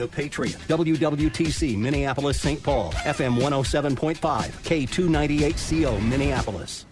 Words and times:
The 0.00 0.08
Patriot, 0.08 0.56
WWTC, 0.66 1.76
Minneapolis, 1.76 2.40
St. 2.40 2.62
Paul, 2.62 2.90
FM 2.92 3.38
107.5, 3.38 4.16
K298CO, 4.16 6.02
Minneapolis. 6.08 6.86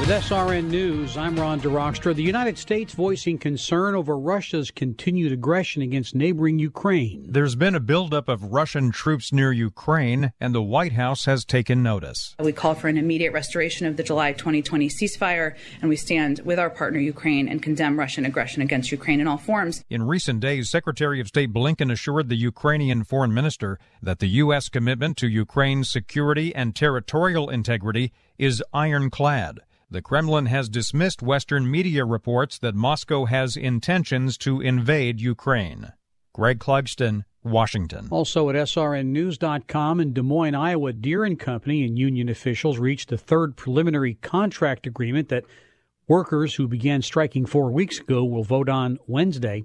With 0.00 0.08
SRN 0.08 0.70
News, 0.70 1.18
I'm 1.18 1.38
Ron 1.38 1.60
DeRockstra. 1.60 2.14
The 2.14 2.22
United 2.22 2.56
States 2.56 2.94
voicing 2.94 3.36
concern 3.36 3.94
over 3.94 4.18
Russia's 4.18 4.70
continued 4.70 5.30
aggression 5.30 5.82
against 5.82 6.14
neighboring 6.14 6.58
Ukraine. 6.58 7.26
There's 7.28 7.54
been 7.54 7.74
a 7.74 7.80
buildup 7.80 8.26
of 8.26 8.44
Russian 8.44 8.92
troops 8.92 9.30
near 9.30 9.52
Ukraine, 9.52 10.32
and 10.40 10.54
the 10.54 10.62
White 10.62 10.94
House 10.94 11.26
has 11.26 11.44
taken 11.44 11.82
notice. 11.82 12.34
We 12.40 12.52
call 12.52 12.74
for 12.74 12.88
an 12.88 12.96
immediate 12.96 13.34
restoration 13.34 13.86
of 13.86 13.98
the 13.98 14.02
July 14.02 14.32
2020 14.32 14.88
ceasefire, 14.88 15.54
and 15.82 15.90
we 15.90 15.96
stand 15.96 16.40
with 16.46 16.58
our 16.58 16.70
partner 16.70 16.98
Ukraine 16.98 17.46
and 17.46 17.62
condemn 17.62 17.98
Russian 17.98 18.24
aggression 18.24 18.62
against 18.62 18.90
Ukraine 18.90 19.20
in 19.20 19.28
all 19.28 19.36
forms. 19.36 19.84
In 19.90 20.04
recent 20.04 20.40
days, 20.40 20.70
Secretary 20.70 21.20
of 21.20 21.28
State 21.28 21.52
Blinken 21.52 21.92
assured 21.92 22.30
the 22.30 22.36
Ukrainian 22.36 23.04
foreign 23.04 23.34
minister 23.34 23.78
that 24.02 24.18
the 24.18 24.28
U.S. 24.28 24.70
commitment 24.70 25.18
to 25.18 25.28
Ukraine's 25.28 25.90
security 25.90 26.54
and 26.54 26.74
territorial 26.74 27.50
integrity 27.50 28.14
is 28.38 28.62
ironclad. 28.72 29.60
The 29.92 30.02
Kremlin 30.02 30.46
has 30.46 30.68
dismissed 30.68 31.20
Western 31.20 31.68
media 31.68 32.04
reports 32.04 32.58
that 32.60 32.76
Moscow 32.76 33.24
has 33.24 33.56
intentions 33.56 34.38
to 34.38 34.60
invade 34.60 35.20
Ukraine. 35.20 35.92
Greg 36.32 36.60
Clugston, 36.60 37.24
Washington. 37.42 38.06
Also 38.08 38.48
at 38.50 38.54
srnnews.com 38.54 39.98
in 39.98 40.12
Des 40.12 40.22
Moines, 40.22 40.54
Iowa, 40.54 40.92
Deere 40.92 41.24
and 41.24 41.40
Company 41.40 41.84
and 41.84 41.98
union 41.98 42.28
officials 42.28 42.78
reached 42.78 43.10
a 43.10 43.18
third 43.18 43.56
preliminary 43.56 44.14
contract 44.14 44.86
agreement 44.86 45.28
that 45.30 45.44
workers 46.06 46.54
who 46.54 46.68
began 46.68 47.02
striking 47.02 47.44
four 47.44 47.72
weeks 47.72 47.98
ago 47.98 48.24
will 48.24 48.44
vote 48.44 48.68
on 48.68 48.96
Wednesday. 49.08 49.64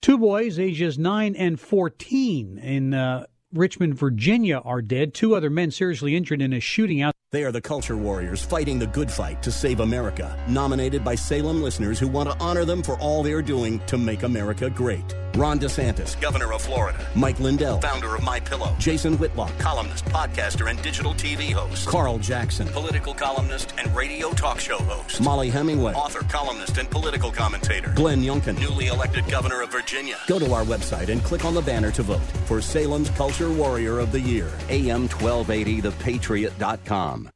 Two 0.00 0.18
boys, 0.18 0.60
ages 0.60 1.00
9 1.00 1.34
and 1.34 1.58
14, 1.58 2.58
in 2.58 2.94
uh, 2.94 3.26
Richmond, 3.52 3.96
Virginia, 3.96 4.58
are 4.58 4.82
dead. 4.82 5.14
Two 5.14 5.34
other 5.34 5.50
men 5.50 5.72
seriously 5.72 6.14
injured 6.14 6.42
in 6.42 6.52
a 6.52 6.60
shooting 6.60 7.02
out. 7.02 7.16
They 7.30 7.44
are 7.44 7.52
the 7.52 7.60
culture 7.60 7.94
warriors 7.94 8.42
fighting 8.42 8.78
the 8.78 8.86
good 8.86 9.10
fight 9.10 9.42
to 9.42 9.52
save 9.52 9.80
America. 9.80 10.34
Nominated 10.48 11.04
by 11.04 11.14
Salem 11.14 11.62
listeners 11.62 11.98
who 11.98 12.08
want 12.08 12.30
to 12.30 12.42
honor 12.42 12.64
them 12.64 12.82
for 12.82 12.98
all 13.00 13.22
they're 13.22 13.42
doing 13.42 13.80
to 13.80 13.98
make 13.98 14.22
America 14.22 14.70
great. 14.70 15.14
Ron 15.34 15.60
DeSantis, 15.60 16.18
governor 16.20 16.52
of 16.54 16.62
Florida. 16.62 17.06
Mike 17.14 17.38
Lindell, 17.38 17.80
founder 17.80 18.14
of 18.14 18.24
My 18.24 18.40
Pillow. 18.40 18.74
Jason 18.78 19.18
Whitlock, 19.18 19.56
columnist, 19.58 20.06
podcaster, 20.06 20.70
and 20.70 20.80
digital 20.82 21.12
TV 21.12 21.52
host. 21.52 21.86
Carl 21.86 22.18
Jackson, 22.18 22.66
political 22.68 23.12
columnist 23.12 23.74
and 23.78 23.94
radio 23.94 24.30
talk 24.30 24.58
show 24.58 24.78
host. 24.78 25.20
Mollie 25.20 25.50
Hemingway, 25.50 25.92
author, 25.92 26.24
columnist, 26.24 26.78
and 26.78 26.90
political 26.90 27.30
commentator. 27.30 27.92
Glenn 27.94 28.22
Youngkin, 28.22 28.58
newly 28.58 28.86
elected 28.86 29.28
governor 29.30 29.62
of 29.62 29.70
Virginia. 29.70 30.16
Go 30.26 30.38
to 30.38 30.50
our 30.52 30.64
website 30.64 31.08
and 31.08 31.22
click 31.22 31.44
on 31.44 31.54
the 31.54 31.62
banner 31.62 31.90
to 31.92 32.02
vote 32.02 32.22
for 32.46 32.62
Salem's 32.62 33.10
Culture 33.10 33.52
Warrior 33.52 33.98
of 33.98 34.12
the 34.12 34.20
Year. 34.20 34.50
AM 34.70 35.07
1280, 35.20 35.82
thepatriot.com. 35.82 37.30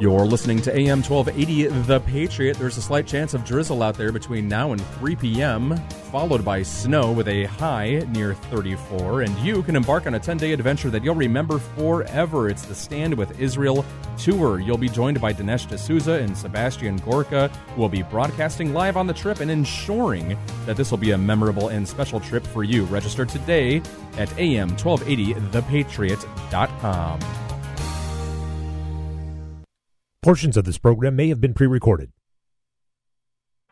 You're 0.00 0.26
listening 0.26 0.62
to 0.62 0.76
AM 0.76 1.02
1280 1.02 1.66
The 1.86 1.98
Patriot. 1.98 2.56
There's 2.56 2.76
a 2.76 2.82
slight 2.82 3.04
chance 3.04 3.34
of 3.34 3.44
drizzle 3.44 3.82
out 3.82 3.96
there 3.96 4.12
between 4.12 4.46
now 4.46 4.70
and 4.70 4.80
3 4.80 5.16
p.m., 5.16 5.76
followed 6.12 6.44
by 6.44 6.62
snow 6.62 7.10
with 7.10 7.26
a 7.26 7.46
high 7.46 8.06
near 8.12 8.34
34. 8.34 9.22
And 9.22 9.36
you 9.40 9.64
can 9.64 9.74
embark 9.74 10.06
on 10.06 10.14
a 10.14 10.20
10 10.20 10.36
day 10.36 10.52
adventure 10.52 10.88
that 10.90 11.02
you'll 11.02 11.16
remember 11.16 11.58
forever. 11.58 12.48
It's 12.48 12.64
the 12.64 12.76
Stand 12.76 13.14
with 13.14 13.40
Israel 13.40 13.84
tour. 14.18 14.58
You'll 14.60 14.76
be 14.76 14.88
joined 14.88 15.20
by 15.20 15.32
Dinesh 15.32 15.68
D'Souza 15.68 16.14
and 16.14 16.36
Sebastian 16.36 16.96
Gorka, 16.96 17.46
who 17.74 17.80
will 17.80 17.88
be 17.88 18.02
broadcasting 18.02 18.74
live 18.74 18.96
on 18.96 19.06
the 19.06 19.14
trip 19.14 19.38
and 19.40 19.48
ensuring 19.50 20.36
that 20.66 20.76
this 20.76 20.90
will 20.90 20.98
be 20.98 21.12
a 21.12 21.18
memorable 21.18 21.68
and 21.68 21.88
special 21.88 22.20
trip 22.20 22.46
for 22.46 22.64
you. 22.64 22.84
Register 22.86 23.24
today 23.24 23.76
at 24.16 24.28
am1280thepatriot.com. 24.30 27.20
Portions 30.22 30.56
of 30.56 30.64
this 30.64 30.78
program 30.78 31.14
may 31.16 31.28
have 31.28 31.40
been 31.40 31.54
pre 31.54 31.66
recorded. 31.66 32.12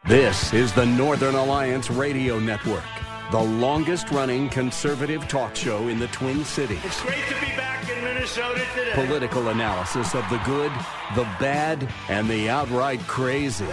This 0.07 0.53
is 0.53 0.73
the 0.73 0.87
Northern 0.87 1.35
Alliance 1.35 1.91
Radio 1.91 2.39
Network, 2.39 2.85
the 3.33 3.43
longest 3.43 4.11
running 4.11 4.49
conservative 4.49 5.27
talk 5.27 5.57
show 5.57 5.89
in 5.89 5.99
the 5.99 6.07
Twin 6.09 6.45
Cities. 6.45 6.79
It's 6.85 7.03
great 7.03 7.25
to 7.29 7.35
be 7.41 7.47
back 7.57 7.89
in 7.91 8.05
Minnesota 8.05 8.63
today. 8.75 8.93
Political 8.95 9.49
analysis 9.49 10.15
of 10.15 10.29
the 10.31 10.39
good, 10.45 10.71
the 11.17 11.25
bad, 11.41 11.93
and 12.09 12.29
the 12.29 12.49
outright 12.49 13.01
crazy. 13.01 13.67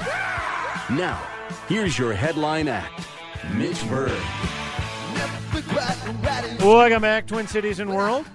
Now, 0.89 1.21
here's 1.67 1.99
your 1.99 2.13
headline 2.13 2.67
act 2.67 3.07
Mitch 3.53 3.87
Berg. 3.89 4.11
Welcome 6.59 7.01
back, 7.01 7.27
Twin 7.27 7.47
Cities 7.47 7.79
and 7.79 7.93
World. 7.93 8.25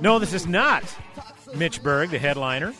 No, 0.00 0.18
this 0.18 0.32
is 0.32 0.46
not 0.46 0.82
Mitch 1.54 1.82
Berg, 1.82 2.10
the 2.10 2.18
headliner. 2.18 2.74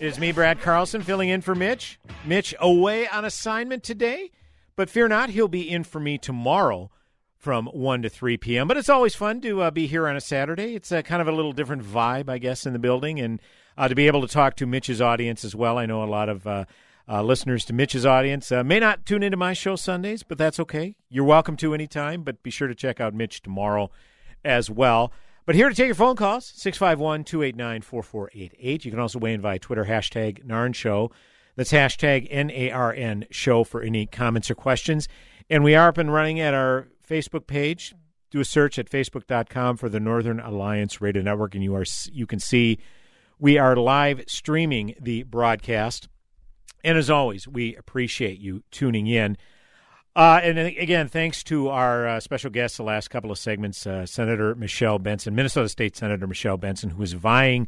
It 0.00 0.06
is 0.06 0.18
me, 0.18 0.32
Brad 0.32 0.60
Carlson, 0.60 1.02
filling 1.02 1.28
in 1.28 1.42
for 1.42 1.54
Mitch. 1.54 1.98
Mitch 2.24 2.54
away 2.58 3.06
on 3.08 3.24
assignment 3.24 3.82
today, 3.82 4.30
but 4.76 4.90
fear 4.90 5.08
not, 5.08 5.30
he'll 5.30 5.48
be 5.48 5.68
in 5.68 5.84
for 5.84 6.00
me 6.00 6.18
tomorrow 6.18 6.90
from 7.36 7.66
1 7.66 8.02
to 8.02 8.08
3 8.08 8.38
p.m. 8.38 8.66
But 8.66 8.78
it's 8.78 8.88
always 8.88 9.14
fun 9.14 9.40
to 9.42 9.62
uh, 9.62 9.70
be 9.70 9.86
here 9.86 10.08
on 10.08 10.16
a 10.16 10.20
Saturday. 10.20 10.74
It's 10.74 10.90
a 10.90 11.02
kind 11.02 11.20
of 11.20 11.28
a 11.28 11.32
little 11.32 11.52
different 11.52 11.82
vibe, 11.82 12.28
I 12.28 12.38
guess, 12.38 12.64
in 12.64 12.72
the 12.72 12.78
building, 12.78 13.20
and 13.20 13.40
uh, 13.76 13.86
to 13.86 13.94
be 13.94 14.06
able 14.06 14.22
to 14.22 14.28
talk 14.28 14.56
to 14.56 14.66
Mitch's 14.66 15.00
audience 15.00 15.44
as 15.44 15.54
well. 15.54 15.76
I 15.76 15.86
know 15.86 16.02
a 16.02 16.06
lot 16.06 16.28
of 16.28 16.46
uh, 16.46 16.64
uh 17.06 17.22
listeners 17.22 17.66
to 17.66 17.74
Mitch's 17.74 18.06
audience 18.06 18.50
uh, 18.50 18.64
may 18.64 18.80
not 18.80 19.04
tune 19.04 19.22
into 19.22 19.36
my 19.36 19.52
show 19.52 19.76
Sundays, 19.76 20.22
but 20.22 20.38
that's 20.38 20.58
okay. 20.58 20.96
You're 21.10 21.24
welcome 21.24 21.56
to 21.58 21.74
anytime, 21.74 22.22
but 22.22 22.42
be 22.42 22.50
sure 22.50 22.68
to 22.68 22.74
check 22.74 22.98
out 22.98 23.12
Mitch 23.12 23.42
tomorrow 23.42 23.90
as 24.42 24.70
well. 24.70 25.12
But 25.46 25.54
here 25.54 25.68
to 25.68 25.74
take 25.74 25.86
your 25.86 25.94
phone 25.94 26.16
calls, 26.16 26.46
651 26.46 27.24
289 27.24 27.82
4488. 27.82 28.84
You 28.86 28.90
can 28.90 29.00
also 29.00 29.18
weigh 29.18 29.34
in 29.34 29.42
via 29.42 29.58
Twitter, 29.58 29.84
hashtag 29.84 30.44
NARN 30.46 30.74
Show. 30.74 31.10
That's 31.56 31.72
hashtag 31.72 32.26
N 32.30 32.50
A 32.50 32.70
R 32.70 32.92
N 32.92 33.26
Show 33.30 33.64
for 33.64 33.82
any 33.82 34.06
comments 34.06 34.50
or 34.50 34.54
questions. 34.54 35.08
And 35.48 35.62
we 35.62 35.74
are 35.74 35.88
up 35.88 35.98
and 35.98 36.12
running 36.12 36.40
at 36.40 36.54
our 36.54 36.88
Facebook 37.08 37.46
page. 37.46 37.94
Do 38.30 38.40
a 38.40 38.44
search 38.44 38.78
at 38.78 38.90
facebook.com 38.90 39.76
for 39.76 39.88
the 39.88 40.00
Northern 40.00 40.40
Alliance 40.40 41.00
Radio 41.00 41.22
Network, 41.22 41.54
and 41.54 41.62
you 41.62 41.74
are 41.76 41.84
you 42.10 42.26
can 42.26 42.40
see 42.40 42.78
we 43.38 43.58
are 43.58 43.76
live 43.76 44.24
streaming 44.26 44.94
the 45.00 45.22
broadcast. 45.22 46.08
And 46.82 46.98
as 46.98 47.08
always, 47.08 47.46
we 47.48 47.76
appreciate 47.76 48.38
you 48.38 48.62
tuning 48.70 49.06
in. 49.06 49.36
Uh, 50.16 50.40
and 50.42 50.58
again, 50.58 51.08
thanks 51.08 51.42
to 51.44 51.68
our 51.68 52.06
uh, 52.06 52.20
special 52.20 52.50
guests 52.50 52.76
the 52.76 52.84
last 52.84 53.08
couple 53.08 53.32
of 53.32 53.38
segments, 53.38 53.84
uh, 53.86 54.06
Senator 54.06 54.54
Michelle 54.54 54.98
Benson, 54.98 55.34
Minnesota 55.34 55.68
State 55.68 55.96
Senator 55.96 56.26
Michelle 56.26 56.56
Benson, 56.56 56.90
who 56.90 57.02
is 57.02 57.14
vying 57.14 57.66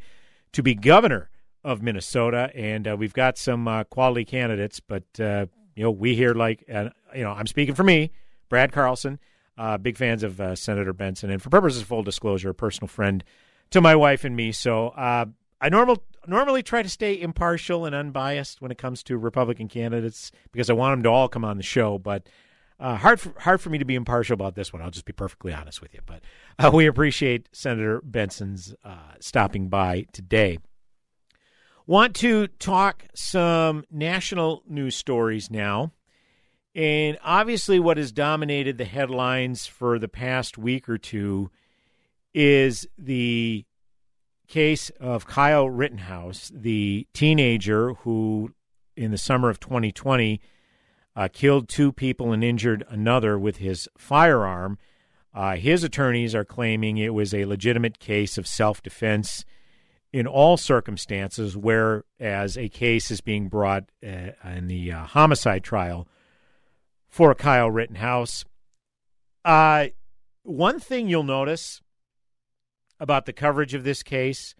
to 0.53 0.62
be 0.62 0.74
governor 0.74 1.28
of 1.66 1.82
Minnesota, 1.82 2.50
and 2.54 2.87
uh, 2.88 2.97
we've 2.97 3.12
got 3.12 3.37
some 3.37 3.66
uh, 3.66 3.84
quality 3.84 4.25
candidates. 4.25 4.81
But 4.81 5.04
uh, 5.19 5.47
you 5.75 5.82
know, 5.82 5.91
we 5.91 6.15
here 6.15 6.32
like 6.32 6.65
you 6.69 7.22
know, 7.22 7.32
I'm 7.32 7.47
speaking 7.47 7.75
for 7.75 7.84
me, 7.84 8.12
Brad 8.49 8.72
Carlson, 8.72 9.18
big 9.83 9.97
fans 9.97 10.22
of 10.22 10.41
Senator 10.59 10.92
Benson, 10.92 11.30
and 11.30 11.42
for 11.42 11.51
purposes 11.51 11.83
of 11.83 11.89
full 11.89 12.03
disclosure, 12.03 12.51
a 12.51 12.54
personal 12.54 12.89
friend 12.89 13.24
to 13.71 13.80
my 13.80 13.97
wife 13.97 14.24
and 14.24 14.36
me. 14.36 14.53
So 14.53 14.92
I 14.97 15.68
normal 15.68 16.03
normally 16.27 16.63
try 16.63 16.83
to 16.83 16.89
stay 16.89 17.21
impartial 17.21 17.84
and 17.84 17.95
unbiased 17.95 18.60
when 18.60 18.71
it 18.71 18.78
comes 18.78 19.03
to 19.04 19.16
Republican 19.16 19.68
candidates 19.68 20.30
because 20.53 20.71
I 20.71 20.72
want 20.72 20.92
them 20.92 21.03
to 21.04 21.10
all 21.10 21.28
come 21.28 21.45
on 21.45 21.57
the 21.57 21.63
show. 21.63 21.98
But 21.98 22.28
uh, 22.78 22.97
hard 22.97 23.21
for, 23.21 23.33
hard 23.41 23.60
for 23.60 23.71
me 23.71 23.78
to 23.78 23.84
be 23.84 23.95
impartial 23.95 24.34
about 24.34 24.54
this 24.54 24.72
one. 24.72 24.83
I'll 24.83 24.91
just 24.91 25.07
be 25.07 25.13
perfectly 25.13 25.53
honest 25.53 25.80
with 25.80 25.95
you. 25.95 26.01
But 26.04 26.22
uh, 26.59 26.71
we 26.72 26.86
appreciate 26.86 27.48
Senator 27.53 28.01
Benson's 28.04 28.74
uh, 28.84 29.15
stopping 29.21 29.68
by 29.68 30.07
today. 30.13 30.59
Want 31.88 32.16
to 32.16 32.48
talk 32.48 33.04
some 33.15 33.84
national 33.92 34.65
news 34.68 34.97
stories 34.97 35.53
now. 35.53 35.92
And 36.74 37.16
obviously, 37.22 37.78
what 37.78 37.97
has 37.97 38.10
dominated 38.10 38.77
the 38.77 38.84
headlines 38.84 39.68
for 39.68 39.97
the 40.00 40.09
past 40.09 40.59
week 40.59 40.88
or 40.88 40.98
two 40.98 41.48
is 42.34 42.88
the 42.98 43.65
case 44.48 44.91
of 44.98 45.28
Kyle 45.28 45.71
Rittenhouse, 45.71 46.50
the 46.53 47.06
teenager 47.15 47.94
who, 47.94 48.53
in 48.97 49.12
the 49.12 49.18
summer 49.18 49.48
of 49.48 49.60
2020, 49.60 50.41
uh, 51.15 51.28
killed 51.32 51.68
two 51.68 51.92
people 51.92 52.32
and 52.32 52.42
injured 52.42 52.84
another 52.89 53.39
with 53.39 53.59
his 53.59 53.89
firearm. 53.97 54.77
Uh, 55.32 55.54
his 55.54 55.84
attorneys 55.84 56.34
are 56.34 56.44
claiming 56.44 56.97
it 56.97 57.15
was 57.15 57.32
a 57.32 57.44
legitimate 57.44 58.00
case 58.00 58.36
of 58.36 58.48
self 58.48 58.82
defense 58.82 59.44
in 60.16 60.27
all 60.27 60.57
circumstances, 60.57 61.59
whereas 61.59 62.57
a 62.57 62.71
case 62.71 63.10
is 63.10 63.21
being 63.21 63.48
brought 63.48 63.84
uh, 64.03 64.30
in 64.57 64.66
the 64.66 64.91
uh, 64.91 65.04
homicide 65.04 65.63
trial 65.63 66.09
for 67.07 67.34
Kyle 67.34 67.71
Rittenhouse. 67.71 68.42
Uh, 69.45 69.89
one 70.42 70.80
thing 70.80 71.07
you'll 71.07 71.22
notice 71.22 71.83
about 72.98 73.27
the 73.27 73.33
coverage 73.34 73.74
of 73.74 73.84
this 73.84 74.03
case, 74.03 74.54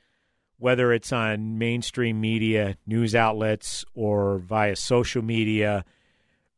whether 0.59 0.93
it's 0.93 1.11
on 1.11 1.57
mainstream 1.57 2.21
media, 2.21 2.77
news 2.87 3.15
outlets, 3.15 3.83
or 3.95 4.37
via 4.37 4.77
social 4.77 5.23
media, 5.23 5.87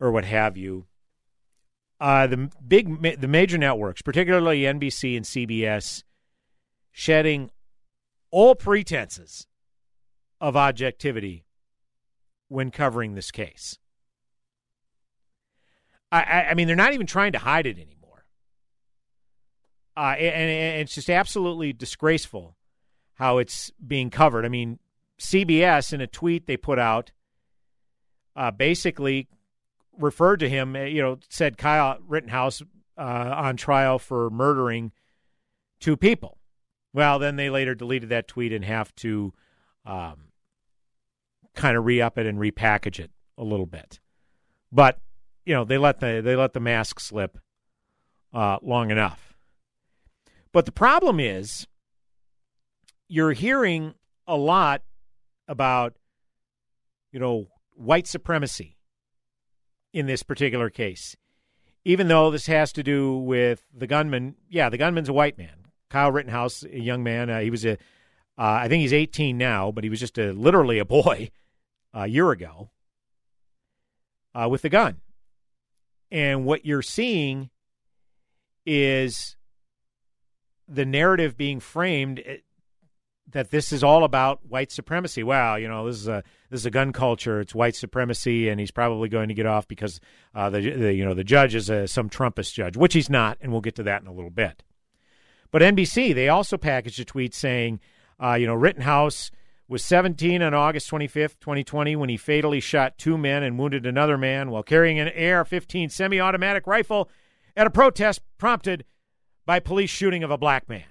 or 0.00 0.10
what 0.10 0.24
have 0.24 0.56
you, 0.56 0.86
uh, 2.00 2.26
the 2.26 2.50
big, 2.66 3.20
the 3.20 3.28
major 3.28 3.58
networks, 3.58 4.02
particularly 4.02 4.62
NBC 4.62 5.16
and 5.16 5.24
CBS, 5.24 6.02
shedding 6.90 7.52
all 8.30 8.54
pretenses 8.54 9.46
of 10.40 10.56
objectivity 10.56 11.44
when 12.48 12.70
covering 12.70 13.14
this 13.14 13.30
case. 13.30 13.78
I, 16.10 16.22
I, 16.22 16.50
I 16.50 16.54
mean, 16.54 16.66
they're 16.66 16.76
not 16.76 16.94
even 16.94 17.06
trying 17.06 17.32
to 17.32 17.38
hide 17.38 17.66
it 17.66 17.78
anymore. 17.78 18.24
Uh, 19.96 20.14
and, 20.18 20.50
and 20.50 20.80
it's 20.80 20.94
just 20.94 21.10
absolutely 21.10 21.72
disgraceful 21.72 22.56
how 23.14 23.38
it's 23.38 23.70
being 23.84 24.10
covered. 24.10 24.44
I 24.44 24.48
mean, 24.48 24.78
CBS, 25.18 25.92
in 25.92 26.00
a 26.00 26.06
tweet 26.06 26.46
they 26.46 26.56
put 26.56 26.78
out, 26.78 27.10
uh, 28.36 28.52
basically 28.52 29.28
referred 29.98 30.38
to 30.38 30.48
him, 30.48 30.76
you 30.76 31.02
know, 31.02 31.18
said 31.28 31.58
Kyle 31.58 31.98
Rittenhouse 32.06 32.62
uh, 32.96 33.34
on 33.36 33.56
trial 33.56 33.98
for 33.98 34.30
murdering 34.30 34.92
two 35.80 35.96
people. 35.96 36.37
Well, 36.92 37.18
then 37.18 37.36
they 37.36 37.50
later 37.50 37.74
deleted 37.74 38.08
that 38.08 38.28
tweet 38.28 38.52
and 38.52 38.64
have 38.64 38.94
to 38.96 39.32
um, 39.84 40.28
kind 41.54 41.76
of 41.76 41.84
re 41.84 42.00
up 42.00 42.18
it 42.18 42.26
and 42.26 42.38
repackage 42.38 42.98
it 42.98 43.10
a 43.36 43.44
little 43.44 43.66
bit. 43.66 44.00
But 44.72 45.00
you 45.44 45.54
know 45.54 45.64
they 45.64 45.78
let 45.78 46.00
the 46.00 46.20
they 46.24 46.36
let 46.36 46.52
the 46.52 46.60
mask 46.60 47.00
slip 47.00 47.38
uh, 48.32 48.58
long 48.62 48.90
enough. 48.90 49.34
But 50.52 50.66
the 50.66 50.72
problem 50.72 51.20
is, 51.20 51.66
you're 53.08 53.32
hearing 53.32 53.94
a 54.26 54.36
lot 54.36 54.82
about 55.46 55.94
you 57.12 57.20
know 57.20 57.48
white 57.74 58.06
supremacy 58.06 58.76
in 59.92 60.06
this 60.06 60.22
particular 60.22 60.70
case. 60.70 61.16
Even 61.84 62.08
though 62.08 62.30
this 62.30 62.46
has 62.46 62.72
to 62.74 62.82
do 62.82 63.16
with 63.16 63.64
the 63.74 63.86
gunman, 63.86 64.34
yeah, 64.50 64.68
the 64.68 64.76
gunman's 64.76 65.08
a 65.08 65.12
white 65.12 65.38
man. 65.38 65.57
Kyle 65.88 66.12
Rittenhouse, 66.12 66.64
a 66.64 66.78
young 66.78 67.02
man, 67.02 67.30
uh, 67.30 67.40
he 67.40 67.50
was 67.50 67.64
a, 67.64 67.72
uh, 67.72 67.76
I 68.36 68.68
think 68.68 68.82
he's 68.82 68.92
18 68.92 69.36
now, 69.36 69.70
but 69.70 69.84
he 69.84 69.90
was 69.90 70.00
just 70.00 70.18
a, 70.18 70.32
literally 70.32 70.78
a 70.78 70.84
boy 70.84 71.30
a 71.92 72.06
year 72.06 72.30
ago 72.30 72.70
uh, 74.34 74.48
with 74.48 74.62
the 74.62 74.68
gun. 74.68 75.00
And 76.10 76.44
what 76.44 76.64
you're 76.64 76.82
seeing 76.82 77.50
is 78.64 79.36
the 80.68 80.84
narrative 80.84 81.36
being 81.36 81.60
framed 81.60 82.22
eh, 82.24 82.36
that 83.30 83.50
this 83.50 83.72
is 83.72 83.84
all 83.84 84.04
about 84.04 84.46
white 84.46 84.72
supremacy. 84.72 85.22
Wow, 85.22 85.56
you 85.56 85.68
know, 85.68 85.86
this 85.86 85.96
is 85.96 86.08
a 86.08 86.22
this 86.50 86.60
is 86.60 86.66
a 86.66 86.70
gun 86.70 86.92
culture. 86.92 87.40
It's 87.40 87.54
white 87.54 87.76
supremacy, 87.76 88.48
and 88.48 88.58
he's 88.58 88.70
probably 88.70 89.08
going 89.08 89.28
to 89.28 89.34
get 89.34 89.44
off 89.44 89.68
because 89.68 90.00
uh, 90.34 90.48
the, 90.48 90.70
the 90.70 90.94
you 90.94 91.04
know 91.04 91.14
the 91.14 91.24
judge 91.24 91.54
is 91.54 91.68
a, 91.68 91.86
some 91.86 92.08
Trumpist 92.08 92.54
judge, 92.54 92.76
which 92.76 92.94
he's 92.94 93.10
not, 93.10 93.36
and 93.40 93.52
we'll 93.52 93.60
get 93.60 93.74
to 93.76 93.82
that 93.82 94.00
in 94.00 94.08
a 94.08 94.12
little 94.12 94.30
bit. 94.30 94.62
But 95.50 95.62
NBC 95.62 96.14
they 96.14 96.28
also 96.28 96.56
packaged 96.56 97.00
a 97.00 97.04
tweet 97.04 97.34
saying, 97.34 97.80
uh, 98.22 98.34
you 98.34 98.46
know, 98.46 98.54
Rittenhouse 98.54 99.30
was 99.68 99.84
17 99.84 100.40
on 100.40 100.54
August 100.54 100.90
25th, 100.90 101.38
2020, 101.40 101.94
when 101.94 102.08
he 102.08 102.16
fatally 102.16 102.58
shot 102.60 102.96
two 102.96 103.18
men 103.18 103.42
and 103.42 103.58
wounded 103.58 103.84
another 103.84 104.16
man 104.16 104.50
while 104.50 104.62
carrying 104.62 104.98
an 104.98 105.08
AR 105.08 105.44
15 105.44 105.90
semi 105.90 106.18
automatic 106.18 106.66
rifle 106.66 107.10
at 107.56 107.66
a 107.66 107.70
protest 107.70 108.22
prompted 108.38 108.84
by 109.44 109.60
police 109.60 109.90
shooting 109.90 110.22
of 110.22 110.30
a 110.30 110.38
black 110.38 110.68
man. 110.68 110.84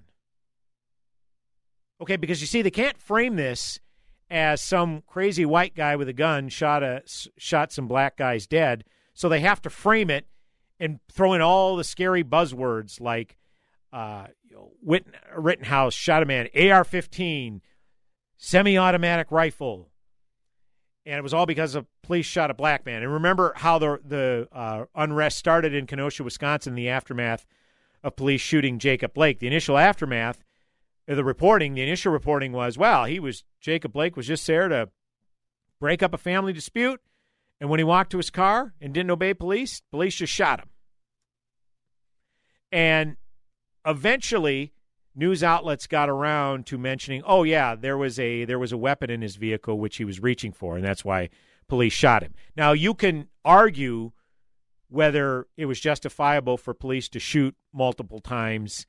Okay, 2.00 2.15
because 2.15 2.42
you 2.42 2.48
see, 2.48 2.62
they 2.62 2.71
can't 2.71 3.00
frame 3.00 3.36
this 3.36 3.80
as 4.30 4.62
some 4.62 5.01
crazy 5.07 5.45
white 5.45 5.74
guy 5.74 5.95
with 5.95 6.09
a 6.09 6.13
gun 6.13 6.50
shot 6.50 6.83
a 6.83 7.01
shot 7.38 7.71
some 7.71 7.88
black 7.88 8.18
guys 8.18 8.45
dead. 8.45 8.83
So 9.13 9.30
they 9.30 9.39
have 9.39 9.62
to 9.63 9.69
frame 9.69 10.09
it 10.12 10.27
and 10.80 11.00
throw 11.12 11.33
in 11.33 11.42
all 11.42 11.75
the 11.75 11.83
scary 11.83 12.24
buzzwords 12.24 13.01
like 13.01 13.38
uh, 13.92 14.27
know, 14.57 14.71
Rittenhouse 15.36 15.94
shot 15.94 16.24
a 16.24 16.25
man, 16.25 16.48
AR-15, 16.56 17.62
semi-automatic 18.38 19.31
rifle, 19.31 19.89
and 21.06 21.15
it 21.15 21.24
was 21.24 21.33
all 21.33 21.45
because 21.45 21.75
a 21.75 21.86
police 22.04 22.25
shot 22.25 22.51
a 22.51 22.54
black 22.54 22.86
man. 22.86 23.01
And 23.01 23.13
remember 23.13 23.54
how 23.56 23.80
the 23.80 24.00
the 24.04 24.48
uh, 24.51 24.86
unrest 24.94 25.38
started 25.38 25.74
in 25.74 25.88
Kenosha, 25.88 26.24
Wisconsin, 26.24 26.75
the 26.75 26.89
aftermath 26.89 27.45
of 28.04 28.15
police 28.15 28.42
shooting 28.42 28.77
Jacob 28.77 29.13
Blake. 29.13 29.39
The 29.39 29.48
initial 29.48 29.77
aftermath, 29.77 30.44
uh, 31.09 31.15
the 31.15 31.24
reporting, 31.24 31.75
the 31.75 31.81
initial 31.81 32.12
reporting 32.12 32.51
was, 32.51 32.77
well, 32.77 33.06
he 33.06 33.19
was 33.19 33.44
Jacob 33.62 33.94
Blake 33.94 34.18
was 34.18 34.27
just 34.27 34.45
there 34.48 34.68
to 34.68 34.89
break 35.80 36.04
up 36.04 36.13
a 36.13 36.18
family 36.18 36.51
dispute, 36.51 37.00
and 37.62 37.69
when 37.69 37.80
he 37.80 37.86
walked 37.86 38.12
to 38.12 38.18
his 38.18 38.30
car 38.30 38.74
and 38.81 38.94
didn't 38.94 39.12
obey 39.12 39.33
police, 39.33 39.81
police 39.92 40.15
just 40.15 40.33
shot 40.33 40.59
him. 40.59 40.69
And 42.69 43.15
eventually 43.88 44.74
news 45.16 45.44
outlets 45.44 45.88
got 45.88 46.10
around 46.10 46.66
to 46.68 46.78
mentioning, 46.78 47.24
"Oh 47.25 47.44
yeah, 47.44 47.75
there 47.75 47.98
was 47.98 48.19
a 48.19 48.45
there 48.45 48.60
was 48.60 48.72
a 48.72 48.78
weapon 48.78 49.10
in 49.10 49.22
his 49.22 49.38
vehicle 49.38 49.80
which 49.80 49.98
he 49.98 50.06
was 50.06 50.22
reaching 50.22 50.51
for, 50.51 50.75
and 50.75 50.86
that's 50.86 51.04
why 51.06 51.30
police 51.68 51.94
shot 51.94 52.22
him." 52.22 52.36
Now 52.56 52.74
you 52.74 52.94
can 52.94 53.30
argue 53.44 54.12
whether 54.89 55.48
it 55.57 55.66
was 55.66 55.80
justifiable 55.80 56.57
for 56.57 56.74
police 56.74 57.10
to 57.10 57.19
shoot 57.19 57.56
multiple 57.74 58.19
times, 58.19 58.86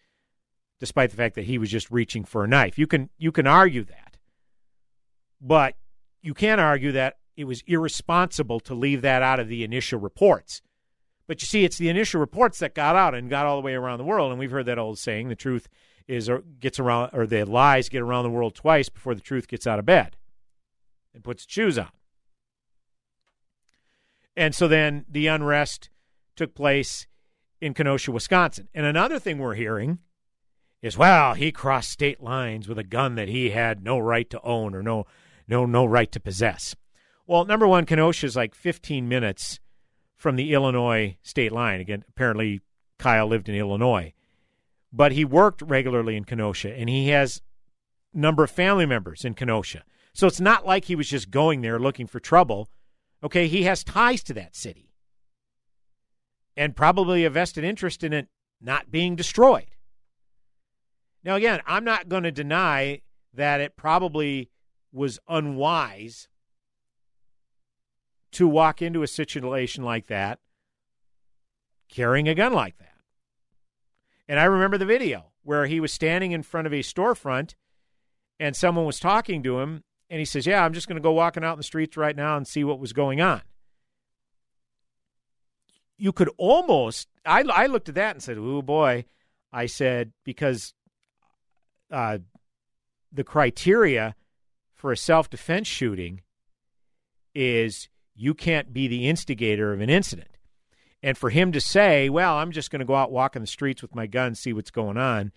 despite 0.79 1.11
the 1.11 1.17
fact 1.17 1.35
that 1.35 1.45
he 1.45 1.59
was 1.59 1.71
just 1.71 1.91
reaching 1.91 2.25
for 2.25 2.45
a 2.45 2.49
knife. 2.49 2.79
You 2.79 2.87
can 2.87 3.11
you 3.17 3.33
can 3.33 3.47
argue 3.47 3.85
that, 3.85 4.19
but 5.41 5.77
you 6.21 6.35
can't 6.35 6.61
argue 6.61 6.93
that 6.93 7.19
it 7.37 7.45
was 7.45 7.63
irresponsible 7.67 8.59
to 8.61 8.75
leave 8.75 9.03
that 9.03 9.23
out 9.23 9.39
of 9.39 9.49
the 9.49 9.63
initial 9.63 10.01
reports. 10.01 10.61
But 11.29 11.41
you 11.41 11.47
see, 11.47 11.65
it's 11.65 11.79
the 11.79 11.91
initial 11.91 12.19
reports 12.19 12.59
that 12.59 12.75
got 12.75 12.97
out 12.97 13.15
and 13.15 13.31
got 13.31 13.47
all 13.47 13.57
the 13.57 13.65
way 13.65 13.75
around 13.75 13.99
the 13.99 14.05
world, 14.05 14.33
and 14.33 14.41
we've 14.41 14.51
heard 14.51 14.67
that 14.67 14.79
old 14.79 14.99
saying: 14.99 15.29
"The 15.29 15.37
truth 15.37 15.69
is 16.09 16.29
or 16.29 16.43
gets 16.59 16.81
around 16.81 17.11
or 17.13 17.27
the 17.27 17.45
lies 17.45 17.89
get 17.89 18.01
around 18.01 18.25
the 18.25 18.31
world 18.31 18.55
twice 18.55 18.89
before 18.89 19.15
the 19.15 19.21
truth 19.21 19.47
gets 19.47 19.67
out 19.67 19.79
of 19.79 19.87
bed 19.87 20.17
and 21.15 21.23
puts 21.23 21.45
its 21.45 21.53
shoes 21.53 21.79
on. 21.79 21.91
And 24.37 24.55
so 24.55 24.67
then 24.67 25.05
the 25.09 25.27
unrest 25.27 25.91
took 26.35 26.55
place 26.55 27.07
in 27.61 27.75
Kenosha, 27.75 28.11
Wisconsin. 28.11 28.69
And 28.73 28.87
another 28.87 29.19
thing 29.19 29.39
we're 29.39 29.55
hearing 29.55 29.99
is, 30.81 30.97
well, 30.97 31.35
he 31.35 31.53
crossed 31.53 31.91
state 31.91 32.23
lines 32.23 32.69
with 32.69 32.79
a 32.79 32.85
gun 32.85 33.17
that 33.17 33.29
he 33.29 33.51
had 33.51 33.83
no 33.83 33.99
right 33.99 34.31
to 34.31 34.41
own 34.43 34.75
or 34.75 34.83
no 34.83 35.07
no 35.47 35.67
no 35.67 35.85
right 35.85 36.11
to 36.13 36.21
possess. 36.21 36.75
Well, 37.27 37.45
number 37.45 37.69
one, 37.69 37.85
Kenosha 37.85 38.27
is 38.27 38.37
like 38.37 38.55
15 38.55 39.07
minutes 39.09 39.61
from 40.19 40.37
the 40.37 40.53
Illinois 40.53 41.17
state 41.23 41.53
line. 41.53 41.81
Again, 41.81 42.05
apparently 42.09 42.61
Kyle 42.99 43.27
lived 43.27 43.49
in 43.49 43.55
Illinois 43.55 44.13
but 44.93 45.13
he 45.13 45.25
worked 45.25 45.63
regularly 45.63 46.17
in 46.17 46.25
Kenosha, 46.25 46.75
and 46.75 46.89
he 46.89 47.09
has 47.09 47.43
a 48.15 48.19
number 48.19 48.45
of 48.45 48.51
family 48.51 48.87
members 48.87 49.25
in 49.25 49.35
Kenosha. 49.35 49.85
So 50.15 50.27
it's 50.27 50.41
not 50.41 50.67
like 50.67 50.87
he 50.87 50.97
was 50.97 51.09
just 51.09 51.31
going 51.31 51.61
there 51.61 51.79
looking 51.79 52.07
for 52.07 52.21
trouble. 52.21 52.69
Okay, 53.23 53.47
he 53.49 53.65
has 53.65 53.85
ties 53.85 54.23
to 54.25 54.35
that 54.35 54.57
city 54.57 54.91
and 56.57 56.75
probably 56.75 57.25
a 57.25 57.31
vested 57.31 57.65
interest 57.65 58.03
in 58.03 58.13
it 58.13 58.29
not 58.61 58.91
being 58.91 59.15
destroyed. 59.15 59.71
Now, 61.23 61.37
again, 61.37 61.61
I'm 61.67 61.85
not 61.85 62.09
going 62.09 62.23
to 62.25 62.33
deny 62.33 63.03
that 63.35 63.61
it 63.61 63.77
probably 63.77 64.51
was 64.93 65.21
unwise 65.29 66.29
to 68.33 68.47
walk 68.47 68.83
into 68.83 69.03
a 69.03 69.07
situation 69.07 69.85
like 69.85 70.07
that 70.07 70.39
carrying 71.89 72.29
a 72.29 72.35
gun 72.35 72.53
like 72.53 72.77
that. 72.79 72.95
And 74.29 74.39
I 74.39 74.45
remember 74.45 74.79
the 74.79 74.85
video 74.85 75.33
where 75.43 75.67
he 75.67 75.81
was 75.81 75.93
standing 75.93 76.33
in 76.33 76.43
front 76.43 76.67
of 76.67 76.73
a 76.73 76.81
storefront 76.81 77.55
and 78.39 78.55
someone 78.55 78.85
was 78.85 79.01
talking 79.01 79.43
to 79.43 79.61
him. 79.61 79.83
And 80.11 80.19
he 80.19 80.25
says, 80.25 80.47
Yeah, 80.47 80.65
I'm 80.65 80.73
just 80.73 80.89
going 80.89 80.97
to 80.97 81.03
go 81.03 81.13
walking 81.13 81.45
out 81.45 81.53
in 81.53 81.59
the 81.59 81.65
streets 81.65 81.97
right 81.97 82.17
now 82.17 82.37
and 82.37 82.47
see 82.47 82.65
what 82.65 82.79
was 82.79 82.93
going 82.93 83.21
on. 83.21 83.43
You 85.97 86.13
could 86.13 86.31
almost, 86.37 87.09
I, 87.27 87.43
I 87.43 87.67
looked 87.67 87.89
at 87.89 87.95
that 87.97 88.15
and 88.17 88.23
said, 88.23 88.39
Oh 88.39 88.63
boy. 88.63 89.07
I 89.51 89.67
said, 89.67 90.13
because 90.25 90.75
uh, 91.91 92.19
the 93.11 93.25
criteria 93.25 94.15
for 94.75 94.93
a 94.93 94.97
self 94.97 95.31
defense 95.31 95.67
shooting 95.67 96.21
is 97.35 97.89
You 98.19 98.35
can't 98.35 98.73
be 98.73 98.89
the 98.89 99.09
instigator 99.09 99.73
of 99.73 99.81
an 99.81 99.89
incident. 99.89 100.37
And 101.03 101.17
for 101.17 101.31
him 101.31 101.53
to 101.53 101.61
say, 101.61 102.09
well, 102.09 102.37
I'm 102.37 102.51
just 102.51 102.71
going 102.71 102.81
to 102.81 102.85
go 102.85 102.97
out 102.97 103.13
walking 103.13 103.41
the 103.41 103.47
streets 103.47 103.81
with 103.81 103.95
my 103.95 104.07
gun, 104.07 104.35
see 104.35 104.53
what's 104.53 104.73
going 104.73 104.97
on, 104.97 105.33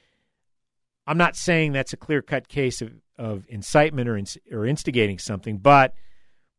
I'm 1.06 1.18
not 1.18 1.36
saying 1.36 1.72
that's 1.72 1.94
a 1.94 1.98
clear 1.98 2.22
cut 2.22 2.48
case 2.48 2.82
of, 2.82 2.94
of 3.18 3.46
incitement 3.50 4.08
or, 4.08 4.20
or 4.52 4.66
instigating 4.66 5.20
something, 5.20 5.58
but 5.58 5.94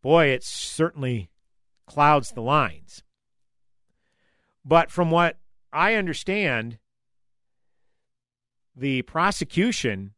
boy, 0.02 0.26
it 0.26 0.44
certainly 0.44 1.30
clouds 1.86 2.30
the 2.30 2.42
lines. 2.42 3.02
But 4.64 4.90
from 4.90 5.10
what 5.10 5.38
I 5.72 5.94
understand, 5.94 6.78
the 8.76 9.02
prosecution 9.02 10.12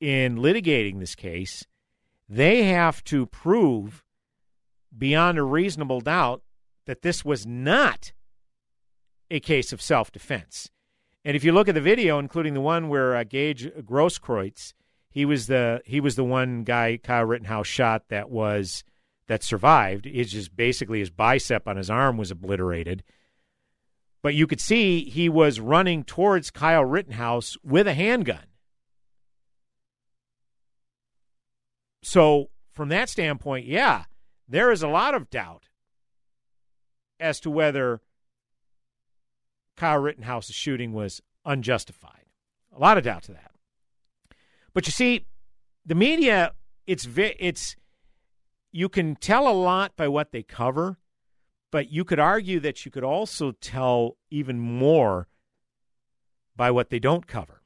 in 0.00 0.36
litigating 0.36 1.00
this 1.00 1.14
case, 1.14 1.64
they 2.28 2.64
have 2.64 3.02
to 3.04 3.26
prove 3.26 4.04
beyond 4.96 5.38
a 5.38 5.42
reasonable 5.42 6.00
doubt 6.00 6.42
that 6.86 7.02
this 7.02 7.24
was 7.24 7.46
not 7.46 8.12
a 9.30 9.40
case 9.40 9.72
of 9.72 9.82
self 9.82 10.10
defense. 10.12 10.70
And 11.24 11.36
if 11.36 11.42
you 11.42 11.52
look 11.52 11.68
at 11.68 11.74
the 11.74 11.80
video, 11.80 12.18
including 12.18 12.54
the 12.54 12.60
one 12.60 12.88
where 12.88 13.16
uh, 13.16 13.24
Gage 13.24 13.66
Grosskreutz, 13.66 14.74
he 15.10 15.24
was 15.24 15.46
the 15.46 15.80
he 15.84 16.00
was 16.00 16.14
the 16.14 16.24
one 16.24 16.62
guy 16.62 16.98
Kyle 17.02 17.24
Rittenhouse 17.24 17.66
shot 17.66 18.04
that 18.10 18.30
was 18.30 18.84
that 19.26 19.42
survived. 19.42 20.06
It's 20.06 20.30
just 20.30 20.56
basically 20.56 21.00
his 21.00 21.10
bicep 21.10 21.66
on 21.66 21.76
his 21.76 21.90
arm 21.90 22.16
was 22.16 22.30
obliterated. 22.30 23.02
But 24.22 24.34
you 24.34 24.46
could 24.46 24.60
see 24.60 25.04
he 25.04 25.28
was 25.28 25.60
running 25.60 26.04
towards 26.04 26.50
Kyle 26.50 26.84
Rittenhouse 26.84 27.56
with 27.62 27.86
a 27.86 27.94
handgun. 27.94 28.46
So, 32.02 32.50
from 32.72 32.88
that 32.90 33.08
standpoint, 33.08 33.66
yeah, 33.66 34.04
there 34.48 34.70
is 34.70 34.82
a 34.82 34.88
lot 34.88 35.14
of 35.14 35.30
doubt 35.30 35.64
as 37.18 37.40
to 37.40 37.50
whether 37.50 38.00
Kyle 39.76 39.98
Rittenhouse's 39.98 40.54
shooting 40.54 40.92
was 40.92 41.20
unjustified. 41.44 42.24
A 42.74 42.78
lot 42.78 42.98
of 42.98 43.04
doubt 43.04 43.24
to 43.24 43.32
that. 43.32 43.52
But 44.74 44.86
you 44.86 44.92
see, 44.92 45.26
the 45.84 45.94
media, 45.94 46.52
it's 46.86 47.08
it's 47.16 47.76
you 48.72 48.88
can 48.88 49.16
tell 49.16 49.48
a 49.48 49.52
lot 49.52 49.96
by 49.96 50.08
what 50.08 50.32
they 50.32 50.42
cover, 50.42 50.98
but 51.70 51.90
you 51.90 52.04
could 52.04 52.18
argue 52.18 52.60
that 52.60 52.84
you 52.84 52.90
could 52.90 53.04
also 53.04 53.52
tell 53.52 54.16
even 54.30 54.58
more 54.58 55.28
by 56.56 56.70
what 56.70 56.90
they 56.90 56.98
don't 56.98 57.26
cover. 57.26 57.62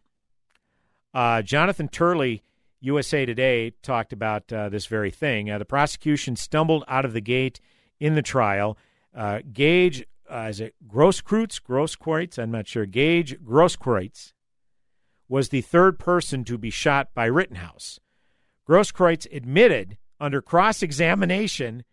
Uh, 1.13 1.43
Jonathan 1.43 1.89
Turley, 1.89 2.45
USA 2.81 3.27
Today, 3.27 3.73
talked 3.83 4.13
about 4.13 4.53
uh, 4.53 4.69
this 4.69 4.87
very 4.87 5.11
thing. 5.11 5.51
Uh, 5.51 5.59
the 5.59 5.65
prosecution 5.65 6.37
stumbled 6.37 6.85
out 6.89 7.05
of 7.05 7.13
the 7.13 7.21
gate 7.21 7.61
in 7.99 8.15
the 8.15 8.23
trial 8.23 8.77
uh, 9.15 9.41
Gage, 9.53 10.05
uh, 10.31 10.47
is 10.49 10.61
it 10.61 10.75
Grosskreutz? 10.87 11.61
Grosskreutz? 11.61 12.39
I'm 12.39 12.51
not 12.51 12.69
sure. 12.69 12.87
Gage 12.87 13.39
Grosskreutz 13.41 14.33
was 15.29 15.49
the 15.49 15.61
third 15.61 15.99
person 15.99 16.45
to 16.45 16.59
be 16.59 16.71
shot 16.71 17.09
by 17.15 17.27
Rittenhouse. 17.27 18.01
Grosskreutz 18.69 19.27
admitted 19.33 19.97
under 20.21 20.43
cross 20.43 20.83
examination 20.83 21.85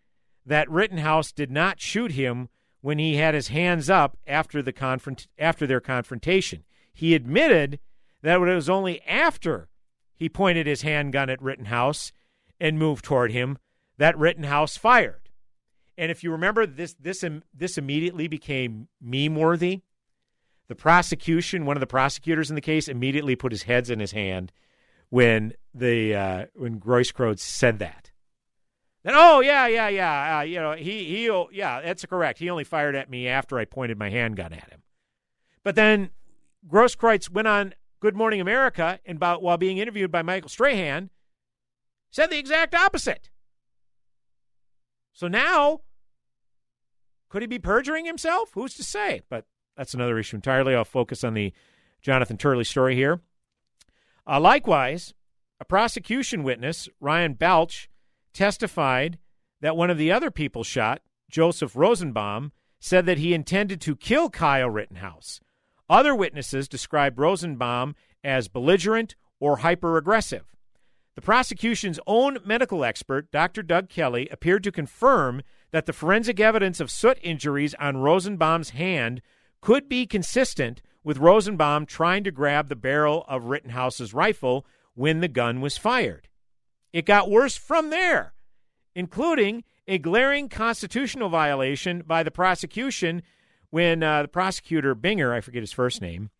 that 0.44 0.70
Rittenhouse 0.70 1.32
did 1.32 1.50
not 1.50 1.80
shoot 1.80 2.12
him 2.12 2.48
when 2.80 2.98
he 2.98 3.16
had 3.16 3.34
his 3.34 3.48
hands 3.48 3.90
up 3.90 4.16
after 4.26 4.62
the 4.62 4.72
confront- 4.72 5.26
after 5.38 5.66
their 5.66 5.80
confrontation. 5.80 6.64
He 6.92 7.14
admitted 7.14 7.80
that 8.22 8.40
it 8.40 8.54
was 8.54 8.68
only 8.68 9.02
after 9.02 9.68
he 10.18 10.28
pointed 10.28 10.66
his 10.66 10.82
handgun 10.82 11.30
at 11.30 11.40
Rittenhouse 11.40 12.12
and 12.60 12.78
moved 12.78 13.04
toward 13.04 13.32
him 13.32 13.58
that 13.98 14.18
Rittenhouse 14.18 14.76
fired. 14.76 15.28
And 15.96 16.10
if 16.10 16.22
you 16.22 16.30
remember, 16.30 16.66
this 16.66 16.94
this 16.94 17.24
this 17.52 17.78
immediately 17.78 18.28
became 18.28 18.88
meme 19.00 19.34
worthy. 19.34 19.82
The 20.68 20.74
prosecution, 20.74 21.66
one 21.66 21.76
of 21.76 21.80
the 21.80 21.86
prosecutors 21.86 22.50
in 22.50 22.54
the 22.54 22.60
case, 22.60 22.88
immediately 22.88 23.36
put 23.36 23.52
his 23.52 23.64
heads 23.64 23.90
in 23.90 24.00
his 24.00 24.12
hand 24.12 24.52
when 25.08 25.54
the 25.74 26.14
uh, 26.14 26.46
when 26.54 26.78
Grosskreutz 26.78 27.40
said 27.40 27.78
that. 27.80 28.10
Then, 29.02 29.14
oh 29.16 29.40
yeah, 29.40 29.66
yeah, 29.66 29.88
yeah, 29.88 30.38
uh, 30.38 30.42
you 30.42 30.60
know, 30.60 30.72
he 30.72 31.04
he, 31.04 31.46
yeah, 31.52 31.80
that's 31.80 32.04
correct. 32.06 32.38
He 32.38 32.50
only 32.50 32.64
fired 32.64 32.94
at 32.94 33.10
me 33.10 33.26
after 33.26 33.58
I 33.58 33.64
pointed 33.64 33.98
my 33.98 34.10
handgun 34.10 34.52
at 34.52 34.70
him. 34.70 34.82
But 35.64 35.74
then 35.74 36.10
Grosskreutz 36.68 37.30
went 37.30 37.48
on 37.48 37.74
Good 38.00 38.16
Morning 38.16 38.40
America 38.40 39.00
and 39.04 39.20
while 39.20 39.56
being 39.56 39.78
interviewed 39.78 40.12
by 40.12 40.22
Michael 40.22 40.48
Strahan, 40.48 41.10
said 42.10 42.30
the 42.30 42.38
exact 42.38 42.74
opposite. 42.74 43.30
So 45.12 45.28
now 45.28 45.80
could 47.28 47.42
he 47.42 47.48
be 47.48 47.58
perjuring 47.58 48.06
himself? 48.06 48.50
Who's 48.54 48.74
to 48.74 48.84
say? 48.84 49.22
But 49.28 49.46
that's 49.76 49.94
another 49.94 50.18
issue 50.18 50.36
entirely. 50.36 50.74
I'll 50.74 50.84
focus 50.84 51.24
on 51.24 51.34
the 51.34 51.52
Jonathan 52.00 52.36
Turley 52.36 52.64
story 52.64 52.94
here. 52.94 53.20
Uh, 54.26 54.40
likewise, 54.40 55.14
a 55.60 55.64
prosecution 55.64 56.42
witness, 56.42 56.88
Ryan 57.00 57.34
Balch, 57.34 57.88
testified 58.32 59.18
that 59.60 59.76
one 59.76 59.90
of 59.90 59.98
the 59.98 60.12
other 60.12 60.30
people 60.30 60.62
shot, 60.62 61.02
Joseph 61.30 61.74
Rosenbaum, 61.74 62.52
said 62.80 63.06
that 63.06 63.18
he 63.18 63.34
intended 63.34 63.80
to 63.80 63.96
kill 63.96 64.30
Kyle 64.30 64.70
Rittenhouse. 64.70 65.40
Other 65.88 66.14
witnesses 66.14 66.68
described 66.68 67.18
Rosenbaum 67.18 67.94
as 68.22 68.48
belligerent 68.48 69.16
or 69.40 69.58
hyper 69.58 69.96
aggressive. 69.96 70.54
The 71.14 71.22
prosecution's 71.22 71.98
own 72.06 72.38
medical 72.44 72.84
expert, 72.84 73.30
Dr. 73.32 73.62
Doug 73.62 73.88
Kelly, 73.88 74.28
appeared 74.30 74.62
to 74.64 74.72
confirm 74.72 75.42
that 75.72 75.86
the 75.86 75.92
forensic 75.92 76.38
evidence 76.38 76.80
of 76.80 76.90
soot 76.90 77.18
injuries 77.22 77.74
on 77.74 77.96
Rosenbaum's 77.96 78.70
hand 78.70 79.20
could 79.60 79.88
be 79.88 80.06
consistent 80.06 80.80
with 81.02 81.18
Rosenbaum 81.18 81.86
trying 81.86 82.22
to 82.24 82.30
grab 82.30 82.68
the 82.68 82.76
barrel 82.76 83.24
of 83.28 83.46
Rittenhouse's 83.46 84.14
rifle 84.14 84.66
when 84.94 85.20
the 85.20 85.28
gun 85.28 85.60
was 85.60 85.78
fired. 85.78 86.28
It 86.92 87.06
got 87.06 87.30
worse 87.30 87.56
from 87.56 87.90
there, 87.90 88.34
including 88.94 89.64
a 89.86 89.98
glaring 89.98 90.48
constitutional 90.48 91.28
violation 91.28 92.02
by 92.06 92.22
the 92.22 92.30
prosecution 92.30 93.22
when 93.70 94.02
uh, 94.02 94.22
the 94.22 94.28
prosecutor 94.28 94.94
Binger, 94.94 95.32
I 95.32 95.40
forget 95.40 95.62
his 95.62 95.72
first 95.72 96.00
name, 96.00 96.30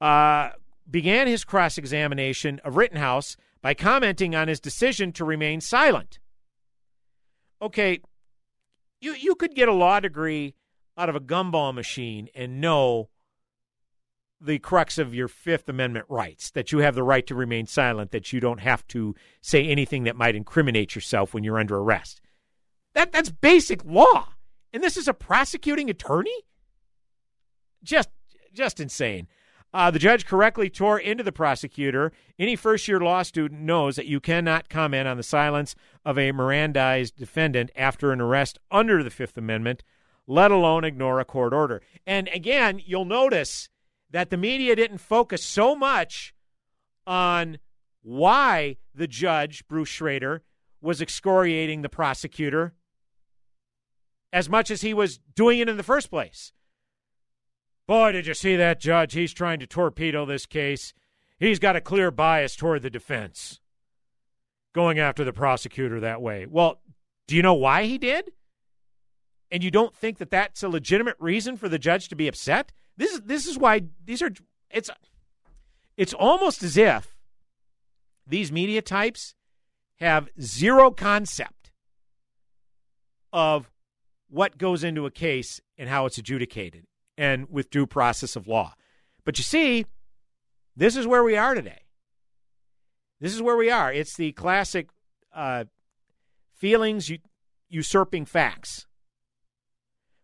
uh, 0.00 0.50
began 0.90 1.26
his 1.26 1.44
cross 1.44 1.78
examination 1.78 2.60
of 2.64 2.76
Rittenhouse 2.76 3.36
by 3.62 3.74
commenting 3.74 4.34
on 4.34 4.48
his 4.48 4.60
decision 4.60 5.12
to 5.12 5.24
remain 5.24 5.60
silent. 5.60 6.18
Okay, 7.62 8.00
you 9.00 9.14
you 9.14 9.34
could 9.34 9.54
get 9.54 9.68
a 9.68 9.74
law 9.74 10.00
degree 10.00 10.54
out 10.96 11.08
of 11.08 11.16
a 11.16 11.20
gumball 11.20 11.74
machine 11.74 12.28
and 12.34 12.60
know 12.60 13.08
the 14.40 14.58
crux 14.58 14.96
of 14.96 15.14
your 15.14 15.28
Fifth 15.28 15.68
Amendment 15.68 16.06
rights 16.08 16.50
that 16.52 16.72
you 16.72 16.78
have 16.78 16.94
the 16.94 17.02
right 17.02 17.26
to 17.26 17.34
remain 17.34 17.66
silent, 17.66 18.10
that 18.10 18.32
you 18.32 18.40
don't 18.40 18.60
have 18.60 18.86
to 18.88 19.14
say 19.42 19.66
anything 19.66 20.04
that 20.04 20.16
might 20.16 20.34
incriminate 20.34 20.94
yourself 20.94 21.34
when 21.34 21.44
you're 21.44 21.58
under 21.58 21.76
arrest. 21.76 22.22
That 22.94 23.12
that's 23.12 23.30
basic 23.30 23.84
law. 23.84 24.30
And 24.72 24.82
this 24.82 24.96
is 24.96 25.08
a 25.08 25.14
prosecuting 25.14 25.90
attorney? 25.90 26.44
Just 27.82 28.08
just 28.52 28.80
insane. 28.80 29.28
Uh, 29.72 29.90
the 29.90 30.00
judge 30.00 30.26
correctly 30.26 30.68
tore 30.68 30.98
into 30.98 31.22
the 31.22 31.32
prosecutor. 31.32 32.12
Any 32.38 32.56
first 32.56 32.88
year 32.88 32.98
law 32.98 33.22
student 33.22 33.60
knows 33.60 33.96
that 33.96 34.06
you 34.06 34.18
cannot 34.18 34.68
comment 34.68 35.06
on 35.06 35.16
the 35.16 35.22
silence 35.22 35.76
of 36.04 36.18
a 36.18 36.32
Mirandized 36.32 37.14
defendant 37.16 37.70
after 37.76 38.10
an 38.12 38.20
arrest 38.20 38.58
under 38.70 39.02
the 39.02 39.10
Fifth 39.10 39.38
Amendment, 39.38 39.84
let 40.26 40.50
alone 40.50 40.84
ignore 40.84 41.20
a 41.20 41.24
court 41.24 41.52
order. 41.52 41.82
And 42.04 42.28
again, 42.34 42.80
you'll 42.84 43.04
notice 43.04 43.68
that 44.10 44.30
the 44.30 44.36
media 44.36 44.74
didn't 44.74 44.98
focus 44.98 45.44
so 45.44 45.76
much 45.76 46.34
on 47.06 47.58
why 48.02 48.76
the 48.92 49.06
judge, 49.06 49.66
Bruce 49.68 49.88
Schroeder, 49.88 50.42
was 50.80 51.00
excoriating 51.00 51.82
the 51.82 51.88
prosecutor 51.88 52.74
as 54.32 54.48
much 54.48 54.70
as 54.70 54.80
he 54.80 54.94
was 54.94 55.18
doing 55.34 55.58
it 55.58 55.68
in 55.68 55.76
the 55.76 55.82
first 55.82 56.10
place. 56.10 56.52
Boy, 57.90 58.12
did 58.12 58.28
you 58.28 58.34
see 58.34 58.54
that 58.54 58.78
judge? 58.78 59.14
He's 59.14 59.32
trying 59.32 59.58
to 59.58 59.66
torpedo 59.66 60.24
this 60.24 60.46
case. 60.46 60.94
He's 61.40 61.58
got 61.58 61.74
a 61.74 61.80
clear 61.80 62.12
bias 62.12 62.54
toward 62.54 62.82
the 62.82 62.88
defense, 62.88 63.58
going 64.72 65.00
after 65.00 65.24
the 65.24 65.32
prosecutor 65.32 65.98
that 65.98 66.22
way. 66.22 66.46
Well, 66.48 66.80
do 67.26 67.34
you 67.34 67.42
know 67.42 67.54
why 67.54 67.86
he 67.86 67.98
did? 67.98 68.30
And 69.50 69.64
you 69.64 69.72
don't 69.72 69.92
think 69.92 70.18
that 70.18 70.30
that's 70.30 70.62
a 70.62 70.68
legitimate 70.68 71.16
reason 71.18 71.56
for 71.56 71.68
the 71.68 71.80
judge 71.80 72.08
to 72.10 72.14
be 72.14 72.28
upset? 72.28 72.70
This 72.96 73.10
is 73.10 73.22
this 73.22 73.44
is 73.48 73.58
why 73.58 73.82
these 74.04 74.22
are 74.22 74.30
it's 74.70 74.88
it's 75.96 76.14
almost 76.14 76.62
as 76.62 76.76
if 76.76 77.16
these 78.24 78.52
media 78.52 78.82
types 78.82 79.34
have 79.96 80.28
zero 80.40 80.92
concept 80.92 81.72
of 83.32 83.68
what 84.28 84.58
goes 84.58 84.84
into 84.84 85.06
a 85.06 85.10
case 85.10 85.60
and 85.76 85.88
how 85.88 86.06
it's 86.06 86.18
adjudicated 86.18 86.86
and 87.16 87.46
with 87.50 87.70
due 87.70 87.86
process 87.86 88.36
of 88.36 88.46
law. 88.46 88.74
But 89.24 89.38
you 89.38 89.44
see, 89.44 89.86
this 90.76 90.96
is 90.96 91.06
where 91.06 91.22
we 91.22 91.36
are 91.36 91.54
today. 91.54 91.82
This 93.20 93.34
is 93.34 93.42
where 93.42 93.56
we 93.56 93.70
are. 93.70 93.92
It's 93.92 94.16
the 94.16 94.32
classic 94.32 94.88
uh, 95.34 95.64
feelings 96.56 97.10
usurping 97.68 98.24
facts. 98.24 98.86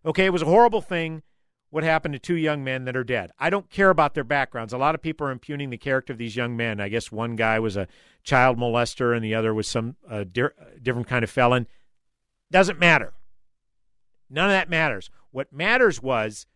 Okay, 0.04 0.24
it 0.26 0.32
was 0.32 0.42
a 0.42 0.46
horrible 0.46 0.80
thing 0.80 1.22
what 1.70 1.84
happened 1.84 2.14
to 2.14 2.18
two 2.18 2.36
young 2.36 2.64
men 2.64 2.84
that 2.84 2.96
are 2.96 3.04
dead. 3.04 3.30
I 3.38 3.50
don't 3.50 3.68
care 3.68 3.90
about 3.90 4.14
their 4.14 4.24
backgrounds. 4.24 4.72
A 4.72 4.78
lot 4.78 4.94
of 4.94 5.02
people 5.02 5.26
are 5.26 5.32
impugning 5.32 5.70
the 5.70 5.76
character 5.76 6.12
of 6.12 6.18
these 6.18 6.36
young 6.36 6.56
men. 6.56 6.80
I 6.80 6.88
guess 6.88 7.12
one 7.12 7.36
guy 7.36 7.58
was 7.58 7.76
a 7.76 7.88
child 8.22 8.56
molester 8.56 9.14
and 9.14 9.24
the 9.24 9.34
other 9.34 9.52
was 9.52 9.68
some 9.68 9.96
uh, 10.08 10.24
di- 10.24 10.48
different 10.80 11.08
kind 11.08 11.22
of 11.22 11.30
felon. 11.30 11.66
Doesn't 12.50 12.78
matter. 12.78 13.12
None 14.30 14.46
of 14.46 14.52
that 14.52 14.70
matters. 14.70 15.10
What 15.32 15.52
matters 15.52 16.00
was 16.02 16.46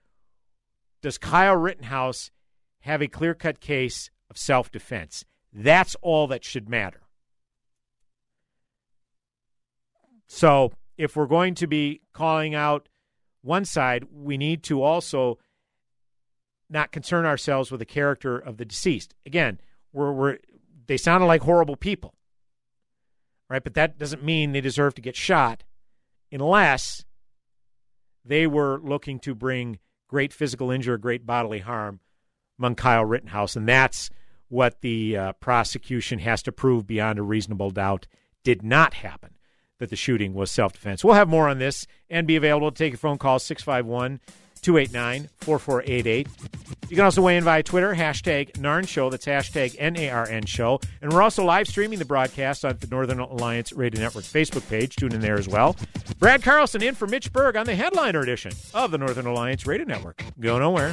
does 1.02 1.18
Kyle 1.18 1.56
Rittenhouse 1.56 2.30
have 2.80 3.02
a 3.02 3.08
clear 3.08 3.34
cut 3.34 3.60
case 3.60 4.10
of 4.30 4.36
self 4.36 4.70
defense? 4.70 5.24
That's 5.52 5.96
all 6.02 6.26
that 6.28 6.44
should 6.44 6.68
matter. 6.68 7.02
So 10.26 10.72
if 10.96 11.16
we're 11.16 11.26
going 11.26 11.54
to 11.56 11.66
be 11.66 12.02
calling 12.12 12.54
out 12.54 12.88
one 13.42 13.64
side, 13.64 14.04
we 14.12 14.36
need 14.36 14.62
to 14.64 14.82
also 14.82 15.38
not 16.68 16.92
concern 16.92 17.26
ourselves 17.26 17.70
with 17.70 17.80
the 17.80 17.86
character 17.86 18.38
of 18.38 18.56
the 18.56 18.64
deceased. 18.64 19.14
Again, 19.26 19.60
we're, 19.92 20.12
we're 20.12 20.38
they 20.86 20.96
sounded 20.96 21.26
like 21.26 21.42
horrible 21.42 21.76
people, 21.76 22.14
right? 23.48 23.62
But 23.62 23.74
that 23.74 23.98
doesn't 23.98 24.22
mean 24.22 24.52
they 24.52 24.60
deserve 24.60 24.94
to 24.94 25.02
get 25.02 25.16
shot 25.16 25.64
unless 26.30 27.04
they 28.24 28.46
were 28.46 28.80
looking 28.82 29.18
to 29.20 29.34
bring 29.34 29.78
great 30.10 30.32
physical 30.32 30.72
injury 30.72 30.94
or 30.94 30.98
great 30.98 31.24
bodily 31.24 31.60
harm 31.60 32.00
among 32.58 32.74
Kyle 32.74 33.04
Rittenhouse. 33.04 33.54
And 33.54 33.68
that's 33.68 34.10
what 34.48 34.80
the 34.80 35.16
uh, 35.16 35.32
prosecution 35.34 36.18
has 36.18 36.42
to 36.42 36.52
prove 36.52 36.84
beyond 36.84 37.20
a 37.20 37.22
reasonable 37.22 37.70
doubt 37.70 38.08
did 38.42 38.64
not 38.64 38.94
happen, 38.94 39.36
that 39.78 39.88
the 39.88 39.96
shooting 39.96 40.34
was 40.34 40.50
self 40.50 40.72
defense. 40.72 41.04
We'll 41.04 41.14
have 41.14 41.28
more 41.28 41.48
on 41.48 41.58
this 41.58 41.86
and 42.10 42.26
be 42.26 42.34
available 42.34 42.72
to 42.72 42.76
take 42.76 42.92
your 42.92 42.98
phone 42.98 43.18
call 43.18 43.38
651 43.38 44.18
289 44.60 45.28
4488. 45.40 46.28
You 46.88 46.96
can 46.96 47.04
also 47.04 47.22
weigh 47.22 47.36
in 47.36 47.44
via 47.44 47.62
Twitter, 47.62 47.94
hashtag 47.94 48.52
NARN 48.58 48.86
Show. 48.86 49.10
That's 49.10 49.26
hashtag 49.26 49.76
N 49.78 49.96
A 49.96 50.10
R 50.10 50.28
N 50.28 50.44
Show. 50.44 50.80
And 51.00 51.12
we're 51.12 51.22
also 51.22 51.44
live 51.44 51.68
streaming 51.68 51.98
the 51.98 52.04
broadcast 52.04 52.64
on 52.64 52.76
the 52.78 52.86
Northern 52.88 53.20
Alliance 53.20 53.72
Radio 53.72 54.00
Network 54.00 54.24
Facebook 54.24 54.68
page. 54.68 54.96
Tune 54.96 55.12
in 55.12 55.20
there 55.20 55.38
as 55.38 55.48
well. 55.48 55.76
Brad 56.18 56.42
Carlson 56.42 56.82
in 56.82 56.94
for 56.94 57.06
Mitch 57.06 57.32
Berg 57.32 57.56
on 57.56 57.66
the 57.66 57.74
headliner 57.74 58.20
edition 58.20 58.52
of 58.74 58.90
the 58.90 58.98
Northern 58.98 59.26
Alliance 59.26 59.66
Radio 59.66 59.86
Network. 59.86 60.22
Go 60.40 60.58
nowhere. 60.58 60.92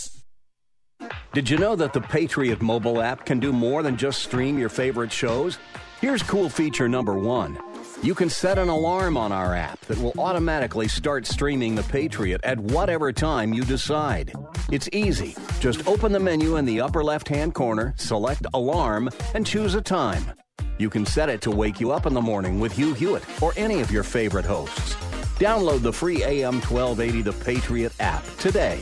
Did 1.33 1.49
you 1.49 1.57
know 1.57 1.75
that 1.75 1.93
the 1.93 2.01
Patriot 2.01 2.61
mobile 2.61 3.01
app 3.01 3.25
can 3.25 3.39
do 3.39 3.53
more 3.53 3.83
than 3.83 3.97
just 3.97 4.21
stream 4.23 4.57
your 4.57 4.69
favorite 4.69 5.11
shows? 5.11 5.57
Here's 6.01 6.23
cool 6.23 6.49
feature 6.49 6.89
number 6.89 7.13
one. 7.13 7.57
You 8.01 8.15
can 8.15 8.29
set 8.29 8.57
an 8.57 8.69
alarm 8.69 9.15
on 9.15 9.31
our 9.31 9.55
app 9.55 9.79
that 9.81 9.99
will 9.99 10.13
automatically 10.17 10.87
start 10.87 11.27
streaming 11.27 11.75
The 11.75 11.83
Patriot 11.83 12.41
at 12.43 12.59
whatever 12.59 13.13
time 13.13 13.53
you 13.53 13.63
decide. 13.63 14.33
It's 14.71 14.89
easy. 14.91 15.35
Just 15.59 15.87
open 15.87 16.11
the 16.11 16.19
menu 16.19 16.55
in 16.57 16.65
the 16.65 16.81
upper 16.81 17.03
left 17.03 17.27
hand 17.27 17.53
corner, 17.53 17.93
select 17.97 18.45
Alarm, 18.53 19.09
and 19.35 19.45
choose 19.45 19.75
a 19.75 19.81
time. 19.81 20.31
You 20.79 20.89
can 20.89 21.05
set 21.05 21.29
it 21.29 21.41
to 21.41 21.51
wake 21.51 21.79
you 21.79 21.91
up 21.91 22.07
in 22.07 22.15
the 22.15 22.21
morning 22.21 22.59
with 22.59 22.71
Hugh 22.71 22.95
Hewitt 22.95 23.23
or 23.39 23.53
any 23.55 23.81
of 23.81 23.91
your 23.91 24.03
favorite 24.03 24.45
hosts. 24.45 24.95
Download 25.37 25.81
the 25.83 25.93
free 25.93 26.23
AM 26.23 26.55
1280 26.61 27.21
The 27.21 27.33
Patriot 27.33 27.93
app 27.99 28.25
today. 28.37 28.81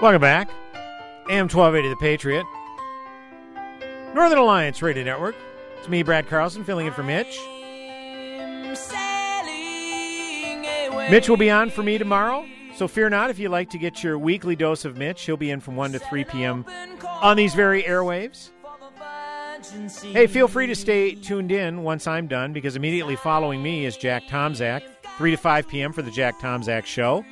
Welcome 0.00 0.22
back. 0.22 0.48
AM 1.28 1.46
1280 1.46 1.88
The 1.90 1.96
Patriot. 1.96 2.46
Northern 4.14 4.38
Alliance 4.38 4.80
Radio 4.80 5.04
Network. 5.04 5.34
It's 5.78 5.90
me, 5.90 6.02
Brad 6.02 6.26
Carlson, 6.26 6.64
filling 6.64 6.86
in 6.86 6.92
for 6.94 7.02
Mitch. 7.02 7.38
Mitch 11.10 11.28
will 11.28 11.36
be 11.36 11.50
on 11.50 11.68
for 11.68 11.82
me 11.82 11.98
tomorrow, 11.98 12.46
So 12.76 12.88
fear 12.88 13.10
not 13.10 13.28
if 13.28 13.38
you'd 13.38 13.50
like 13.50 13.68
to 13.70 13.78
get 13.78 14.02
your 14.02 14.18
weekly 14.18 14.56
dose 14.56 14.86
of 14.86 14.96
Mitch. 14.96 15.22
He'll 15.26 15.36
be 15.36 15.50
in 15.50 15.60
from 15.60 15.76
1 15.76 15.92
to 15.92 15.98
3 15.98 16.24
p.m. 16.24 16.64
on 17.04 17.36
these 17.36 17.54
very 17.54 17.82
airwaves. 17.82 18.52
Hey, 20.14 20.26
feel 20.26 20.48
free 20.48 20.66
to 20.68 20.74
stay 20.74 21.14
tuned 21.14 21.52
in 21.52 21.82
once 21.82 22.06
I'm 22.06 22.26
done 22.26 22.54
because 22.54 22.74
immediately 22.74 23.16
following 23.16 23.62
me 23.62 23.84
is 23.84 23.98
Jack 23.98 24.22
Tomczak, 24.28 24.80
3 25.18 25.30
to 25.32 25.36
5 25.36 25.68
p.m. 25.68 25.92
for 25.92 26.00
the 26.00 26.10
Jack 26.10 26.40
Tomczak 26.40 26.86
Show. 26.86 27.22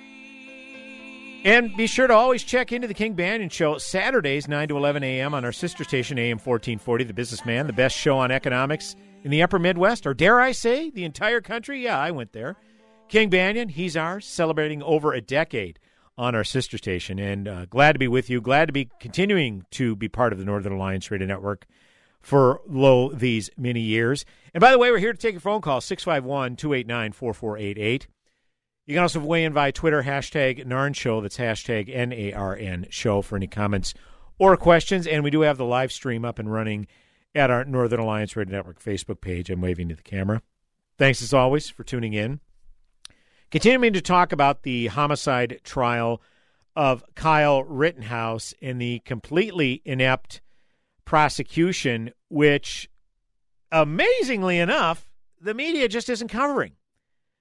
And 1.44 1.74
be 1.77 1.87
sure 1.87 2.07
to 2.07 2.14
always 2.14 2.42
check 2.42 2.72
into 2.72 2.88
the 2.88 2.94
King 2.94 3.14
Banaian 3.14 3.51
Show 3.51 3.79
Saturdays, 3.79 4.48
9 4.48 4.68
to 4.68 4.77
11 4.77 5.05
a.m. 5.05 5.35
on 5.35 5.44
our 5.44 5.53
sister 5.53 5.85
station, 5.85 6.18
AM 6.18 6.37
1440, 6.38 7.05
The 7.05 7.14
Businessman, 7.14 7.66
the 7.66 7.72
best 7.72 7.96
show 7.96 8.18
on 8.18 8.31
economics 8.31 8.96
in 9.22 9.31
the 9.31 9.42
upper 9.42 9.59
Midwest, 9.59 10.07
or 10.07 10.14
dare 10.14 10.40
I 10.40 10.53
say, 10.53 10.90
the 10.90 11.05
entire 11.05 11.40
country. 11.40 11.83
Yeah, 11.83 11.98
I 11.98 12.11
went 12.11 12.33
there. 12.33 12.57
King 13.09 13.31
Banaian, 13.31 13.70
he's 13.70 13.96
ours, 13.96 14.27
celebrating 14.27 14.83
over 14.83 15.12
a 15.12 15.20
decade 15.20 15.79
on 16.18 16.35
our 16.35 16.44
sister 16.44 16.77
station. 16.77 17.18
And 17.20 17.46
uh, 17.46 17.64
glad 17.66 17.92
to 17.92 17.98
be 17.98 18.09
with 18.09 18.29
you. 18.29 18.40
Glad 18.40 18.66
to 18.66 18.72
be 18.72 18.90
continuing 18.98 19.64
to 19.70 19.94
be 19.94 20.09
part 20.09 20.33
of 20.33 20.38
the 20.40 20.44
Northern 20.44 20.72
Alliance 20.72 21.11
Radio 21.11 21.29
Network 21.29 21.66
for 22.20 22.61
low 22.66 23.12
these 23.12 23.48
many 23.57 23.81
years. 23.81 24.24
And 24.53 24.61
by 24.61 24.72
the 24.72 24.79
way, 24.79 24.90
we're 24.90 24.98
here 24.98 25.12
to 25.12 25.18
take 25.18 25.33
your 25.33 25.40
phone 25.40 25.61
call, 25.61 25.81
651 25.81 26.57
289 26.57 27.12
4488. 27.12 28.09
You 28.88 28.94
can 28.94 29.03
also 29.03 29.20
weigh 29.20 29.44
in 29.44 29.53
via 29.53 29.70
Twitter, 29.70 30.03
hashtag 30.03 30.64
NARN 30.64 30.94
Show. 30.94 31.20
That's 31.20 31.37
hashtag 31.37 31.94
N 31.94 32.11
A 32.11 32.33
R 32.33 32.57
N 32.57 32.87
Show 32.88 33.20
for 33.20 33.37
any 33.37 33.46
comments 33.46 33.92
or 34.38 34.57
questions. 34.57 35.07
And 35.07 35.22
we 35.22 35.29
do 35.31 35.42
have 35.42 35.59
the 35.59 35.66
live 35.66 35.92
stream 35.92 36.24
up 36.24 36.38
and 36.38 36.51
running 36.51 36.87
at 37.35 37.51
our 37.51 37.66
Northern 37.66 38.01
Alliance 38.01 38.35
Radio 38.35 38.57
Network 38.57 38.83
Facebook 38.83 39.20
page. 39.20 39.51
I'm 39.51 39.61
waving 39.61 39.90
to 39.90 39.94
the 39.94 40.03
camera. 40.03 40.40
Thanks 40.96 41.20
as 41.20 41.35
always 41.35 41.68
for 41.68 41.85
tuning 41.85 42.14
in. 42.14 42.40
Continuing 43.51 43.92
to 43.92 44.01
talk 44.01 44.33
about 44.33 44.62
the 44.62 44.87
homicide 44.87 45.61
trial 45.64 46.22
of 46.74 47.05
Kyle 47.14 47.62
Rittenhouse 47.64 48.55
and 48.62 48.81
the 48.81 49.01
completely 49.01 49.83
inept 49.85 50.40
prosecution, 51.05 52.11
which 52.31 52.88
amazingly 53.70 54.59
enough, 54.59 55.11
the 55.38 55.53
media 55.53 55.88
just 55.88 56.09
isn't 56.09 56.29
covering. 56.29 56.72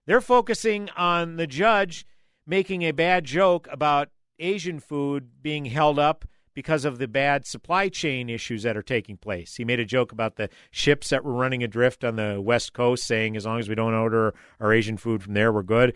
They're 0.08 0.22
focusing 0.22 0.90
on 0.98 1.36
the 1.36 1.46
judge 1.46 2.06
making 2.48 2.82
a 2.82 2.92
bad 2.92 3.26
joke 3.26 3.68
about 3.70 4.10
Asian 4.40 4.80
food 4.80 5.30
being 5.42 5.66
held 5.66 6.00
up 6.00 6.26
because 6.54 6.86
of 6.86 6.98
the 6.98 7.08
bad 7.08 7.46
supply 7.46 7.90
chain 7.90 8.30
issues 8.30 8.64
that 8.64 8.76
are 8.76 8.82
taking 8.82 9.18
place. 9.18 9.58
He 9.58 9.66
made 9.66 9.80
a 9.80 9.86
joke 9.86 10.12
about 10.12 10.38
the 10.38 10.50
ships 10.72 11.10
that 11.10 11.24
were 11.24 11.34
running 11.34 11.62
adrift 11.62 12.04
on 12.04 12.16
the 12.16 12.42
West 12.42 12.74
Coast, 12.74 13.06
saying 13.06 13.36
as 13.36 13.46
long 13.46 13.60
as 13.60 13.70
we 13.70 13.76
don't 13.76 13.94
order 13.94 14.34
our 14.60 14.74
Asian 14.74 14.98
food 14.98 15.22
from 15.22 15.34
there, 15.34 15.52
we're 15.52 15.62
good. 15.62 15.94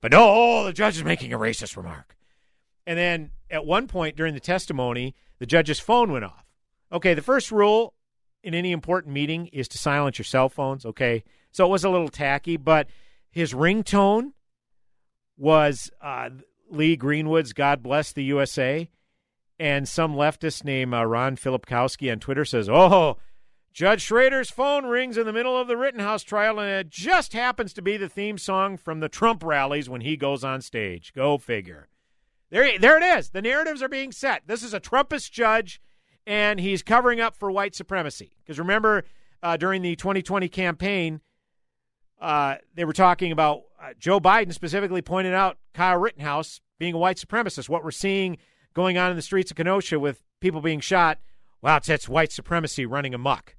But 0.00 0.12
no, 0.12 0.20
oh, 0.22 0.64
the 0.66 0.72
judge 0.72 0.96
is 0.96 1.02
making 1.02 1.32
a 1.32 1.38
racist 1.38 1.76
remark. 1.76 2.16
And 2.86 2.98
then 2.98 3.30
at 3.50 3.64
one 3.64 3.88
point 3.88 4.14
during 4.14 4.34
the 4.34 4.40
testimony, 4.40 5.14
the 5.38 5.46
judge's 5.46 5.80
phone 5.80 6.12
went 6.12 6.26
off. 6.26 6.44
Okay, 6.92 7.14
the 7.14 7.22
first 7.22 7.50
rule 7.50 7.94
in 8.42 8.54
any 8.54 8.72
important 8.72 9.14
meeting 9.14 9.46
is 9.48 9.68
to 9.68 9.78
silence 9.78 10.18
your 10.18 10.26
cell 10.26 10.50
phones. 10.50 10.84
Okay, 10.84 11.24
so 11.50 11.64
it 11.64 11.70
was 11.70 11.82
a 11.82 11.90
little 11.90 12.10
tacky, 12.10 12.58
but 12.58 12.88
his 13.34 13.52
ringtone 13.52 14.32
was 15.36 15.90
uh, 16.00 16.30
Lee 16.70 16.94
Greenwood's 16.94 17.52
God 17.52 17.82
Bless 17.82 18.12
the 18.12 18.22
USA. 18.24 18.88
And 19.58 19.88
some 19.88 20.14
leftist 20.14 20.64
named 20.64 20.94
uh, 20.94 21.04
Ron 21.04 21.36
Filipkowski 21.36 22.12
on 22.12 22.20
Twitter 22.20 22.44
says, 22.44 22.68
Oh, 22.68 23.18
Judge 23.72 24.02
Schrader's 24.02 24.50
phone 24.50 24.86
rings 24.86 25.18
in 25.18 25.26
the 25.26 25.32
middle 25.32 25.58
of 25.58 25.66
the 25.66 25.76
Rittenhouse 25.76 26.22
trial, 26.22 26.60
and 26.60 26.70
it 26.70 26.90
just 26.90 27.32
happens 27.32 27.72
to 27.72 27.82
be 27.82 27.96
the 27.96 28.08
theme 28.08 28.38
song 28.38 28.76
from 28.76 29.00
the 29.00 29.08
Trump 29.08 29.42
rallies 29.42 29.88
when 29.88 30.02
he 30.02 30.16
goes 30.16 30.44
on 30.44 30.60
stage. 30.60 31.12
Go 31.12 31.38
figure. 31.38 31.88
There, 32.50 32.78
there 32.78 32.96
it 32.96 33.18
is. 33.18 33.30
The 33.30 33.42
narratives 33.42 33.82
are 33.82 33.88
being 33.88 34.12
set. 34.12 34.42
This 34.46 34.62
is 34.62 34.74
a 34.74 34.80
Trumpist 34.80 35.32
judge, 35.32 35.80
and 36.24 36.60
he's 36.60 36.84
covering 36.84 37.20
up 37.20 37.36
for 37.36 37.50
white 37.50 37.74
supremacy. 37.74 38.36
Because 38.44 38.60
remember, 38.60 39.02
uh, 39.42 39.56
during 39.56 39.82
the 39.82 39.96
2020 39.96 40.48
campaign, 40.48 41.20
uh, 42.20 42.56
they 42.74 42.84
were 42.84 42.92
talking 42.92 43.32
about 43.32 43.62
uh, 43.80 43.92
Joe 43.98 44.20
Biden 44.20 44.52
specifically 44.52 45.02
pointed 45.02 45.34
out 45.34 45.58
Kyle 45.74 45.98
Rittenhouse 45.98 46.60
being 46.78 46.94
a 46.94 46.98
white 46.98 47.16
supremacist. 47.16 47.68
What 47.68 47.84
we're 47.84 47.90
seeing 47.90 48.38
going 48.72 48.98
on 48.98 49.10
in 49.10 49.16
the 49.16 49.22
streets 49.22 49.50
of 49.50 49.56
Kenosha 49.56 49.98
with 49.98 50.22
people 50.40 50.60
being 50.60 50.80
shot, 50.80 51.18
wow, 51.62 51.76
it's, 51.76 51.88
it's 51.88 52.08
white 52.08 52.32
supremacy 52.32 52.86
running 52.86 53.14
amok. 53.14 53.56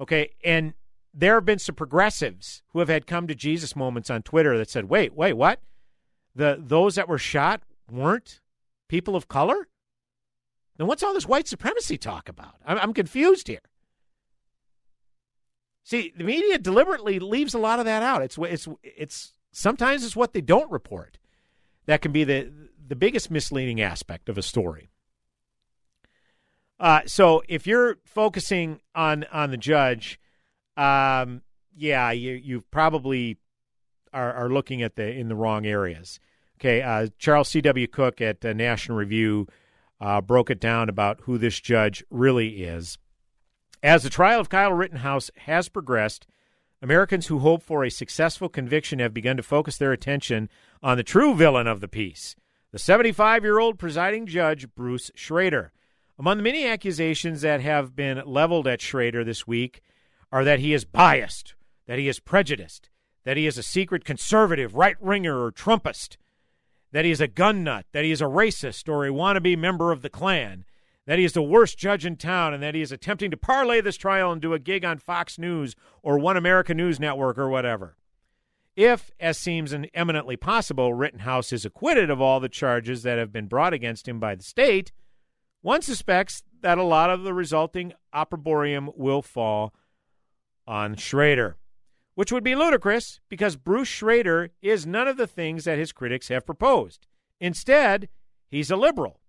Okay, 0.00 0.30
and 0.44 0.74
there 1.12 1.34
have 1.34 1.44
been 1.44 1.58
some 1.58 1.76
progressives 1.76 2.62
who 2.72 2.80
have 2.80 2.88
had 2.88 3.06
come 3.06 3.26
to 3.28 3.34
Jesus 3.34 3.76
moments 3.76 4.10
on 4.10 4.22
Twitter 4.22 4.58
that 4.58 4.68
said, 4.68 4.86
"Wait, 4.86 5.14
wait, 5.14 5.34
what? 5.34 5.60
The 6.34 6.58
those 6.58 6.96
that 6.96 7.08
were 7.08 7.18
shot 7.18 7.62
weren't 7.90 8.40
people 8.88 9.14
of 9.14 9.28
color? 9.28 9.68
Then 10.76 10.88
what's 10.88 11.04
all 11.04 11.14
this 11.14 11.28
white 11.28 11.46
supremacy 11.46 11.96
talk 11.96 12.28
about? 12.28 12.56
I'm, 12.66 12.78
I'm 12.78 12.92
confused 12.92 13.46
here." 13.46 13.60
See, 15.84 16.12
the 16.16 16.24
media 16.24 16.58
deliberately 16.58 17.18
leaves 17.18 17.52
a 17.54 17.58
lot 17.58 17.78
of 17.78 17.84
that 17.84 18.02
out. 18.02 18.22
It's 18.22 18.38
it's 18.38 18.66
it's 18.82 19.32
sometimes 19.52 20.02
it's 20.02 20.16
what 20.16 20.32
they 20.32 20.40
don't 20.40 20.70
report 20.70 21.18
that 21.86 22.00
can 22.00 22.10
be 22.10 22.24
the 22.24 22.50
the 22.86 22.96
biggest 22.96 23.30
misleading 23.30 23.80
aspect 23.80 24.28
of 24.28 24.38
a 24.38 24.42
story. 24.42 24.88
Uh, 26.80 27.02
so 27.06 27.42
if 27.48 27.66
you're 27.66 27.98
focusing 28.04 28.80
on 28.94 29.24
on 29.30 29.50
the 29.50 29.56
judge, 29.58 30.18
um, 30.76 31.42
yeah, 31.76 32.10
you 32.10 32.32
you 32.32 32.62
probably 32.70 33.36
are, 34.12 34.32
are 34.32 34.48
looking 34.48 34.82
at 34.82 34.96
the 34.96 35.06
in 35.06 35.28
the 35.28 35.36
wrong 35.36 35.66
areas. 35.66 36.18
Okay, 36.58 36.80
uh, 36.80 37.08
Charles 37.18 37.50
C. 37.50 37.60
W. 37.60 37.86
Cooke 37.86 38.22
at 38.22 38.42
uh, 38.42 38.54
National 38.54 38.96
Review 38.96 39.46
uh, 40.00 40.22
broke 40.22 40.50
it 40.50 40.60
down 40.60 40.88
about 40.88 41.20
who 41.22 41.36
this 41.36 41.60
judge 41.60 42.02
really 42.10 42.64
is. 42.64 42.96
As 43.84 44.02
the 44.02 44.08
trial 44.08 44.40
of 44.40 44.48
Kyle 44.48 44.72
Rittenhouse 44.72 45.30
has 45.40 45.68
progressed, 45.68 46.26
Americans 46.80 47.26
who 47.26 47.40
hope 47.40 47.62
for 47.62 47.84
a 47.84 47.90
successful 47.90 48.48
conviction 48.48 48.98
have 48.98 49.12
begun 49.12 49.36
to 49.36 49.42
focus 49.42 49.76
their 49.76 49.92
attention 49.92 50.48
on 50.82 50.96
the 50.96 51.02
true 51.02 51.34
villain 51.34 51.66
of 51.66 51.82
the 51.82 51.86
piece, 51.86 52.34
the 52.72 52.78
75 52.78 53.44
year 53.44 53.58
old 53.58 53.78
presiding 53.78 54.24
judge, 54.24 54.74
Bruce 54.74 55.10
Schrader. 55.14 55.70
Among 56.18 56.38
the 56.38 56.42
many 56.42 56.66
accusations 56.66 57.42
that 57.42 57.60
have 57.60 57.94
been 57.94 58.22
leveled 58.24 58.66
at 58.66 58.80
Schrader 58.80 59.22
this 59.22 59.46
week 59.46 59.82
are 60.32 60.44
that 60.44 60.60
he 60.60 60.72
is 60.72 60.86
biased, 60.86 61.54
that 61.86 61.98
he 61.98 62.08
is 62.08 62.20
prejudiced, 62.20 62.88
that 63.24 63.36
he 63.36 63.46
is 63.46 63.58
a 63.58 63.62
secret 63.62 64.02
conservative, 64.02 64.74
right 64.74 64.98
winger, 64.98 65.44
or 65.44 65.52
Trumpist, 65.52 66.16
that 66.92 67.04
he 67.04 67.10
is 67.10 67.20
a 67.20 67.28
gun 67.28 67.62
nut, 67.62 67.84
that 67.92 68.04
he 68.04 68.12
is 68.12 68.22
a 68.22 68.24
racist 68.24 68.88
or 68.88 69.04
a 69.04 69.10
wannabe 69.10 69.58
member 69.58 69.92
of 69.92 70.00
the 70.00 70.08
Klan, 70.08 70.64
that 71.06 71.18
he 71.18 71.24
is 71.24 71.32
the 71.32 71.42
worst 71.42 71.78
judge 71.78 72.06
in 72.06 72.16
town 72.16 72.54
and 72.54 72.62
that 72.62 72.74
he 72.74 72.80
is 72.80 72.92
attempting 72.92 73.30
to 73.30 73.36
parlay 73.36 73.80
this 73.80 73.96
trial 73.96 74.34
do 74.36 74.54
a 74.54 74.58
gig 74.58 74.84
on 74.84 74.98
Fox 74.98 75.38
News 75.38 75.74
or 76.02 76.18
One 76.18 76.36
America 76.36 76.74
News 76.74 76.98
Network 76.98 77.38
or 77.38 77.48
whatever. 77.48 77.96
If, 78.76 79.12
as 79.20 79.38
seems 79.38 79.74
eminently 79.94 80.36
possible, 80.36 80.94
Rittenhouse 80.94 81.52
is 81.52 81.64
acquitted 81.64 82.10
of 82.10 82.20
all 82.20 82.40
the 82.40 82.48
charges 82.48 83.04
that 83.04 83.18
have 83.18 83.32
been 83.32 83.46
brought 83.46 83.72
against 83.72 84.08
him 84.08 84.18
by 84.18 84.34
the 84.34 84.42
state, 84.42 84.90
one 85.62 85.80
suspects 85.80 86.42
that 86.60 86.78
a 86.78 86.82
lot 86.82 87.10
of 87.10 87.22
the 87.22 87.32
resulting 87.32 87.92
opprobrium 88.12 88.90
will 88.96 89.22
fall 89.22 89.72
on 90.66 90.96
Schrader, 90.96 91.56
which 92.14 92.32
would 92.32 92.42
be 92.42 92.56
ludicrous 92.56 93.20
because 93.28 93.56
Bruce 93.56 93.88
Schrader 93.88 94.50
is 94.60 94.86
none 94.86 95.06
of 95.06 95.18
the 95.18 95.26
things 95.26 95.64
that 95.64 95.78
his 95.78 95.92
critics 95.92 96.28
have 96.28 96.44
proposed. 96.44 97.06
Instead, 97.40 98.08
he's 98.48 98.70
a 98.70 98.76
liberal 98.76 99.20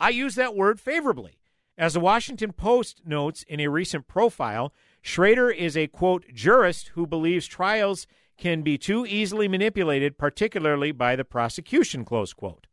I 0.00 0.08
use 0.08 0.34
that 0.36 0.56
word 0.56 0.80
favorably. 0.80 1.38
As 1.76 1.92
the 1.92 2.00
Washington 2.00 2.52
Post 2.52 3.02
notes 3.04 3.44
in 3.46 3.60
a 3.60 3.68
recent 3.68 4.08
profile, 4.08 4.72
Schrader 5.02 5.50
is 5.50 5.76
a 5.76 5.86
quote 5.86 6.24
jurist 6.32 6.88
who 6.94 7.06
believes 7.06 7.46
trials 7.46 8.06
can 8.38 8.62
be 8.62 8.78
too 8.78 9.04
easily 9.06 9.46
manipulated, 9.46 10.16
particularly 10.16 10.90
by 10.92 11.16
the 11.16 11.24
prosecution, 11.24 12.04
close 12.04 12.32
quote. 12.32 12.66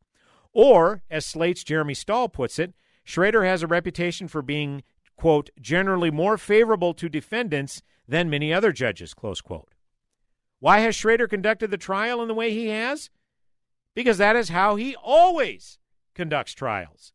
Or, 0.54 1.04
as 1.12 1.26
Slate's 1.26 1.66
Jeremy 1.66 1.94
Stahl 1.94 2.30
puts 2.30 2.58
it, 2.58 2.74
Schrader 3.04 3.44
has 3.44 3.62
a 3.62 3.68
reputation 3.68 4.30
for 4.30 4.42
being, 4.42 4.84
quote, 5.18 5.50
generally 5.60 6.10
more 6.10 6.38
favorable 6.38 6.94
to 6.94 7.10
defendants 7.10 7.82
than 8.08 8.30
many 8.30 8.54
other 8.54 8.72
judges, 8.72 9.13
close 9.13 9.42
quote. 9.42 9.74
Why 10.60 10.80
has 10.80 10.96
Schrader 10.96 11.28
conducted 11.28 11.72
the 11.72 11.78
trial 11.78 12.22
in 12.22 12.30
the 12.30 12.34
way 12.34 12.52
he 12.52 12.68
has? 12.68 13.10
Because 13.94 14.18
that 14.18 14.38
is 14.38 14.50
how 14.50 14.78
he 14.78 14.96
always 14.96 15.78
conducts 16.16 16.54
trials. 16.54 17.13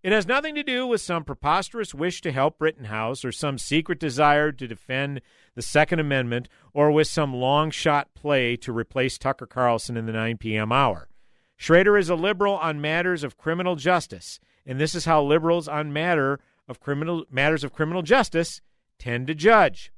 It 0.00 0.12
has 0.12 0.28
nothing 0.28 0.54
to 0.54 0.62
do 0.62 0.86
with 0.86 1.00
some 1.00 1.24
preposterous 1.24 1.92
wish 1.92 2.20
to 2.20 2.30
help 2.30 2.60
Rittenhouse 2.60 3.24
or 3.24 3.32
some 3.32 3.58
secret 3.58 3.98
desire 3.98 4.52
to 4.52 4.68
defend 4.68 5.20
the 5.56 5.62
Second 5.62 5.98
Amendment 5.98 6.48
or 6.72 6.92
with 6.92 7.08
some 7.08 7.34
long 7.34 7.72
shot 7.72 8.14
play 8.14 8.54
to 8.58 8.72
replace 8.72 9.18
Tucker 9.18 9.46
Carlson 9.46 9.96
in 9.96 10.06
the 10.06 10.12
9 10.12 10.36
p.m. 10.38 10.70
hour. 10.70 11.08
Schrader 11.56 11.98
is 11.98 12.08
a 12.08 12.14
liberal 12.14 12.54
on 12.54 12.80
matters 12.80 13.24
of 13.24 13.36
criminal 13.36 13.74
justice, 13.74 14.38
and 14.64 14.80
this 14.80 14.94
is 14.94 15.04
how 15.04 15.20
liberals 15.20 15.66
on 15.66 15.92
matter 15.92 16.38
of 16.68 16.78
criminal 16.78 17.24
matters 17.28 17.64
of 17.64 17.72
criminal 17.72 18.02
justice 18.02 18.60
tend 19.00 19.26
to 19.26 19.34
judge. 19.34 19.90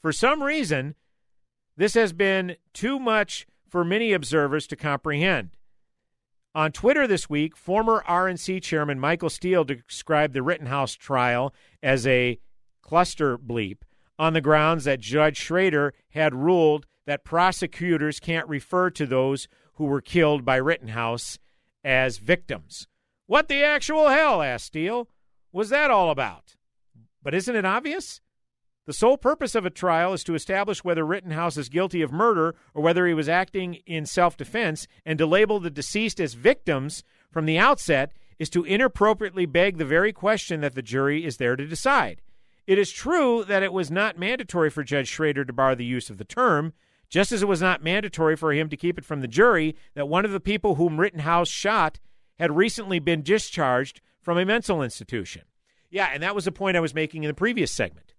For 0.00 0.12
some 0.12 0.40
reason, 0.40 0.94
this 1.76 1.94
has 1.94 2.12
been 2.12 2.56
too 2.72 3.00
much 3.00 3.48
for 3.68 3.84
many 3.84 4.12
observers 4.12 4.68
to 4.68 4.76
comprehend. 4.76 5.55
On 6.56 6.72
Twitter 6.72 7.06
this 7.06 7.28
week, 7.28 7.54
former 7.54 8.02
RNC 8.08 8.62
chairman 8.62 8.98
Michael 8.98 9.28
Steele 9.28 9.62
described 9.62 10.32
the 10.32 10.42
Rittenhouse 10.42 10.94
trial 10.94 11.52
as 11.82 12.06
a 12.06 12.38
cluster 12.80 13.36
bleep 13.36 13.82
on 14.18 14.32
the 14.32 14.40
grounds 14.40 14.84
that 14.84 14.98
Judge 14.98 15.36
Schrader 15.36 15.92
had 16.12 16.34
ruled 16.34 16.86
that 17.04 17.24
prosecutors 17.24 18.18
can't 18.18 18.48
refer 18.48 18.88
to 18.88 19.04
those 19.04 19.48
who 19.74 19.84
were 19.84 20.00
killed 20.00 20.46
by 20.46 20.56
Rittenhouse 20.56 21.38
as 21.84 22.16
victims. 22.16 22.88
What 23.26 23.48
the 23.48 23.62
actual 23.62 24.08
hell, 24.08 24.40
asked 24.40 24.64
Steele, 24.64 25.10
was 25.52 25.68
that 25.68 25.90
all 25.90 26.10
about? 26.10 26.56
But 27.22 27.34
isn't 27.34 27.54
it 27.54 27.66
obvious? 27.66 28.22
The 28.86 28.92
sole 28.92 29.18
purpose 29.18 29.56
of 29.56 29.66
a 29.66 29.70
trial 29.70 30.12
is 30.12 30.22
to 30.24 30.36
establish 30.36 30.84
whether 30.84 31.04
Rittenhouse 31.04 31.56
is 31.56 31.68
guilty 31.68 32.02
of 32.02 32.12
murder 32.12 32.54
or 32.72 32.82
whether 32.82 33.04
he 33.04 33.14
was 33.14 33.28
acting 33.28 33.74
in 33.84 34.06
self 34.06 34.36
defense, 34.36 34.86
and 35.04 35.18
to 35.18 35.26
label 35.26 35.58
the 35.58 35.70
deceased 35.70 36.20
as 36.20 36.34
victims 36.34 37.02
from 37.32 37.46
the 37.46 37.58
outset 37.58 38.12
is 38.38 38.48
to 38.50 38.64
inappropriately 38.64 39.44
beg 39.44 39.78
the 39.78 39.84
very 39.84 40.12
question 40.12 40.60
that 40.60 40.76
the 40.76 40.82
jury 40.82 41.24
is 41.24 41.38
there 41.38 41.56
to 41.56 41.66
decide. 41.66 42.22
It 42.68 42.78
is 42.78 42.92
true 42.92 43.44
that 43.44 43.64
it 43.64 43.72
was 43.72 43.90
not 43.90 44.18
mandatory 44.18 44.70
for 44.70 44.84
Judge 44.84 45.08
Schrader 45.08 45.44
to 45.44 45.52
bar 45.52 45.74
the 45.74 45.84
use 45.84 46.08
of 46.08 46.18
the 46.18 46.24
term, 46.24 46.72
just 47.08 47.32
as 47.32 47.42
it 47.42 47.48
was 47.48 47.60
not 47.60 47.82
mandatory 47.82 48.36
for 48.36 48.52
him 48.52 48.68
to 48.68 48.76
keep 48.76 48.98
it 48.98 49.04
from 49.04 49.20
the 49.20 49.28
jury 49.28 49.74
that 49.94 50.08
one 50.08 50.24
of 50.24 50.30
the 50.30 50.40
people 50.40 50.76
whom 50.76 51.00
Rittenhouse 51.00 51.48
shot 51.48 51.98
had 52.38 52.56
recently 52.56 53.00
been 53.00 53.22
discharged 53.22 54.00
from 54.22 54.38
a 54.38 54.44
mental 54.44 54.80
institution. 54.80 55.42
Yeah, 55.90 56.10
and 56.12 56.22
that 56.22 56.36
was 56.36 56.44
the 56.44 56.52
point 56.52 56.76
I 56.76 56.80
was 56.80 56.94
making 56.94 57.24
in 57.24 57.28
the 57.28 57.34
previous 57.34 57.72
segment 57.72 58.12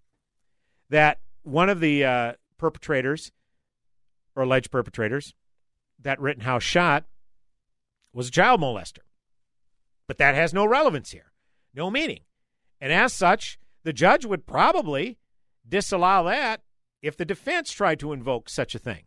that 0.90 1.20
one 1.42 1.68
of 1.68 1.80
the 1.80 2.04
uh, 2.04 2.32
perpetrators 2.58 3.32
or 4.34 4.44
alleged 4.44 4.70
perpetrators 4.70 5.34
that 6.00 6.20
Rittenhouse 6.20 6.62
shot 6.62 7.04
was 8.12 8.28
a 8.28 8.32
child 8.32 8.60
molester. 8.60 8.98
But 10.06 10.18
that 10.18 10.34
has 10.34 10.54
no 10.54 10.66
relevance 10.66 11.10
here, 11.10 11.32
no 11.74 11.90
meaning. 11.90 12.20
And 12.80 12.92
as 12.92 13.12
such, 13.12 13.58
the 13.84 13.92
judge 13.92 14.24
would 14.24 14.46
probably 14.46 15.18
disallow 15.68 16.28
that 16.28 16.62
if 17.02 17.16
the 17.16 17.24
defense 17.24 17.70
tried 17.70 18.00
to 18.00 18.12
invoke 18.12 18.48
such 18.48 18.74
a 18.74 18.78
thing. 18.78 19.04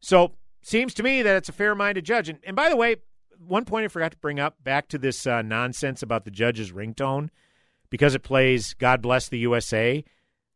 So, 0.00 0.32
seems 0.62 0.94
to 0.94 1.02
me 1.02 1.22
that 1.22 1.36
it's 1.36 1.48
a 1.48 1.52
fair 1.52 1.74
minded 1.74 2.04
judge. 2.04 2.28
And, 2.28 2.38
and, 2.44 2.56
by 2.56 2.68
the 2.68 2.76
way, 2.76 2.96
one 3.38 3.64
point 3.64 3.84
I 3.84 3.88
forgot 3.88 4.12
to 4.12 4.18
bring 4.18 4.40
up 4.40 4.62
back 4.62 4.88
to 4.88 4.98
this 4.98 5.26
uh, 5.26 5.42
nonsense 5.42 6.02
about 6.02 6.24
the 6.24 6.30
judge's 6.30 6.72
ringtone 6.72 7.30
because 7.90 8.14
it 8.14 8.22
plays 8.22 8.74
God 8.74 9.02
Bless 9.02 9.28
the 9.28 9.38
USA 9.40 10.04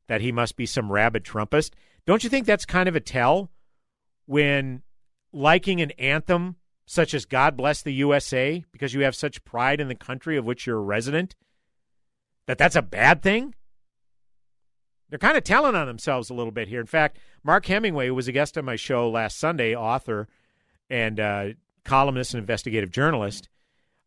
that 0.08 0.20
he 0.20 0.32
must 0.32 0.56
be 0.56 0.66
some 0.66 0.92
rabid 0.92 1.24
Trumpist. 1.24 1.72
Don't 2.06 2.24
you 2.24 2.30
think 2.30 2.46
that's 2.46 2.64
kind 2.64 2.88
of 2.88 2.96
a 2.96 3.00
tell 3.00 3.50
when 4.26 4.82
liking 5.32 5.80
an 5.80 5.90
anthem 5.92 6.56
such 6.86 7.14
as 7.14 7.24
God 7.24 7.56
Bless 7.56 7.82
the 7.82 7.92
USA 7.94 8.64
because 8.72 8.94
you 8.94 9.02
have 9.02 9.16
such 9.16 9.44
pride 9.44 9.80
in 9.80 9.88
the 9.88 9.94
country 9.94 10.36
of 10.36 10.44
which 10.44 10.66
you're 10.66 10.78
a 10.78 10.82
resident 10.82 11.34
that 12.46 12.58
that's 12.58 12.76
a 12.76 12.82
bad 12.82 13.22
thing? 13.22 13.54
They're 15.08 15.18
kind 15.18 15.36
of 15.36 15.44
telling 15.44 15.74
on 15.74 15.86
themselves 15.86 16.30
a 16.30 16.34
little 16.34 16.52
bit 16.52 16.68
here. 16.68 16.80
In 16.80 16.86
fact, 16.86 17.18
Mark 17.44 17.66
Hemingway, 17.66 18.08
who 18.08 18.14
was 18.14 18.28
a 18.28 18.32
guest 18.32 18.58
on 18.58 18.64
my 18.64 18.76
show 18.76 19.08
last 19.08 19.38
Sunday, 19.38 19.74
author 19.74 20.28
and 20.90 21.20
uh, 21.20 21.48
columnist 21.84 22.34
and 22.34 22.40
investigative 22.40 22.90
journalist, 22.90 23.48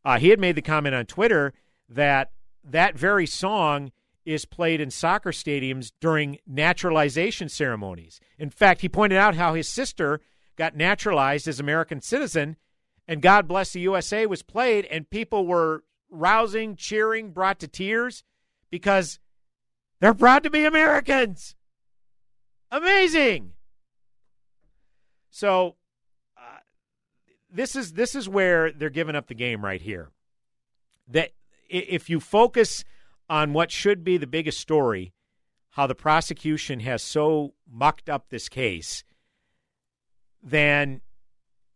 uh, 0.04 0.18
he 0.20 0.30
had 0.30 0.40
made 0.40 0.56
the 0.56 0.62
comment 0.62 0.96
on 0.96 1.06
Twitter 1.06 1.54
that 1.90 2.32
that 2.64 2.98
very 2.98 3.26
song 3.26 3.92
is 4.26 4.46
played 4.46 4.82
in 4.82 4.92
soccer 4.92 5.32
stadiums 5.32 5.92
during 6.00 6.40
naturalization 6.46 7.50
ceremonies. 7.50 8.20
In 8.38 8.50
fact, 8.50 8.82
he 8.82 8.90
pointed 8.90 9.18
out 9.18 9.36
how 9.36 9.54
his 9.54 9.68
sister 9.68 10.22
got 10.56 10.76
naturalized 10.76 11.48
as 11.48 11.60
American 11.60 12.02
citizen 12.02 12.58
and 13.08 13.24
God 13.24 13.48
Bless 13.48 13.74
the 13.74 13.80
USA 13.80 14.28
was 14.28 14.44
played 14.44 14.86
and 14.86 15.10
people 15.10 15.48
were 15.48 15.84
rousing, 16.12 16.76
cheering, 16.76 17.32
brought 17.32 17.60
to 17.60 17.68
tears 17.68 18.24
because 18.70 19.20
they're 20.00 20.14
proud 20.14 20.44
to 20.44 20.52
be 20.52 20.64
Americans. 20.64 21.56
Amazing. 22.72 23.54
So 25.32 25.76
uh, 26.38 26.60
this 27.52 27.76
is 27.76 27.94
this 27.94 28.14
is 28.14 28.30
where 28.30 28.72
they're 28.72 28.92
giving 28.92 29.16
up 29.16 29.28
the 29.28 29.34
game 29.34 29.66
right 29.66 29.82
here. 29.82 30.12
That 31.08 31.32
if 31.68 32.12
you 32.12 32.20
focus 32.20 32.84
on 33.30 33.54
what 33.54 33.72
should 33.72 34.04
be 34.04 34.18
the 34.18 34.28
biggest 34.28 34.60
story 34.60 35.14
how 35.72 35.88
the 35.88 35.96
prosecution 35.96 36.82
has 36.82 37.02
so 37.02 37.54
mucked 37.70 38.10
up 38.10 38.30
this 38.30 38.50
case, 38.50 39.04
then 40.42 41.02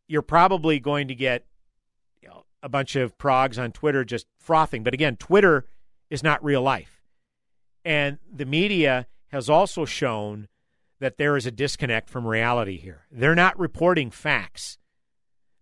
you're 0.08 0.22
probably 0.22 0.80
going 0.80 1.08
to 1.08 1.16
get 1.16 1.46
you 2.22 2.28
know, 2.28 2.46
a 2.62 2.70
bunch 2.70 2.96
of 2.96 3.18
progs 3.18 3.62
on 3.62 3.72
Twitter 3.72 4.04
just 4.04 4.26
frothing. 4.38 4.84
But 4.84 4.94
again, 4.94 5.16
Twitter 5.16 5.68
is 6.10 6.24
not 6.24 6.44
real 6.44 6.62
life. 6.62 7.02
And 7.86 8.18
the 8.30 8.46
media 8.46 9.08
has 9.28 9.50
also 9.50 9.86
shown 9.86 10.48
that 11.00 11.18
there 11.18 11.36
is 11.36 11.46
a 11.46 11.52
disconnect 11.52 12.10
from 12.10 12.26
reality 12.26 12.78
here. 12.78 13.06
They're 13.12 13.36
not 13.36 13.60
reporting 13.60 14.10
facts. 14.10 14.78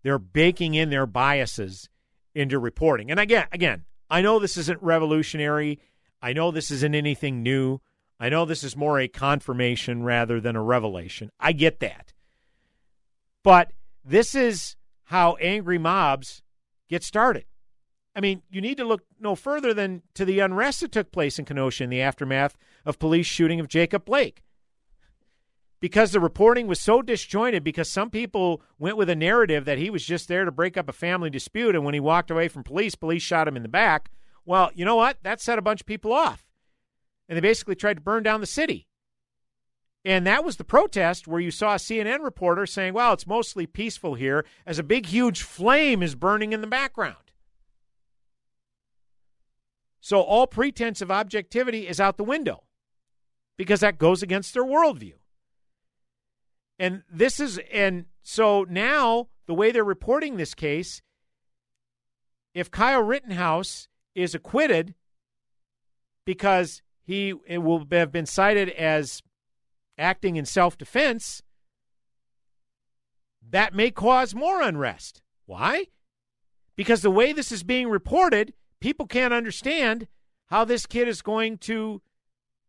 They're 0.04 0.19
baking 0.19 0.73
in 0.73 0.89
their 0.89 1.06
biases 1.06 1.89
into 2.34 2.60
reporting. 2.60 3.12
And 3.12 3.19
again, 3.19 3.47
again, 3.51 3.84
I 4.12 4.21
know 4.21 4.39
this 4.39 4.58
isn't 4.58 4.84
revolutionary. 4.84 5.80
I 6.21 6.34
know 6.34 6.52
this 6.52 6.69
isn't 6.69 6.93
anything 6.93 7.41
new. 7.41 7.80
I 8.19 8.28
know 8.28 8.43
this 8.43 8.63
is 8.63 8.76
more 8.76 9.00
a 9.00 9.08
confirmation 9.08 10.04
rather 10.04 10.41
than 10.41 10.58
a 10.58 10.62
revelation. 10.62 11.32
I 11.39 11.54
get 11.54 11.80
that. 11.80 12.13
But 13.41 13.71
this 14.04 14.36
is 14.36 14.76
how 15.06 15.38
angry 15.38 15.78
mobs 15.78 16.43
get 16.89 17.04
started. 17.04 17.45
I 18.13 18.19
mean, 18.19 18.43
you 18.52 18.60
need 18.60 18.78
to 18.78 18.84
look 18.84 19.04
no 19.17 19.34
further 19.34 19.74
than 19.74 20.02
to 20.15 20.26
the 20.26 20.41
unrest 20.41 20.82
that 20.82 20.91
took 20.91 21.13
place 21.13 21.39
in 21.39 21.45
Kenosha 21.45 21.86
in 21.86 21.89
the 21.89 22.02
aftermath 22.02 22.58
of 22.86 23.00
police 23.00 23.26
shooting 23.26 23.62
of 23.62 23.69
Jacob 23.69 24.04
Blake. 24.04 24.43
Because 25.82 26.12
the 26.12 26.20
reporting 26.20 26.67
was 26.67 26.80
so 26.80 27.02
disjointed, 27.02 27.63
because 27.63 27.89
some 27.89 28.12
people 28.12 28.62
went 28.78 28.98
with 28.98 29.10
a 29.10 29.15
narrative 29.15 29.65
that 29.65 29.80
he 29.80 29.89
was 29.89 30.06
just 30.06 30.28
there 30.28 30.46
to 30.46 30.52
break 30.52 30.78
up 30.78 30.88
a 30.88 30.94
family 30.94 31.32
dispute, 31.32 31.76
and 31.76 31.84
when 31.84 31.96
he 31.96 32.00
walked 32.00 32.30
away 32.30 32.48
from 32.48 32.63
police, 32.63 32.94
police 32.94 33.24
shot 33.24 33.48
him 33.48 33.58
in 33.58 33.63
the 33.63 33.70
back. 33.70 34.12
Well, 34.46 34.70
you 34.76 34.86
know 34.86 34.96
what? 34.96 35.17
That 35.24 35.41
set 35.41 35.58
a 35.58 35.62
bunch 35.62 35.82
of 35.82 35.88
people 35.88 36.13
off. 36.13 36.46
And 37.28 37.36
they 37.36 37.41
basically 37.41 37.76
tried 37.76 37.96
to 37.96 38.02
burn 38.02 38.22
down 38.22 38.41
the 38.41 38.48
city. 38.48 38.88
And 40.04 40.26
that 40.26 40.44
was 40.44 40.58
the 40.58 40.63
protest 40.63 41.28
where 41.28 41.39
you 41.39 41.52
saw 41.52 41.74
a 41.74 41.78
CNN 41.78 42.24
reporter 42.24 42.65
saying, 42.65 42.94
well, 42.94 43.13
it's 43.13 43.28
mostly 43.28 43.65
peaceful 43.67 44.15
here 44.15 44.46
as 44.65 44.80
a 44.80 44.84
big, 44.84 45.08
huge 45.08 45.41
flame 45.44 46.02
is 46.02 46.15
burning 46.15 46.54
in 46.54 46.62
the 46.62 46.67
background. 46.67 47.15
So 50.00 50.22
all 50.22 50.48
pretense 50.48 51.02
of 51.02 51.12
objectivity 51.12 51.88
is 51.88 52.00
out 52.00 52.17
the 52.17 52.24
window 52.24 52.63
because 53.58 53.82
that 53.82 54.00
goes 54.00 54.24
against 54.24 54.56
their 54.56 54.63
worldview. 54.63 55.13
And 56.82 57.04
this 57.13 57.39
is, 57.39 57.60
and 57.72 58.06
so 58.24 58.65
now 58.67 59.28
the 59.46 59.54
way 59.54 59.72
they're 59.72 59.84
reporting 59.84 60.38
this 60.38 60.56
case, 60.56 61.04
if 62.56 62.72
Kyle 62.72 63.04
Rittenhouse 63.04 63.88
is 64.15 64.34
acquitted 64.34 64.96
because 66.26 66.82
he 67.04 67.34
will 67.34 67.86
have 67.91 68.12
been 68.12 68.26
cited 68.26 68.70
as 68.70 69.22
acting 70.00 70.38
in 70.38 70.46
self 70.46 70.76
defense, 70.76 71.44
that 73.48 73.76
may 73.76 73.91
cause 73.91 74.34
more 74.34 74.60
unrest. 74.63 75.22
Why? 75.46 75.86
Because 76.76 77.04
the 77.04 77.12
way 77.12 77.32
this 77.32 77.52
is 77.52 77.62
being 77.62 77.89
reported, 77.89 78.56
people 78.80 79.06
can't 79.06 79.36
understand 79.36 80.08
how 80.48 80.65
this 80.65 80.88
kid 80.88 81.08
is 81.08 81.22
going 81.22 81.60
to 81.60 82.02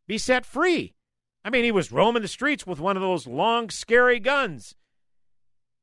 be 0.07 0.19
set 0.19 0.45
free. 0.45 0.93
I 1.45 1.51
mean, 1.51 1.65
he 1.65 1.73
was 1.73 1.91
roaming 1.91 2.23
the 2.23 2.29
streets 2.29 2.67
with 2.67 2.79
one 2.79 2.97
of 2.97 3.03
those 3.03 3.27
long, 3.27 3.69
scary 3.71 4.21
guns, 4.21 4.75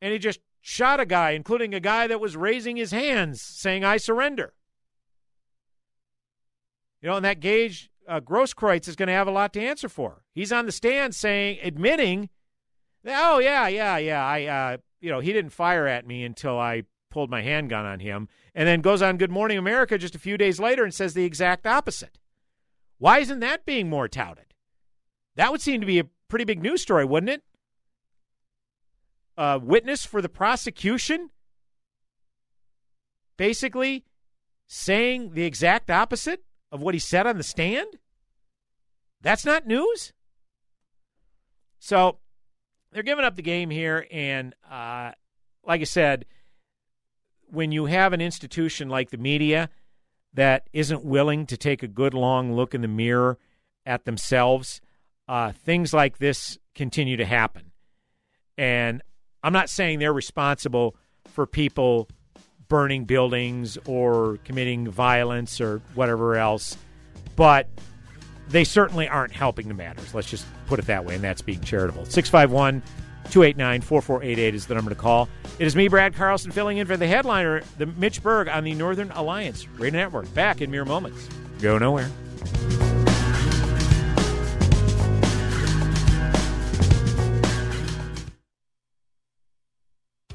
and 0.02 0.14
he 0.14 0.20
just 0.20 0.40
shot 0.62 1.00
a 1.00 1.06
guy, 1.06 1.32
including 1.32 1.74
a 1.74 1.80
guy 1.80 2.08
that 2.08 2.22
was 2.22 2.38
raising 2.38 2.78
his 2.78 2.92
hands 2.92 3.42
saying, 3.42 3.84
I 3.84 3.98
surrender. 3.98 4.54
You 7.02 7.10
know, 7.10 7.16
and 7.16 7.26
that 7.26 7.40
Gage 7.40 7.90
uh, 8.08 8.20
Grosskreutz 8.20 8.88
is 8.88 8.96
going 8.96 9.08
to 9.08 9.14
have 9.14 9.28
a 9.28 9.32
lot 9.32 9.54
to 9.54 9.62
answer 9.62 9.90
for. 9.90 10.24
He's 10.34 10.52
on 10.52 10.66
the 10.66 10.72
stand 10.72 11.16
saying, 11.16 11.60
admitting, 11.62 12.30
oh 13.06 13.40
yeah, 13.40 13.68
yeah, 13.68 13.98
yeah, 13.98 14.26
I, 14.26 14.46
uh, 14.46 14.78
you 15.00 15.10
know, 15.10 15.20
he 15.20 15.34
didn't 15.34 15.52
fire 15.52 15.88
at 15.88 16.08
me 16.08 16.24
until 16.24 16.60
I 16.60 16.84
pulled 17.10 17.30
my 17.30 17.42
handgun 17.42 17.86
on 17.86 18.00
him, 18.00 18.28
and 18.54 18.68
then 18.68 18.82
goes 18.82 19.02
on 19.02 19.18
Good 19.18 19.32
Morning 19.32 19.58
America 19.58 19.98
just 19.98 20.16
a 20.16 20.20
few 20.20 20.38
days 20.38 20.60
later 20.60 20.84
and 20.84 20.94
says 20.94 21.14
the 21.14 21.26
exact 21.26 21.66
opposite. 21.66 22.20
Why 22.98 23.20
isn't 23.20 23.40
that 23.40 23.66
being 23.66 23.90
more 23.90 24.08
touted? 24.08 24.49
That 25.40 25.54
would 25.54 25.62
seem 25.62 25.80
to 25.80 25.88
be 25.88 26.00
a 26.00 26.08
pretty 26.28 26.44
big 26.44 26.62
news 26.62 26.82
story, 26.82 27.06
wouldn't 27.06 27.30
it? 27.30 27.44
A 29.38 29.58
witness 29.58 30.06
for 30.06 30.22
the 30.22 30.28
prosecution 30.28 31.30
basically 33.38 34.04
saying 34.68 35.36
the 35.36 35.46
exact 35.46 35.90
opposite 35.90 36.44
of 36.74 36.82
what 36.82 36.94
he 36.94 37.00
said 37.00 37.26
on 37.26 37.38
the 37.38 37.44
stand? 37.44 37.88
That's 39.22 39.46
not 39.46 39.66
news? 39.66 40.12
So 41.80 42.18
they're 42.92 43.02
giving 43.02 43.24
up 43.24 43.38
the 43.38 43.42
game 43.42 43.70
here, 43.70 44.08
and 44.12 44.54
uh, 44.70 45.14
like 45.66 45.80
I 45.80 45.86
said, 45.86 46.26
when 47.46 47.72
you 47.72 47.86
have 47.86 48.12
an 48.12 48.20
institution 48.20 48.90
like 48.90 49.10
the 49.10 49.18
media 49.18 49.70
that 50.34 50.68
isn't 50.74 51.06
willing 51.06 51.46
to 51.46 51.56
take 51.56 51.82
a 51.82 51.88
good 51.88 52.14
long 52.14 52.52
look 52.52 52.76
in 52.76 52.82
the 52.82 52.90
mirror 52.90 53.38
at 53.86 54.04
themselves, 54.04 54.82
uh, 55.30 55.52
things 55.52 55.94
like 55.94 56.18
this 56.18 56.58
continue 56.74 57.16
to 57.18 57.26
happen. 57.26 57.72
And 58.58 59.02
I'm 59.44 59.54
not 59.54 59.70
saying 59.70 60.00
they're 60.00 60.12
responsible 60.12 60.96
for 61.28 61.46
people 61.46 62.10
burning 62.68 63.06
buildings 63.06 63.78
or 63.86 64.40
committing 64.44 64.90
violence 64.90 65.62
or 65.62 65.82
whatever 65.94 66.36
else, 66.36 66.76
but 67.36 67.70
they 68.50 68.64
certainly 68.64 69.08
aren't 69.08 69.32
helping 69.32 69.68
the 69.68 69.74
matters. 69.76 70.14
Let's 70.16 70.30
just 70.30 70.48
put 70.66 70.80
it 70.80 70.88
that 70.88 71.06
way, 71.06 71.14
and 71.14 71.24
that's 71.24 71.44
being 71.44 71.62
charitable. 71.62 72.06
651 72.06 72.82
289 73.30 73.82
4488 73.82 74.56
is 74.56 74.66
the 74.66 74.74
number 74.74 74.90
to 74.90 74.96
call. 74.96 75.30
It 75.60 75.68
is 75.68 75.76
me, 75.76 75.88
Brad 75.90 76.16
Carlson, 76.16 76.50
filling 76.50 76.80
in 76.80 76.88
for 76.88 76.98
the 76.98 77.08
headliner, 77.08 77.62
the 77.78 77.86
Mitch 77.86 78.24
Berg 78.24 78.48
on 78.50 78.64
the 78.64 78.74
Northern 78.74 79.12
Alliance 79.12 79.68
Radio 79.70 80.00
Network. 80.00 80.34
Back 80.34 80.62
in 80.62 80.72
mere 80.72 80.86
moments. 80.86 81.30
Go 81.62 81.78
nowhere. 81.78 82.10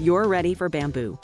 you're 0.00 0.26
ready 0.26 0.54
for 0.54 0.68
Bamboo. 0.68 1.18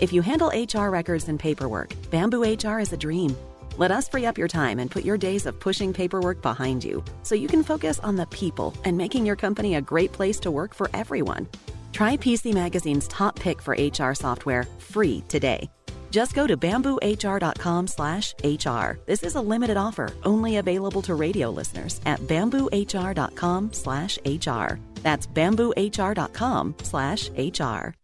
If 0.00 0.12
you 0.12 0.22
handle 0.22 0.52
HR 0.54 0.90
records 0.90 1.28
and 1.28 1.38
paperwork, 1.38 1.94
Bamboo 2.10 2.42
HR 2.42 2.80
is 2.80 2.92
a 2.92 2.96
dream. 2.96 3.36
Let 3.76 3.90
us 3.90 4.08
free 4.08 4.26
up 4.26 4.38
your 4.38 4.48
time 4.48 4.78
and 4.78 4.90
put 4.90 5.04
your 5.04 5.16
days 5.16 5.46
of 5.46 5.58
pushing 5.58 5.92
paperwork 5.92 6.42
behind 6.42 6.84
you 6.84 7.02
so 7.22 7.34
you 7.34 7.48
can 7.48 7.64
focus 7.64 7.98
on 8.00 8.16
the 8.16 8.26
people 8.26 8.74
and 8.84 8.96
making 8.96 9.26
your 9.26 9.36
company 9.36 9.74
a 9.74 9.80
great 9.80 10.12
place 10.12 10.38
to 10.40 10.50
work 10.50 10.74
for 10.74 10.88
everyone. 10.94 11.48
Try 11.92 12.16
PC 12.16 12.54
Magazine's 12.54 13.08
top 13.08 13.36
pick 13.38 13.60
for 13.60 13.76
HR 13.78 14.14
software 14.14 14.64
free 14.78 15.22
today. 15.28 15.68
Just 16.10 16.34
go 16.34 16.46
to 16.46 16.56
bamboohr.com 16.56 17.86
slash 17.88 18.34
HR. 18.44 19.00
This 19.06 19.24
is 19.24 19.34
a 19.34 19.40
limited 19.40 19.76
offer, 19.76 20.12
only 20.22 20.58
available 20.58 21.02
to 21.02 21.16
radio 21.16 21.50
listeners 21.50 22.00
at 22.06 22.20
bamboohr.com 22.20 23.72
slash 23.72 24.18
HR. 24.24 24.78
That's 25.02 25.26
bamboohr.com 25.26 26.74
slash 26.82 27.30
HR. 27.30 28.03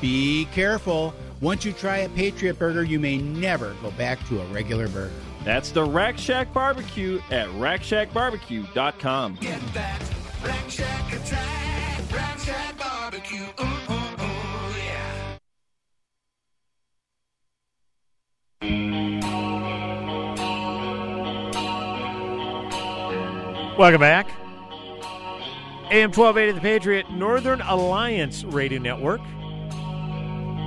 Be 0.00 0.46
careful. 0.52 1.14
Once 1.40 1.64
you 1.64 1.72
try 1.72 1.98
a 1.98 2.08
Patriot 2.08 2.58
Burger, 2.58 2.82
you 2.82 2.98
may 2.98 3.18
never 3.18 3.74
go 3.82 3.90
back 3.92 4.26
to 4.28 4.40
a 4.40 4.44
regular 4.46 4.88
burger. 4.88 5.12
That's 5.44 5.70
the 5.70 5.84
Rack 5.84 6.18
Shack 6.18 6.52
Barbecue 6.52 7.20
at 7.30 7.48
rackshackbarbecue.com. 7.50 9.36
Get 9.40 9.60
that 9.74 10.02
Rack 10.44 10.68
Shack 10.70 11.12
attack, 11.12 12.12
Rack 12.12 12.38
Shack 12.38 12.78
barbecue. 12.78 13.46
Ooh, 13.60 13.64
ooh, 13.64 13.94
ooh, 13.94 14.74
yeah. 14.76 15.38
Welcome 23.78 24.00
back. 24.00 24.28
AM 25.90 26.12
1280 26.12 26.52
The 26.52 26.60
Patriot, 26.60 27.10
Northern 27.10 27.62
Alliance 27.62 28.44
Radio 28.44 28.78
Network. 28.78 29.20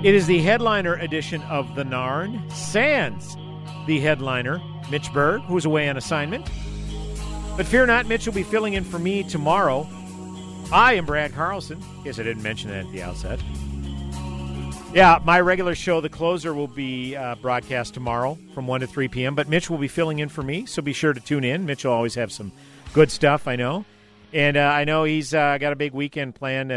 It 0.04 0.16
is 0.16 0.26
the 0.26 0.40
headliner 0.40 0.96
edition 0.96 1.44
of 1.44 1.76
the 1.76 1.84
Narn. 1.84 2.52
Sans, 2.52 3.38
the 3.86 4.00
headliner, 4.00 4.60
Mitch 4.90 5.14
Berg, 5.14 5.42
who's 5.44 5.64
away 5.64 5.88
on 5.90 5.96
assignment. 5.96 6.50
But 7.56 7.68
fear 7.68 7.86
not, 7.86 8.08
Mitch 8.08 8.26
will 8.26 8.34
be 8.34 8.42
filling 8.42 8.74
in 8.74 8.84
for 8.84 8.98
me 8.98 9.22
tomorrow. 9.22 9.88
I 10.74 10.94
am 10.94 11.06
Brad 11.06 11.34
Carlson. 11.34 11.84
Guess 12.04 12.18
I 12.18 12.24
didn't 12.24 12.42
mention 12.42 12.72
that 12.72 12.88
at 12.88 12.92
the 12.92 13.04
outset. 13.04 13.40
Yeah, 14.92 15.20
my 15.24 15.40
regular 15.40 15.76
show, 15.76 16.02
The 16.02 16.10
Closer, 16.10 16.56
will 16.56 16.68
be 16.68 17.16
uh, 17.16 17.36
broadcast 17.36 17.94
tomorrow 17.94 18.40
from 18.56 18.66
1 18.66 18.82
to 18.82 18.88
3 18.88 19.08
p.m., 19.08 19.36
but 19.36 19.50
Mitch 19.50 19.70
will 19.70 19.78
be 19.78 19.88
filling 19.88 20.18
in 20.18 20.30
for 20.30 20.42
me, 20.42 20.66
so 20.66 20.82
be 20.82 20.94
sure 20.94 21.14
to 21.14 21.20
tune 21.20 21.44
in. 21.44 21.68
Mitch 21.68 21.86
will 21.86 21.94
always 21.94 22.16
have 22.16 22.32
some 22.32 22.52
good 22.94 23.12
stuff, 23.12 23.48
I 23.48 23.56
know. 23.56 23.86
And 24.34 24.58
uh, 24.58 24.62
I 24.62 24.84
know 24.84 25.04
he's 25.04 25.32
uh, 25.32 25.60
got 25.60 25.74
a 25.74 25.76
big 25.76 25.94
weekend 25.94 26.34
planned. 26.34 26.72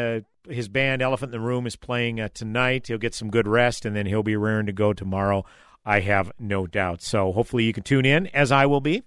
Uh, 0.48 0.52
his 0.52 0.68
band, 0.68 1.02
Elephant 1.02 1.34
in 1.34 1.40
the 1.40 1.46
Room, 1.46 1.66
is 1.66 1.76
playing 1.76 2.20
uh, 2.20 2.28
tonight. 2.32 2.86
He'll 2.86 2.98
get 2.98 3.14
some 3.14 3.30
good 3.30 3.46
rest, 3.48 3.84
and 3.84 3.94
then 3.94 4.06
he'll 4.06 4.22
be 4.22 4.36
raring 4.36 4.66
to 4.66 4.72
go 4.72 4.92
tomorrow. 4.92 5.44
I 5.84 6.00
have 6.00 6.32
no 6.38 6.66
doubt. 6.66 7.02
So 7.02 7.32
hopefully 7.32 7.64
you 7.64 7.72
can 7.72 7.82
tune 7.82 8.06
in, 8.06 8.28
as 8.28 8.50
I 8.50 8.66
will 8.66 8.80
be. 8.80 9.02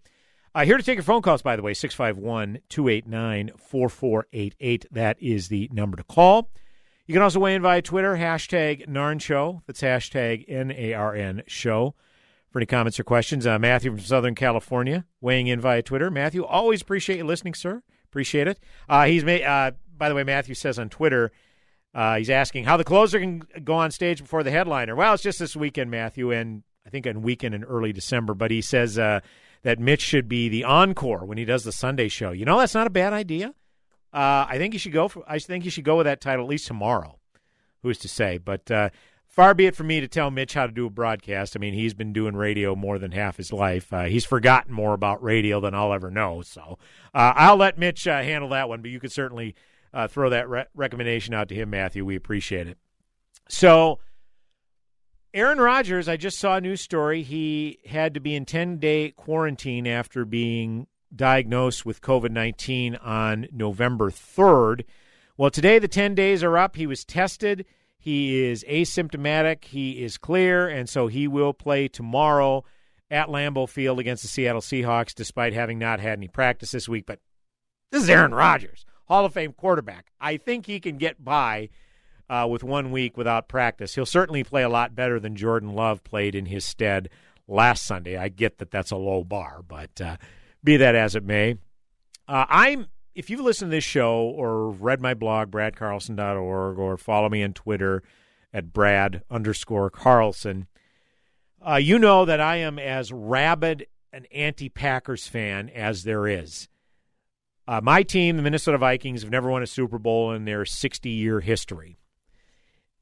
Uh, 0.53 0.65
here 0.65 0.77
to 0.77 0.83
take 0.83 0.95
your 0.95 1.03
phone 1.03 1.21
calls, 1.21 1.41
by 1.41 1.55
the 1.55 1.61
way, 1.61 1.73
651 1.73 2.59
289 2.69 3.51
4488. 3.57 4.85
That 4.91 5.21
is 5.21 5.49
the 5.49 5.69
number 5.71 5.97
to 5.97 6.03
call. 6.03 6.49
You 7.05 7.13
can 7.13 7.21
also 7.21 7.39
weigh 7.39 7.55
in 7.55 7.61
via 7.61 7.81
Twitter, 7.81 8.15
hashtag 8.15 8.87
Narn 8.87 9.21
Show. 9.21 9.61
That's 9.65 9.81
hashtag 9.81 10.45
N 10.47 10.71
A 10.71 10.93
R 10.93 11.15
N 11.15 11.43
Show. 11.47 11.95
For 12.49 12.59
any 12.59 12.65
comments 12.65 12.99
or 12.99 13.03
questions, 13.03 13.45
uh, 13.45 13.59
Matthew 13.59 13.91
from 13.91 13.99
Southern 13.99 14.35
California 14.35 15.05
weighing 15.21 15.47
in 15.47 15.59
via 15.59 15.81
Twitter. 15.81 16.09
Matthew, 16.09 16.43
always 16.43 16.81
appreciate 16.81 17.17
you 17.17 17.23
listening, 17.23 17.53
sir. 17.53 17.83
Appreciate 18.05 18.47
it. 18.47 18.59
Uh, 18.89 19.05
he's 19.05 19.23
made. 19.23 19.43
By 19.97 20.09
the 20.09 20.15
way, 20.15 20.23
Matthew 20.23 20.55
says 20.55 20.77
on 20.79 20.89
Twitter 20.89 21.31
Uh, 21.93 22.17
he's 22.17 22.29
asking 22.29 22.65
how 22.65 22.77
the 22.77 22.83
closer 22.83 23.19
can 23.19 23.41
go 23.63 23.73
on 23.73 23.89
stage 23.89 24.21
before 24.21 24.43
the 24.43 24.51
headliner. 24.51 24.95
Well, 24.95 25.13
it's 25.13 25.23
just 25.23 25.39
this 25.39 25.55
weekend, 25.55 25.89
Matthew, 25.89 26.31
and 26.31 26.63
I 26.85 26.89
think 26.89 27.07
on 27.07 27.23
weekend 27.23 27.55
in 27.55 27.63
early 27.63 27.91
December. 27.91 28.35
But 28.35 28.51
he 28.51 28.61
says 28.61 28.99
uh, 28.99 29.21
that 29.63 29.79
Mitch 29.79 30.01
should 30.01 30.27
be 30.27 30.47
the 30.47 30.63
encore 30.63 31.25
when 31.25 31.37
he 31.39 31.45
does 31.45 31.63
the 31.63 31.71
Sunday 31.71 32.07
show. 32.07 32.31
You 32.31 32.45
know, 32.45 32.59
that's 32.59 32.75
not 32.75 32.85
a 32.85 32.91
bad 32.91 33.13
idea. 33.13 33.55
Uh, 34.13 34.45
I 34.47 34.57
think 34.57 34.73
you 34.73 34.79
should 34.79 34.93
go 34.93 35.07
for. 35.07 35.23
I 35.27 35.39
think 35.39 35.65
you 35.65 35.71
should 35.71 35.85
go 35.85 35.97
with 35.97 36.05
that 36.05 36.21
title 36.21 36.45
at 36.45 36.49
least 36.49 36.67
tomorrow. 36.67 37.17
Who's 37.81 37.97
to 37.99 38.07
say? 38.07 38.37
But 38.37 38.69
uh, 38.69 38.89
far 39.27 39.53
be 39.53 39.65
it 39.65 39.75
from 39.75 39.87
me 39.87 39.99
to 39.99 40.07
tell 40.07 40.29
Mitch 40.29 40.53
how 40.53 40.67
to 40.67 40.71
do 40.71 40.85
a 40.85 40.91
broadcast. 40.91 41.55
I 41.55 41.59
mean, 41.59 41.73
he's 41.73 41.93
been 41.93 42.13
doing 42.13 42.35
radio 42.35 42.75
more 42.75 42.99
than 42.99 43.11
half 43.11 43.37
his 43.37 43.51
life. 43.51 43.91
Uh, 43.91 44.03
he's 44.03 44.25
forgotten 44.25 44.73
more 44.73 44.93
about 44.93 45.23
radio 45.23 45.59
than 45.59 45.73
I'll 45.73 45.93
ever 45.93 46.11
know. 46.11 46.41
So 46.41 46.77
uh, 47.13 47.33
I'll 47.35 47.57
let 47.57 47.79
Mitch 47.79 48.07
uh, 48.07 48.21
handle 48.21 48.49
that 48.49 48.69
one. 48.69 48.81
But 48.81 48.91
you 48.91 48.99
could 48.99 49.11
certainly 49.11 49.55
uh, 49.97 50.07
throw 50.07 50.29
that 50.29 50.47
re- 50.47 50.65
recommendation 50.75 51.33
out 51.33 51.49
to 51.49 51.55
him, 51.55 51.71
Matthew. 51.71 52.05
We 52.05 52.15
appreciate 52.15 52.67
it. 52.67 52.77
So. 53.49 53.99
Aaron 55.33 55.59
Rodgers, 55.59 56.07
I 56.07 56.17
just 56.17 56.39
saw 56.39 56.55
a 56.55 56.61
news 56.61 56.81
story. 56.81 57.21
He 57.21 57.79
had 57.85 58.13
to 58.13 58.19
be 58.19 58.33
in 58.33 58.45
10 58.45 58.77
day 58.77 59.11
quarantine 59.11 59.85
after 59.85 60.25
being 60.25 60.87
diagnosed 61.15 61.85
with 61.85 62.01
COVID 62.01 62.31
19 62.31 62.95
on 62.95 63.47
November 63.51 64.09
3rd. 64.09 64.83
Well, 65.35 65.51
today 65.51 65.79
the 65.79 65.87
10 65.87 66.15
days 66.15 66.43
are 66.43 66.57
up. 66.57 66.75
He 66.75 66.87
was 66.87 67.05
tested. 67.05 67.65
He 67.99 68.41
is 68.45 68.63
asymptomatic. 68.63 69.65
He 69.65 70.03
is 70.03 70.17
clear. 70.17 70.67
And 70.67 70.89
so 70.89 71.07
he 71.07 71.27
will 71.27 71.53
play 71.53 71.87
tomorrow 71.87 72.63
at 73.11 73.27
Lambeau 73.27 73.69
Field 73.69 73.99
against 73.99 74.23
the 74.23 74.29
Seattle 74.29 74.61
Seahawks, 74.61 75.13
despite 75.13 75.53
having 75.53 75.77
not 75.77 75.99
had 75.99 76.17
any 76.17 76.27
practice 76.27 76.71
this 76.71 76.89
week. 76.89 77.05
But 77.05 77.19
this 77.91 78.03
is 78.03 78.09
Aaron 78.09 78.33
Rodgers, 78.33 78.85
Hall 79.07 79.25
of 79.25 79.33
Fame 79.33 79.53
quarterback. 79.53 80.11
I 80.19 80.37
think 80.37 80.65
he 80.65 80.79
can 80.79 80.97
get 80.97 81.23
by 81.23 81.69
uh, 82.29 82.47
with 82.49 82.63
one 82.63 82.91
week 82.91 83.17
without 83.17 83.47
practice. 83.47 83.95
He'll 83.95 84.05
certainly 84.05 84.43
play 84.43 84.63
a 84.63 84.69
lot 84.69 84.95
better 84.95 85.19
than 85.19 85.35
Jordan 85.35 85.73
Love 85.73 86.03
played 86.03 86.35
in 86.35 86.47
his 86.47 86.65
stead 86.65 87.09
last 87.47 87.85
Sunday. 87.85 88.17
I 88.17 88.29
get 88.29 88.57
that 88.57 88.71
that's 88.71 88.91
a 88.91 88.97
low 88.97 89.23
bar, 89.23 89.61
but 89.65 90.01
uh, 90.01 90.17
be 90.63 90.77
that 90.77 90.95
as 90.95 91.15
it 91.15 91.23
may, 91.23 91.55
uh, 92.27 92.45
I'm. 92.49 92.87
If 93.15 93.31
you've 93.31 93.39
listened 93.39 93.71
to 93.71 93.77
this 93.77 93.83
show 93.83 94.19
or 94.19 94.69
read 94.69 95.01
my 95.01 95.15
blog, 95.15 95.49
bradcarlson.org, 95.49 96.77
or 96.77 96.97
follow 96.97 97.29
me 97.29 97.41
on 97.43 97.53
Twitter 97.53 98.03
at 98.53 98.71
Brad 98.71 99.23
underscore 99.31 99.89
Carlson, 99.89 100.67
uh, 101.67 101.77
you 101.77 101.97
know 101.97 102.25
that 102.25 102.39
I 102.39 102.57
am 102.57 102.77
as 102.77 103.11
rabid 103.11 103.87
an 104.13 104.25
anti 104.31 104.69
Packers 104.69 105.25
fan 105.25 105.69
as 105.69 106.03
there 106.03 106.27
is. 106.27 106.69
Uh, 107.67 107.81
my 107.83 108.01
team, 108.03 108.37
the 108.37 108.43
Minnesota 108.43 108.77
Vikings, 108.77 109.21
have 109.21 109.31
never 109.31 109.49
won 109.49 109.61
a 109.61 109.67
Super 109.67 109.99
Bowl 109.99 110.31
in 110.31 110.45
their 110.45 110.63
60 110.65 111.09
year 111.09 111.41
history 111.41 111.97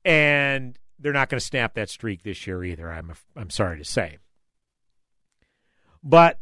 and 0.05 0.77
they're 0.99 1.11
not 1.11 1.29
going 1.29 1.39
to 1.39 1.45
snap 1.45 1.73
that 1.73 1.89
streak 1.89 2.23
this 2.23 2.45
year 2.47 2.63
either. 2.63 2.89
I'm 2.91 3.11
I'm 3.35 3.49
sorry 3.49 3.79
to 3.79 3.83
say, 3.83 4.19
but 6.03 6.39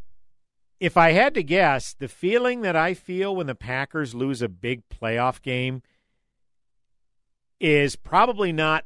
if 0.80 0.98
I 0.98 1.12
had 1.12 1.34
to 1.36 1.44
guess, 1.44 1.94
the 1.94 2.10
feeling 2.10 2.62
that 2.62 2.76
I 2.76 2.94
feel 2.94 3.36
when 3.36 3.48
the 3.48 3.56
Packers 3.56 4.14
lose 4.14 4.42
a 4.42 4.50
big 4.50 4.84
playoff 4.90 5.42
game 5.42 5.82
is 7.60 7.96
probably 7.96 8.52
not 8.52 8.86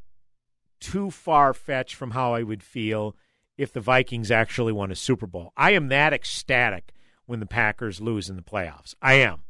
too 0.80 1.10
far 1.10 1.56
fetched 1.56 1.96
from 1.96 2.12
how 2.12 2.36
I 2.36 2.44
would 2.44 2.62
feel 2.62 3.16
if 3.58 3.74
the 3.74 3.82
Vikings 3.82 4.30
actually 4.30 4.72
won 4.72 4.92
a 4.92 4.96
Super 4.96 5.26
Bowl. 5.26 5.52
I 5.58 5.72
am 5.72 5.88
that 5.88 6.14
ecstatic 6.14 6.94
when 7.28 7.40
the 7.40 7.46
Packers 7.46 8.02
lose 8.02 8.30
in 8.30 8.36
the 8.36 8.42
playoffs. 8.42 8.96
I 9.02 9.16
am. 9.16 9.44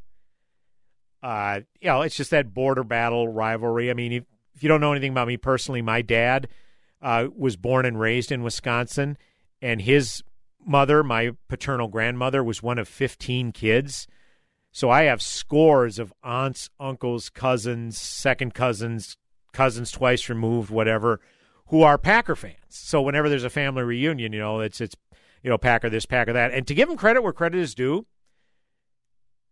Uh, 1.24 1.62
you 1.80 1.88
know, 1.88 2.02
it's 2.02 2.16
just 2.16 2.32
that 2.32 2.54
border 2.54 2.84
battle 2.84 3.28
rivalry. 3.28 3.90
I 3.90 3.94
mean, 3.94 4.12
if, 4.12 4.24
if 4.56 4.64
you 4.64 4.70
don't 4.70 4.82
know 4.82 4.92
anything 4.92 5.12
about 5.12 5.28
me 5.28 5.38
personally, 5.38 5.82
my 5.82 6.02
dad 6.02 6.48
uh, 7.02 7.28
was 7.36 7.56
born 7.56 7.86
and 7.86 8.00
raised 8.00 8.32
in 8.32 8.44
Wisconsin, 8.44 9.18
and 9.62 9.82
his 9.82 10.24
mother, 10.66 11.04
my 11.04 11.32
paternal 11.48 11.88
grandmother, 11.88 12.44
was 12.44 12.62
one 12.62 12.78
of 12.78 12.88
15 12.88 13.52
kids. 13.52 14.08
So 14.72 14.90
I 14.90 15.04
have 15.04 15.22
scores 15.22 15.98
of 15.98 16.14
aunts, 16.24 16.70
uncles, 16.80 17.30
cousins, 17.30 17.98
second 17.98 18.54
cousins, 18.54 19.18
cousins 19.54 19.92
twice 19.92 20.30
removed, 20.30 20.70
whatever, 20.70 21.20
who 21.68 21.82
are 21.82 21.98
Packer 21.98 22.36
fans. 22.36 22.56
So 22.70 23.02
whenever 23.02 23.30
there's 23.30 23.44
a 23.44 23.50
family 23.50 23.84
reunion, 23.84 24.34
you 24.34 24.40
know, 24.40 24.60
it's 24.60 24.80
it's 24.82 24.96
you 25.48 25.50
know 25.50 25.58
Packer 25.58 25.90
this, 25.90 26.06
Packer 26.06 26.34
that, 26.34 26.52
and 26.52 26.68
to 26.68 26.74
give 26.74 26.90
them 26.90 26.98
credit 26.98 27.24
where 27.24 27.32
credit 27.32 27.62
is 27.62 27.74
due, 27.74 28.06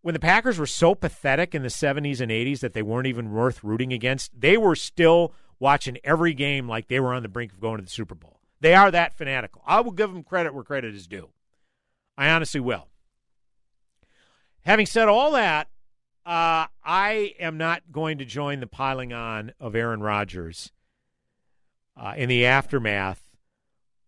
when 0.01 0.11
the 0.11 0.19
Packers 0.19 0.59
were 0.59 0.65
so 0.65 0.93
pathetic 0.93 1.55
in 1.55 1.61
the 1.61 1.69
70s 1.69 2.19
and 2.19 2.29
80s 2.29 2.59
that 2.59 2.73
they 2.73 2.81
weren't 2.81 3.07
even 3.07 3.31
worth 3.31 3.63
rooting 3.63 3.93
against, 3.93 4.37
they 4.37 4.57
were 4.57 4.75
still 4.75 5.31
watching 5.57 5.97
every 6.03 6.33
game 6.33 6.67
like 6.67 6.89
they 6.89 6.99
were 6.99 7.13
on 7.13 7.23
the 7.23 7.29
brink 7.29 7.53
of 7.53 7.61
going 7.61 7.77
to 7.77 7.83
the 7.85 7.89
Super 7.89 8.13
Bowl. 8.13 8.41
They 8.59 8.73
are 8.75 8.91
that 8.91 9.17
fanatical. 9.17 9.61
I 9.65 9.79
will 9.79 9.93
give 9.93 10.11
them 10.11 10.21
credit 10.21 10.53
where 10.53 10.65
credit 10.65 10.93
is 10.93 11.07
due. 11.07 11.29
I 12.17 12.29
honestly 12.29 12.59
will. 12.59 12.89
Having 14.65 14.87
said 14.87 15.07
all 15.07 15.31
that, 15.31 15.69
uh, 16.25 16.67
I 16.83 17.35
am 17.39 17.57
not 17.57 17.83
going 17.89 18.17
to 18.17 18.25
join 18.25 18.59
the 18.59 18.67
piling 18.67 19.13
on 19.13 19.53
of 19.61 19.77
Aaron 19.77 20.01
Rodgers 20.01 20.73
uh, 21.95 22.15
in 22.17 22.27
the 22.27 22.45
aftermath 22.45 23.24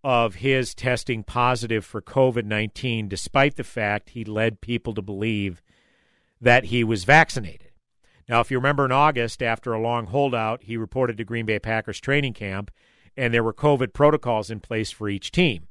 of 0.07 0.35
his 0.35 0.73
testing 0.73 1.21
positive 1.21 1.83
for 1.83 2.01
COVID 2.01 2.45
19, 2.45 3.09
despite 3.09 3.57
the 3.57 3.63
fact 3.65 4.11
he 4.11 4.23
led 4.23 4.61
people 4.61 4.93
to 4.93 5.01
believe 5.01 5.61
that 6.39 6.63
he 6.63 6.81
was 6.81 7.03
vaccinated. 7.03 7.71
Now, 8.29 8.39
if 8.39 8.49
you 8.49 8.57
remember 8.57 8.85
in 8.85 8.93
August, 8.93 9.43
after 9.43 9.73
a 9.73 9.81
long 9.81 10.05
holdout, 10.05 10.63
he 10.63 10.77
reported 10.77 11.17
to 11.17 11.25
Green 11.25 11.45
Bay 11.45 11.59
Packers 11.59 11.99
training 11.99 12.35
camp, 12.35 12.71
and 13.17 13.33
there 13.33 13.43
were 13.43 13.53
COVID 13.53 13.91
protocols 13.91 14.49
in 14.49 14.61
place 14.61 14.91
for 14.91 15.09
each 15.09 15.29
team. 15.29 15.67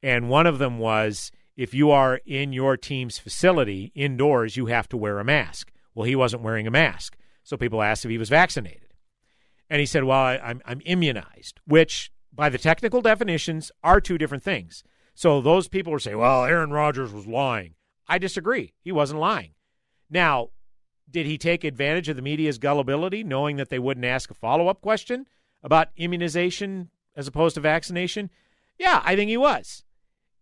And 0.00 0.30
one 0.30 0.46
of 0.46 0.58
them 0.58 0.78
was 0.78 1.32
if 1.56 1.74
you 1.74 1.90
are 1.90 2.20
in 2.24 2.52
your 2.52 2.76
team's 2.76 3.18
facility 3.18 3.90
indoors, 3.96 4.56
you 4.56 4.66
have 4.66 4.88
to 4.90 4.96
wear 4.96 5.18
a 5.18 5.24
mask. 5.24 5.72
Well, 5.96 6.06
he 6.06 6.14
wasn't 6.14 6.44
wearing 6.44 6.68
a 6.68 6.70
mask. 6.70 7.16
So 7.42 7.56
people 7.56 7.82
asked 7.82 8.04
if 8.04 8.10
he 8.12 8.18
was 8.18 8.28
vaccinated. 8.28 8.94
And 9.68 9.80
he 9.80 9.86
said, 9.86 10.04
Well, 10.04 10.16
I, 10.16 10.34
am 10.36 10.42
I'm, 10.44 10.62
I'm 10.66 10.82
immunized, 10.84 11.58
which 11.64 12.12
by 12.32 12.48
the 12.48 12.58
technical 12.58 13.00
definitions 13.00 13.72
are 13.82 14.00
two 14.00 14.18
different 14.18 14.42
things. 14.42 14.82
So 15.14 15.40
those 15.40 15.68
people 15.68 15.92
are 15.92 15.98
saying, 15.98 16.18
Well, 16.18 16.44
Aaron 16.44 16.70
Rodgers 16.70 17.12
was 17.12 17.26
lying. 17.26 17.74
I 18.08 18.18
disagree. 18.18 18.74
He 18.80 18.92
wasn't 18.92 19.20
lying. 19.20 19.52
Now, 20.08 20.50
did 21.10 21.26
he 21.26 21.38
take 21.38 21.64
advantage 21.64 22.08
of 22.08 22.16
the 22.16 22.22
media's 22.22 22.58
gullibility, 22.58 23.24
knowing 23.24 23.56
that 23.56 23.68
they 23.68 23.78
wouldn't 23.78 24.06
ask 24.06 24.30
a 24.30 24.34
follow 24.34 24.68
up 24.68 24.80
question 24.80 25.26
about 25.62 25.88
immunization 25.96 26.90
as 27.16 27.28
opposed 27.28 27.54
to 27.54 27.60
vaccination? 27.60 28.30
Yeah, 28.78 29.02
I 29.04 29.16
think 29.16 29.28
he 29.28 29.36
was. 29.36 29.84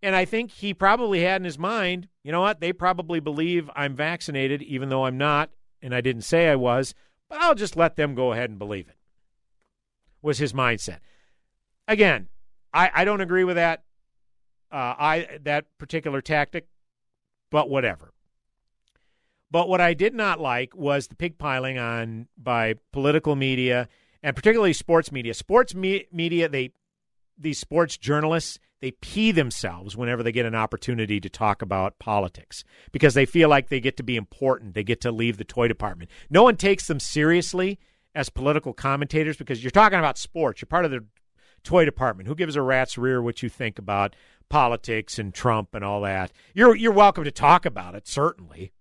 And 0.02 0.14
I 0.14 0.24
think 0.24 0.50
he 0.52 0.72
probably 0.74 1.22
had 1.22 1.40
in 1.40 1.44
his 1.44 1.58
mind, 1.58 2.08
you 2.22 2.30
know 2.30 2.40
what? 2.40 2.60
They 2.60 2.72
probably 2.72 3.20
believe 3.20 3.70
I'm 3.74 3.96
vaccinated, 3.96 4.62
even 4.62 4.90
though 4.90 5.06
I'm 5.06 5.18
not, 5.18 5.50
and 5.82 5.94
I 5.94 6.00
didn't 6.00 6.22
say 6.22 6.48
I 6.48 6.56
was, 6.56 6.94
but 7.28 7.40
I'll 7.40 7.54
just 7.54 7.76
let 7.76 7.96
them 7.96 8.14
go 8.14 8.32
ahead 8.32 8.50
and 8.50 8.58
believe 8.58 8.88
it. 8.88 8.96
Was 10.22 10.38
his 10.38 10.52
mindset. 10.52 10.98
Again, 11.88 12.28
I, 12.72 12.90
I 12.94 13.04
don't 13.04 13.22
agree 13.22 13.44
with 13.44 13.56
that. 13.56 13.82
Uh, 14.70 14.94
I 14.98 15.38
that 15.42 15.64
particular 15.78 16.20
tactic, 16.20 16.68
but 17.50 17.70
whatever. 17.70 18.12
But 19.50 19.68
what 19.68 19.80
I 19.80 19.94
did 19.94 20.14
not 20.14 20.40
like 20.40 20.76
was 20.76 21.08
the 21.08 21.16
pigpiling 21.16 21.78
on 21.78 22.28
by 22.36 22.74
political 22.92 23.34
media 23.34 23.88
and 24.22 24.36
particularly 24.36 24.74
sports 24.74 25.10
media. 25.10 25.32
Sports 25.32 25.74
me- 25.74 26.06
media, 26.12 26.48
they 26.48 26.72
these 27.38 27.58
sports 27.58 27.96
journalists, 27.96 28.58
they 28.80 28.90
pee 28.90 29.32
themselves 29.32 29.96
whenever 29.96 30.22
they 30.22 30.32
get 30.32 30.44
an 30.44 30.54
opportunity 30.54 31.20
to 31.20 31.28
talk 31.28 31.62
about 31.62 31.98
politics 31.98 32.64
because 32.92 33.14
they 33.14 33.24
feel 33.26 33.48
like 33.48 33.68
they 33.68 33.80
get 33.80 33.96
to 33.96 34.02
be 34.02 34.16
important. 34.16 34.74
They 34.74 34.84
get 34.84 35.00
to 35.02 35.12
leave 35.12 35.36
the 35.36 35.44
toy 35.44 35.68
department. 35.68 36.10
No 36.28 36.42
one 36.42 36.56
takes 36.56 36.86
them 36.86 37.00
seriously 37.00 37.78
as 38.14 38.28
political 38.28 38.72
commentators 38.72 39.36
because 39.36 39.62
you're 39.62 39.70
talking 39.70 39.98
about 39.98 40.18
sports. 40.18 40.60
You're 40.60 40.66
part 40.66 40.84
of 40.84 40.90
the 40.90 41.04
toy 41.62 41.84
department. 41.84 42.28
Who 42.28 42.34
gives 42.34 42.56
a 42.56 42.62
rat's 42.62 42.98
rear 42.98 43.20
what 43.22 43.42
you 43.42 43.48
think 43.48 43.78
about 43.78 44.14
politics 44.48 45.18
and 45.18 45.32
Trump 45.34 45.74
and 45.74 45.84
all 45.84 46.00
that? 46.02 46.32
You're 46.54 46.74
you're 46.74 46.92
welcome 46.92 47.24
to 47.24 47.30
talk 47.30 47.66
about 47.66 47.94
it, 47.94 48.06
certainly 48.08 48.72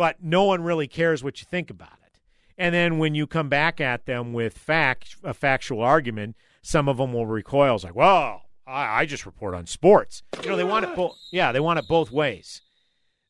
but 0.00 0.22
no 0.22 0.44
one 0.44 0.62
really 0.62 0.88
cares 0.88 1.22
what 1.22 1.42
you 1.42 1.46
think 1.50 1.68
about 1.68 1.98
it. 2.06 2.18
And 2.56 2.74
then 2.74 2.96
when 2.96 3.14
you 3.14 3.26
come 3.26 3.50
back 3.50 3.82
at 3.82 4.06
them 4.06 4.32
with 4.32 4.56
fact, 4.56 5.16
a 5.22 5.34
factual 5.34 5.82
argument, 5.82 6.36
some 6.62 6.88
of 6.88 6.96
them 6.96 7.12
will 7.12 7.26
recoil. 7.26 7.74
It's 7.74 7.84
like, 7.84 7.94
well, 7.94 8.44
I, 8.66 9.00
I 9.00 9.04
just 9.04 9.26
report 9.26 9.54
on 9.54 9.66
sports. 9.66 10.22
You 10.42 10.48
know, 10.48 10.56
they 10.56 10.64
want 10.64 10.86
it 10.86 10.96
both. 10.96 11.18
Yeah, 11.30 11.52
they 11.52 11.60
want 11.60 11.80
it 11.80 11.84
both 11.86 12.10
ways. 12.10 12.62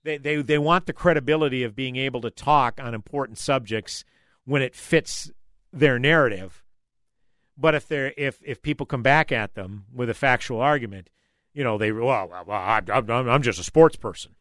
They, 0.04 0.16
they 0.16 0.42
they 0.42 0.58
want 0.58 0.86
the 0.86 0.92
credibility 0.92 1.64
of 1.64 1.74
being 1.74 1.96
able 1.96 2.20
to 2.20 2.30
talk 2.30 2.80
on 2.80 2.94
important 2.94 3.38
subjects 3.38 4.04
when 4.44 4.62
it 4.62 4.76
fits 4.76 5.28
their 5.72 5.98
narrative. 5.98 6.59
But 7.60 7.74
if 7.74 7.86
they're 7.86 8.14
if 8.16 8.40
if 8.42 8.62
people 8.62 8.86
come 8.86 9.02
back 9.02 9.30
at 9.30 9.54
them 9.54 9.84
with 9.94 10.08
a 10.08 10.14
factual 10.14 10.60
argument, 10.60 11.10
you 11.52 11.62
know, 11.62 11.76
they 11.76 11.92
well, 11.92 12.28
well 12.46 12.56
I'm, 12.56 12.88
I'm, 12.88 13.28
I'm 13.28 13.42
just 13.42 13.60
a 13.60 13.64
sports 13.64 13.96
person. 13.96 14.34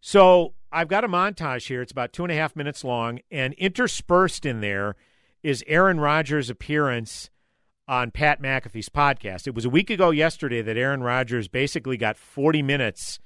So 0.00 0.54
I've 0.70 0.88
got 0.88 1.04
a 1.04 1.08
montage 1.08 1.66
here. 1.66 1.82
It's 1.82 1.90
about 1.90 2.12
two 2.12 2.22
and 2.22 2.30
a 2.30 2.36
half 2.36 2.54
minutes 2.54 2.84
long, 2.84 3.20
and 3.30 3.54
interspersed 3.54 4.46
in 4.46 4.60
there 4.60 4.94
is 5.42 5.64
Aaron 5.66 5.98
Rodgers' 5.98 6.50
appearance 6.50 7.30
on 7.88 8.10
Pat 8.10 8.40
McAfee's 8.40 8.88
podcast. 8.88 9.46
It 9.46 9.54
was 9.54 9.64
a 9.64 9.70
week 9.70 9.90
ago 9.90 10.10
yesterday 10.10 10.62
that 10.62 10.76
Aaron 10.76 11.02
Rodgers 11.02 11.48
basically 11.48 11.96
got 11.96 12.16
40 12.16 12.62
minutes 12.62 13.18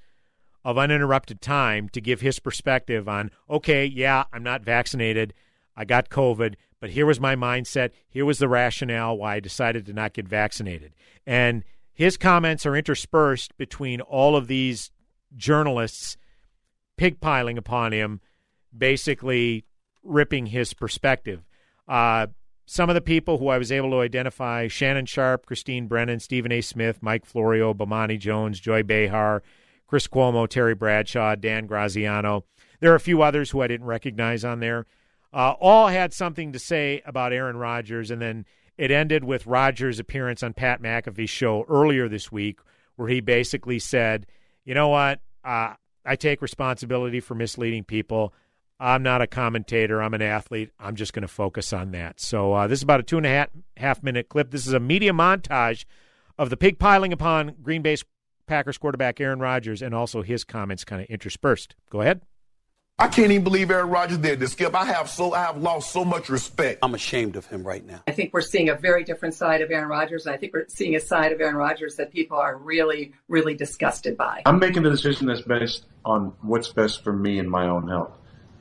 of 0.64 0.76
uninterrupted 0.76 1.40
time 1.40 1.88
to 1.90 2.00
give 2.00 2.20
his 2.20 2.38
perspective 2.38 3.08
on, 3.08 3.30
okay, 3.48 3.86
yeah, 3.86 4.24
I'm 4.32 4.42
not 4.42 4.62
vaccinated. 4.62 5.32
I 5.74 5.84
got 5.84 6.10
COVID, 6.10 6.56
but 6.80 6.90
here 6.90 7.06
was 7.06 7.20
my 7.20 7.36
mindset. 7.36 7.90
Here 8.08 8.24
was 8.24 8.38
the 8.38 8.48
rationale 8.48 9.16
why 9.16 9.36
I 9.36 9.40
decided 9.40 9.86
to 9.86 9.92
not 9.92 10.14
get 10.14 10.26
vaccinated. 10.26 10.92
And 11.26 11.62
his 11.92 12.16
comments 12.16 12.64
are 12.64 12.74
interspersed 12.74 13.56
between 13.58 14.00
all 14.00 14.34
of 14.34 14.46
these 14.46 14.90
journalists 15.36 16.16
pigpiling 16.96 17.58
upon 17.58 17.92
him, 17.92 18.20
basically 18.76 19.64
ripping 20.02 20.46
his 20.46 20.72
perspective. 20.72 21.42
Uh, 21.86 22.28
some 22.64 22.88
of 22.88 22.94
the 22.94 23.00
people 23.00 23.38
who 23.38 23.48
I 23.48 23.58
was 23.58 23.72
able 23.72 23.90
to 23.90 24.00
identify 24.00 24.68
Shannon 24.68 25.06
Sharpe, 25.06 25.44
Christine 25.44 25.88
Brennan, 25.88 26.20
Stephen 26.20 26.52
A. 26.52 26.60
Smith, 26.60 27.02
Mike 27.02 27.26
Florio, 27.26 27.74
Bomani 27.74 28.18
Jones, 28.18 28.60
Joy 28.60 28.82
Behar, 28.82 29.42
Chris 29.86 30.06
Cuomo, 30.06 30.48
Terry 30.48 30.74
Bradshaw, 30.74 31.34
Dan 31.34 31.66
Graziano. 31.66 32.44
There 32.78 32.92
are 32.92 32.96
a 32.96 33.00
few 33.00 33.22
others 33.22 33.50
who 33.50 33.60
I 33.60 33.66
didn't 33.66 33.86
recognize 33.86 34.44
on 34.44 34.60
there. 34.60 34.86
Uh, 35.32 35.54
all 35.60 35.88
had 35.88 36.12
something 36.12 36.52
to 36.52 36.58
say 36.58 37.02
about 37.06 37.32
Aaron 37.32 37.56
Rodgers, 37.56 38.10
and 38.10 38.20
then 38.20 38.44
it 38.76 38.90
ended 38.90 39.24
with 39.24 39.46
Rodgers' 39.46 39.98
appearance 39.98 40.42
on 40.42 40.54
Pat 40.54 40.82
McAfee's 40.82 41.30
show 41.30 41.64
earlier 41.68 42.08
this 42.08 42.32
week, 42.32 42.58
where 42.96 43.08
he 43.08 43.20
basically 43.20 43.78
said, 43.78 44.26
"You 44.64 44.74
know 44.74 44.88
what? 44.88 45.20
Uh, 45.44 45.74
I 46.04 46.16
take 46.16 46.42
responsibility 46.42 47.20
for 47.20 47.34
misleading 47.34 47.84
people. 47.84 48.34
I'm 48.80 49.02
not 49.02 49.20
a 49.20 49.26
commentator. 49.26 50.02
I'm 50.02 50.14
an 50.14 50.22
athlete. 50.22 50.70
I'm 50.80 50.96
just 50.96 51.12
going 51.12 51.22
to 51.22 51.28
focus 51.28 51.72
on 51.72 51.92
that." 51.92 52.20
So 52.20 52.52
uh, 52.52 52.66
this 52.66 52.80
is 52.80 52.82
about 52.82 53.00
a 53.00 53.04
two 53.04 53.18
and 53.18 53.26
a 53.26 53.30
half, 53.30 53.48
half 53.76 54.02
minute 54.02 54.28
clip. 54.28 54.50
This 54.50 54.66
is 54.66 54.72
a 54.72 54.80
media 54.80 55.12
montage 55.12 55.84
of 56.38 56.50
the 56.50 56.56
pig 56.56 56.78
piling 56.78 57.12
upon 57.12 57.54
Green 57.62 57.82
Bay 57.82 57.96
Packers 58.46 58.78
quarterback 58.78 59.20
Aaron 59.20 59.38
Rodgers, 59.38 59.80
and 59.80 59.94
also 59.94 60.22
his 60.22 60.42
comments 60.42 60.84
kind 60.84 61.00
of 61.00 61.08
interspersed. 61.08 61.76
Go 61.88 62.00
ahead. 62.00 62.22
I 63.00 63.08
can't 63.08 63.32
even 63.32 63.44
believe 63.44 63.70
Aaron 63.70 63.88
Rodgers 63.88 64.18
did 64.18 64.40
this, 64.40 64.52
Skip. 64.52 64.74
I 64.74 64.84
have 64.84 65.08
so 65.08 65.32
I 65.32 65.40
have 65.40 65.56
lost 65.56 65.90
so 65.90 66.04
much 66.04 66.28
respect. 66.28 66.80
I'm 66.82 66.94
ashamed 66.94 67.34
of 67.34 67.46
him 67.46 67.66
right 67.66 67.82
now. 67.86 68.02
I 68.06 68.10
think 68.10 68.34
we're 68.34 68.42
seeing 68.42 68.68
a 68.68 68.74
very 68.74 69.04
different 69.04 69.34
side 69.34 69.62
of 69.62 69.70
Aaron 69.70 69.88
Rodgers, 69.88 70.26
and 70.26 70.34
I 70.34 70.36
think 70.36 70.52
we're 70.52 70.66
seeing 70.68 70.94
a 70.94 71.00
side 71.00 71.32
of 71.32 71.40
Aaron 71.40 71.56
Rodgers 71.56 71.96
that 71.96 72.12
people 72.12 72.36
are 72.36 72.58
really, 72.58 73.12
really 73.28 73.54
disgusted 73.54 74.18
by. 74.18 74.42
I'm 74.44 74.58
making 74.58 74.82
the 74.82 74.90
decision 74.90 75.28
that's 75.28 75.40
based 75.40 75.86
on 76.04 76.34
what's 76.42 76.68
best 76.68 77.02
for 77.02 77.14
me 77.14 77.38
and 77.38 77.50
my 77.50 77.68
own 77.68 77.88
health. 77.88 78.12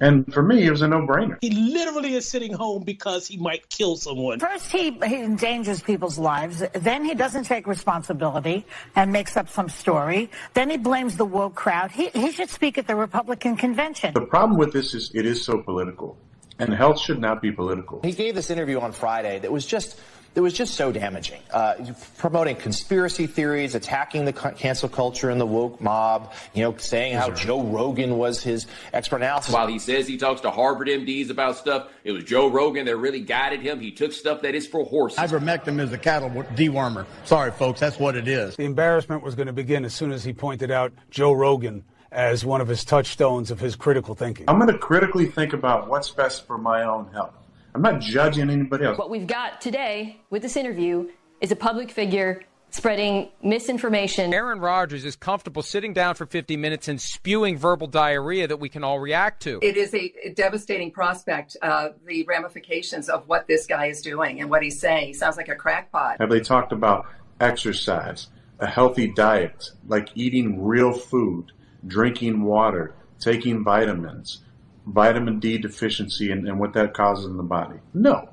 And 0.02 0.34
for 0.34 0.42
me, 0.42 0.66
it 0.66 0.72
was 0.72 0.82
a 0.82 0.88
no-brainer. 0.88 1.38
He 1.42 1.50
literally 1.50 2.14
is 2.14 2.30
sitting 2.30 2.54
home 2.54 2.84
because 2.84 3.28
he 3.28 3.38
might 3.38 3.70
kill 3.70 3.98
someone. 3.98 4.40
First, 4.40 4.72
he, 4.72 4.92
he 4.92 5.22
endangers 5.22 5.82
people's 5.82 6.18
lives. 6.18 6.64
Then 6.74 7.04
he 7.04 7.14
doesn't 7.14 7.44
take 7.44 7.68
responsibility 7.68 8.66
and 8.96 9.12
makes 9.12 9.36
up 9.36 9.50
some 9.50 9.68
story. 9.68 10.32
Then 10.54 10.70
he 10.70 10.78
blames 10.78 11.18
the 11.18 11.26
woke 11.26 11.56
crowd. 11.56 11.92
He, 11.92 12.10
he 12.10 12.32
should 12.32 12.50
speak 12.50 12.78
at 12.78 12.88
the 12.88 12.96
Republican 12.96 13.58
convention. 13.58 14.14
The 14.14 14.22
problem 14.22 14.58
with 14.58 14.72
this 14.72 14.94
is 14.94 15.12
it 15.14 15.26
is 15.26 15.44
so 15.44 15.62
political, 15.62 16.18
and 16.60 16.74
health 16.74 17.00
should 17.02 17.20
not 17.20 17.42
be 17.42 17.52
political. 17.52 18.00
He 18.04 18.14
gave 18.14 18.36
this 18.36 18.50
interview 18.50 18.80
on 18.80 18.94
Friday 18.94 19.40
that 19.40 19.52
was 19.52 19.66
just 19.66 20.00
that 20.40 20.44
was 20.44 20.54
just 20.54 20.76
so 20.76 20.90
damaging. 20.90 21.42
Uh, 21.52 21.76
promoting 22.18 22.56
conspiracy 22.56 23.28
theories, 23.28 23.76
attacking 23.76 24.24
the 24.24 24.32
cancel 24.32 24.88
culture 24.88 25.30
and 25.30 25.42
the 25.42 25.46
woke 25.46 25.82
mob, 25.82 26.32
you 26.54 26.64
know, 26.64 26.78
saying 26.78 27.18
how 27.18 27.30
Joe 27.30 27.62
Rogan 27.62 28.18
was 28.18 28.42
his 28.42 28.66
expert 28.94 29.18
analysis. 29.18 29.54
While 29.54 29.68
he 29.68 29.80
says 29.80 30.08
he 30.08 30.16
talks 30.16 30.40
to 30.42 30.50
Harvard 30.50 30.88
MDs 30.88 31.30
about 31.30 31.58
stuff, 31.58 31.90
it 32.06 32.14
was 32.14 32.24
Joe 32.24 32.48
Rogan 32.48 32.86
that 32.86 32.96
really 32.96 33.20
guided 33.20 33.60
him. 33.60 33.82
He 33.82 33.92
took 33.92 34.14
stuff 34.14 34.42
that 34.44 34.56
is 34.56 34.66
for 34.66 34.86
horses. 34.86 35.20
Ivermectin 35.20 35.78
is 35.82 35.92
a 35.92 35.98
cattle 35.98 36.30
dewormer. 36.30 37.06
Sorry, 37.26 37.52
folks, 37.52 37.82
that's 37.82 38.00
what 38.00 38.16
it 38.16 38.30
is. 38.30 38.56
The 38.56 38.64
embarrassment 38.64 39.22
was 39.24 39.36
going 39.36 39.48
to 39.48 39.54
begin 39.54 39.84
as 39.84 39.94
soon 39.94 40.14
as 40.14 40.24
he 40.24 40.32
pointed 40.32 40.72
out 40.72 40.94
Joe 41.10 41.34
Rogan 41.34 41.84
as 42.14 42.46
one 42.46 42.62
of 42.62 42.70
his 42.70 42.86
touchstones 42.86 43.52
of 43.52 43.60
his 43.60 43.76
critical 43.76 44.16
thinking. 44.16 44.46
I'm 44.48 44.58
going 44.58 44.72
to 44.72 44.78
critically 44.78 45.26
think 45.26 45.52
about 45.52 45.90
what's 45.90 46.10
best 46.12 46.48
for 46.48 46.58
my 46.58 46.84
own 46.84 47.12
health. 47.12 47.34
I'm 47.74 47.82
not 47.82 48.02
judging 48.02 48.50
anybody 48.50 48.86
else. 48.86 48.98
What 48.98 49.10
we've 49.10 49.28
got 49.28 49.62
today 49.62 50.22
with 50.30 50.42
this 50.42 50.56
interview 50.56 51.10
is 51.42 51.52
a 51.52 51.56
public 51.56 51.92
figure 51.92 52.42
spreading 52.72 53.30
misinformation. 53.42 54.34
Aaron 54.34 54.60
Rodgers 54.60 55.06
is 55.06 55.16
comfortable 55.16 55.62
sitting 55.62 55.94
down 55.94 56.16
for 56.16 56.26
50 56.26 56.56
minutes 56.58 56.88
and 56.88 57.02
spewing 57.02 57.58
verbal 57.58 57.88
diarrhea 57.88 58.48
that 58.48 58.58
we 58.58 58.70
can 58.70 58.84
all 58.84 59.00
react 59.00 59.42
to. 59.44 59.60
It 59.62 59.76
is 59.78 59.94
a 59.94 60.34
devastating 60.36 60.92
prospect, 60.92 61.58
uh, 61.62 61.90
the 62.06 62.24
ramifications 62.26 63.10
of 63.10 63.28
what 63.28 63.48
this 63.48 63.66
guy 63.66 63.88
is 63.88 64.02
doing 64.02 64.40
and 64.40 64.50
what 64.50 64.62
he's 64.62 64.80
saying. 64.80 65.08
He 65.08 65.14
sounds 65.14 65.38
like 65.38 65.50
a 65.50 65.56
crackpot. 65.56 66.18
Have 66.20 66.30
they 66.30 66.42
talked 66.42 66.72
about 66.72 67.08
exercise, 67.40 68.28
a 68.60 68.68
healthy 68.68 69.08
diet, 69.08 69.72
like 69.88 70.10
eating 70.16 70.64
real 70.64 70.94
food, 70.94 71.52
drinking 71.88 72.44
water, 72.44 72.94
taking 73.20 73.64
vitamins? 73.64 74.42
Vitamin 74.90 75.40
D 75.40 75.58
deficiency 75.58 76.32
and, 76.32 76.48
and 76.48 76.60
what 76.60 76.74
that 76.74 76.94
causes 76.94 77.26
in 77.26 77.38
the 77.38 77.44
body. 77.44 77.80
No, 77.94 78.30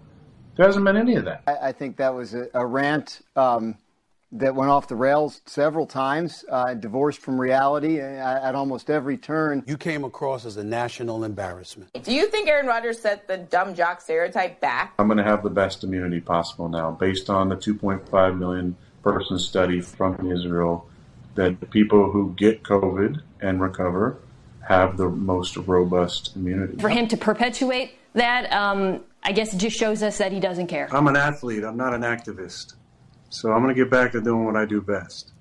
there 0.57 0.67
hasn't 0.67 0.85
been 0.85 0.97
any 0.97 1.17
of 1.17 1.25
that. 1.25 1.43
I, 1.47 1.69
I 1.69 1.73
think 1.73 1.97
that 1.99 2.15
was 2.15 2.35
a, 2.35 2.49
a 2.55 2.67
rant 2.67 3.21
um, 3.37 3.77
that 4.33 4.55
went 4.55 4.71
off 4.71 4.89
the 4.89 4.97
rails 4.97 5.41
several 5.47 5.87
times, 5.87 6.45
uh, 6.51 6.75
divorced 6.75 7.21
from 7.21 7.41
reality 7.41 8.01
at, 8.01 8.43
at, 8.43 8.55
almost 8.55 8.91
every 8.91 9.17
turn. 9.17 9.63
You 9.67 9.77
came 9.77 10.05
across 10.05 10.45
as 10.45 10.57
a 10.57 10.65
national 10.65 11.25
embarrassment. 11.25 11.91
Do 12.03 12.13
you 12.13 12.27
think 12.27 12.49
Aaron 12.49 12.67
Rodgers 12.67 12.99
set 12.99 13.29
the 13.29 13.39
dumb 13.39 13.75
jock 13.75 14.01
stereotype 14.01 14.61
back? 14.61 14.95
I'm 14.99 15.07
going 15.07 15.19
to 15.19 15.25
have 15.25 15.43
the 15.43 15.51
best 15.51 15.85
immunity 15.85 16.21
possible 16.21 16.69
now, 16.69 16.91
based 16.91 17.31
on 17.31 17.49
the 17.49 17.57
2.5 17.57 18.39
million 18.39 18.77
person 19.03 19.39
study 19.39 19.81
from 19.81 20.31
Israel, 20.31 20.89
that 21.37 21.61
the 21.61 21.67
people 21.67 22.11
who 22.11 22.35
get 22.37 22.63
COVID 22.63 23.23
and 23.41 23.61
recover 23.61 24.19
have 24.67 24.97
the 24.97 25.09
most 25.09 25.57
robust 25.57 26.35
immunity. 26.37 26.77
For 26.79 26.89
him 26.89 27.07
to 27.09 27.17
perpetuate 27.17 27.93
that, 28.15 28.53
um, 28.53 29.01
I 29.23 29.33
guess 29.33 29.55
it 29.55 29.59
just 29.59 29.79
shows 29.79 30.03
us 30.03 30.19
that 30.19 30.33
he 30.33 30.41
doesn't 30.41 30.67
care. 30.67 30.89
I'm 30.93 31.07
an 31.07 31.17
athlete. 31.17 31.65
I'm 31.65 31.77
not 31.77 31.95
an 31.95 32.03
activist. 32.03 32.75
So 33.31 33.53
I'm 33.53 33.63
going 33.63 33.75
to 33.75 33.81
get 33.81 33.91
back 33.91 34.13
to 34.13 34.21
doing 34.21 34.45
what 34.45 34.57
I 34.57 34.65
do 34.65 34.81
best, 34.81 35.33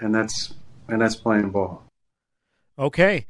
and 0.00 0.14
that's 0.14 0.54
and 0.88 1.00
that's 1.00 1.14
playing 1.14 1.50
ball. 1.50 1.82
Okay, 2.78 3.26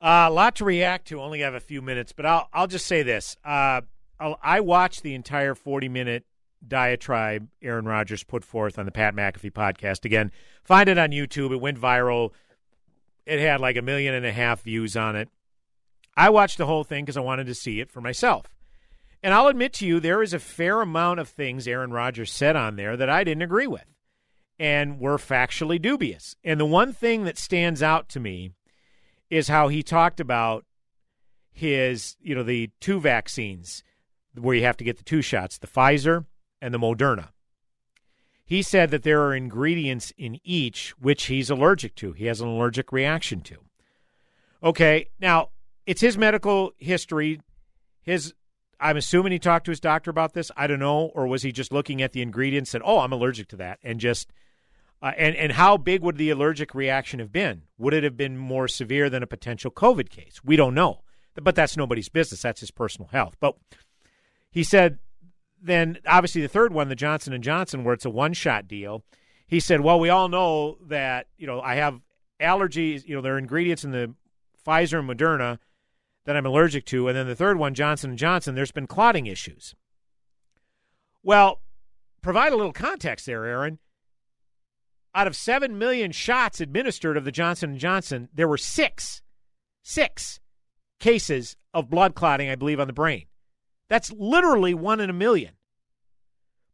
uh, 0.00 0.26
a 0.28 0.30
lot 0.30 0.56
to 0.56 0.64
react 0.64 1.08
to. 1.08 1.20
Only 1.20 1.40
have 1.40 1.54
a 1.54 1.60
few 1.60 1.80
minutes, 1.80 2.12
but 2.12 2.26
I'll 2.26 2.48
I'll 2.52 2.66
just 2.66 2.86
say 2.86 3.02
this. 3.02 3.36
Uh, 3.44 3.82
i 4.18 4.60
watched 4.60 5.02
the 5.02 5.14
entire 5.14 5.54
40 5.54 5.90
minute 5.90 6.24
diatribe 6.66 7.48
Aaron 7.62 7.84
Rodgers 7.84 8.24
put 8.24 8.44
forth 8.44 8.78
on 8.78 8.86
the 8.86 8.92
Pat 8.92 9.14
McAfee 9.14 9.52
podcast. 9.52 10.04
Again, 10.04 10.32
find 10.64 10.88
it 10.88 10.96
on 10.96 11.10
YouTube. 11.10 11.52
It 11.52 11.60
went 11.60 11.78
viral 11.78 12.32
it 13.26 13.40
had 13.40 13.60
like 13.60 13.76
a 13.76 13.82
million 13.82 14.14
and 14.14 14.24
a 14.24 14.32
half 14.32 14.62
views 14.62 14.96
on 14.96 15.16
it. 15.16 15.28
I 16.16 16.30
watched 16.30 16.58
the 16.58 16.66
whole 16.66 16.84
thing 16.84 17.04
because 17.04 17.16
I 17.16 17.20
wanted 17.20 17.46
to 17.48 17.54
see 17.54 17.80
it 17.80 17.90
for 17.90 18.00
myself. 18.00 18.46
And 19.22 19.34
I'll 19.34 19.48
admit 19.48 19.72
to 19.74 19.86
you, 19.86 20.00
there 20.00 20.22
is 20.22 20.32
a 20.32 20.38
fair 20.38 20.80
amount 20.80 21.20
of 21.20 21.28
things 21.28 21.66
Aaron 21.66 21.92
Rodgers 21.92 22.32
said 22.32 22.56
on 22.56 22.76
there 22.76 22.96
that 22.96 23.10
I 23.10 23.24
didn't 23.24 23.42
agree 23.42 23.66
with 23.66 23.84
and 24.58 25.00
were 25.00 25.18
factually 25.18 25.80
dubious. 25.80 26.36
And 26.44 26.58
the 26.60 26.64
one 26.66 26.92
thing 26.92 27.24
that 27.24 27.36
stands 27.36 27.82
out 27.82 28.08
to 28.10 28.20
me 28.20 28.52
is 29.28 29.48
how 29.48 29.68
he 29.68 29.82
talked 29.82 30.20
about 30.20 30.64
his, 31.52 32.16
you 32.20 32.34
know, 32.34 32.42
the 32.42 32.70
two 32.80 33.00
vaccines 33.00 33.82
where 34.34 34.54
you 34.54 34.62
have 34.62 34.76
to 34.76 34.84
get 34.84 34.98
the 34.98 35.04
two 35.04 35.22
shots, 35.22 35.58
the 35.58 35.66
Pfizer 35.66 36.26
and 36.60 36.72
the 36.72 36.78
Moderna. 36.78 37.30
He 38.46 38.62
said 38.62 38.92
that 38.92 39.02
there 39.02 39.22
are 39.24 39.34
ingredients 39.34 40.12
in 40.16 40.38
each 40.44 40.90
which 41.00 41.24
he's 41.24 41.50
allergic 41.50 41.96
to. 41.96 42.12
He 42.12 42.26
has 42.26 42.40
an 42.40 42.46
allergic 42.46 42.92
reaction 42.92 43.40
to. 43.42 43.56
Okay, 44.62 45.08
now 45.20 45.48
it's 45.84 46.00
his 46.00 46.16
medical 46.16 46.72
history. 46.78 47.40
His 48.02 48.32
I'm 48.78 48.96
assuming 48.96 49.32
he 49.32 49.40
talked 49.40 49.64
to 49.64 49.72
his 49.72 49.80
doctor 49.80 50.10
about 50.10 50.34
this. 50.34 50.52
I 50.56 50.68
don't 50.68 50.78
know, 50.78 51.06
or 51.14 51.26
was 51.26 51.42
he 51.42 51.50
just 51.50 51.72
looking 51.72 52.00
at 52.00 52.12
the 52.12 52.22
ingredients 52.22 52.72
and 52.72 52.82
said, 52.82 52.88
oh, 52.88 53.00
I'm 53.00 53.12
allergic 53.12 53.48
to 53.48 53.56
that, 53.56 53.80
and 53.82 53.98
just 53.98 54.32
uh, 55.02 55.12
and 55.16 55.34
and 55.34 55.52
how 55.52 55.76
big 55.76 56.02
would 56.02 56.16
the 56.16 56.30
allergic 56.30 56.72
reaction 56.72 57.18
have 57.18 57.32
been? 57.32 57.62
Would 57.78 57.94
it 57.94 58.04
have 58.04 58.16
been 58.16 58.36
more 58.36 58.68
severe 58.68 59.10
than 59.10 59.24
a 59.24 59.26
potential 59.26 59.72
COVID 59.72 60.08
case? 60.08 60.40
We 60.44 60.54
don't 60.54 60.74
know, 60.74 61.02
but 61.34 61.56
that's 61.56 61.76
nobody's 61.76 62.08
business. 62.08 62.42
That's 62.42 62.60
his 62.60 62.70
personal 62.70 63.08
health. 63.08 63.36
But 63.40 63.56
he 64.50 64.62
said 64.62 64.98
then 65.62 65.98
obviously 66.06 66.42
the 66.42 66.48
third 66.48 66.72
one, 66.72 66.88
the 66.88 66.94
Johnson 66.94 67.32
and 67.32 67.42
Johnson, 67.42 67.84
where 67.84 67.94
it's 67.94 68.04
a 68.04 68.10
one 68.10 68.32
shot 68.32 68.68
deal, 68.68 69.04
he 69.46 69.60
said, 69.60 69.80
"Well, 69.80 70.00
we 70.00 70.08
all 70.08 70.28
know 70.28 70.78
that 70.86 71.28
you 71.36 71.46
know 71.46 71.60
I 71.60 71.76
have 71.76 72.00
allergies. 72.40 73.06
You 73.06 73.16
know, 73.16 73.22
there 73.22 73.34
are 73.34 73.38
ingredients 73.38 73.84
in 73.84 73.92
the 73.92 74.14
Pfizer 74.66 74.98
and 74.98 75.08
Moderna 75.08 75.58
that 76.24 76.36
I'm 76.36 76.46
allergic 76.46 76.84
to, 76.86 77.08
and 77.08 77.16
then 77.16 77.26
the 77.26 77.36
third 77.36 77.58
one, 77.58 77.74
Johnson 77.74 78.10
and 78.10 78.18
Johnson, 78.18 78.54
there's 78.54 78.72
been 78.72 78.86
clotting 78.86 79.26
issues." 79.26 79.74
Well, 81.22 81.60
provide 82.22 82.52
a 82.52 82.56
little 82.56 82.72
context 82.72 83.26
there, 83.26 83.44
Aaron. 83.44 83.78
Out 85.14 85.26
of 85.26 85.34
seven 85.34 85.78
million 85.78 86.12
shots 86.12 86.60
administered 86.60 87.16
of 87.16 87.24
the 87.24 87.32
Johnson 87.32 87.70
and 87.70 87.78
Johnson, 87.80 88.28
there 88.34 88.46
were 88.46 88.58
six, 88.58 89.22
six 89.82 90.40
cases 91.00 91.56
of 91.72 91.88
blood 91.88 92.14
clotting, 92.14 92.50
I 92.50 92.54
believe, 92.54 92.78
on 92.78 92.86
the 92.86 92.92
brain. 92.92 93.26
That's 93.88 94.12
literally 94.12 94.74
one 94.74 95.00
in 95.00 95.10
a 95.10 95.14
million. 95.14 95.52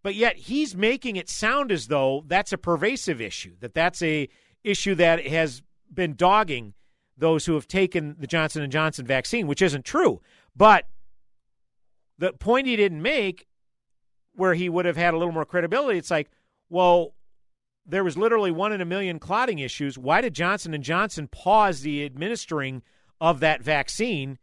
But 0.03 0.15
yet 0.15 0.37
he's 0.37 0.75
making 0.75 1.17
it 1.17 1.29
sound 1.29 1.71
as 1.71 1.87
though 1.87 2.25
that's 2.27 2.53
a 2.53 2.59
pervasive 2.59 3.21
issue, 3.21 3.55
that 3.61 3.75
that's 3.75 4.03
a 4.03 4.29
issue 4.65 4.95
that 4.97 5.27
has 5.27 5.63
been 5.93 6.15
dogging 6.15 6.75
those 7.17 7.47
who 7.47 7.55
have 7.55 7.69
taken 7.69 8.17
the 8.19 8.27
Johnson 8.27 8.63
and 8.63 8.73
Johnson 8.73 9.07
vaccine, 9.07 9.47
which 9.47 9.63
isn't 9.63 9.85
true. 9.85 10.21
But 10.57 10.87
the 12.19 12.33
point 12.33 12.67
he 12.67 12.77
didn't 12.77 13.03
make 13.03 13.47
where 14.35 14.55
he 14.55 14.69
would 14.69 14.87
have 14.87 14.97
had 14.97 15.15
a 15.15 15.19
little 15.19 15.33
more 15.33 15.45
credibility, 15.45 15.99
it's 15.99 16.11
like, 16.11 16.31
well, 16.69 17.15
there 17.87 18.05
was 18.05 18.17
literally 18.17 18.51
one 18.51 18.73
in 18.73 18.81
a 18.81 18.87
million 18.87 19.19
clotting 19.19 19.59
issues. 19.59 19.99
Why 19.99 20.21
did 20.21 20.35
Johnson 20.35 20.75
and 20.75 20.83
Johnson 20.83 21.29
pause 21.29 21.83
the 21.83 22.05
administering 22.05 22.83
of 23.21 23.41
that 23.41 23.63
vaccine 23.63 24.39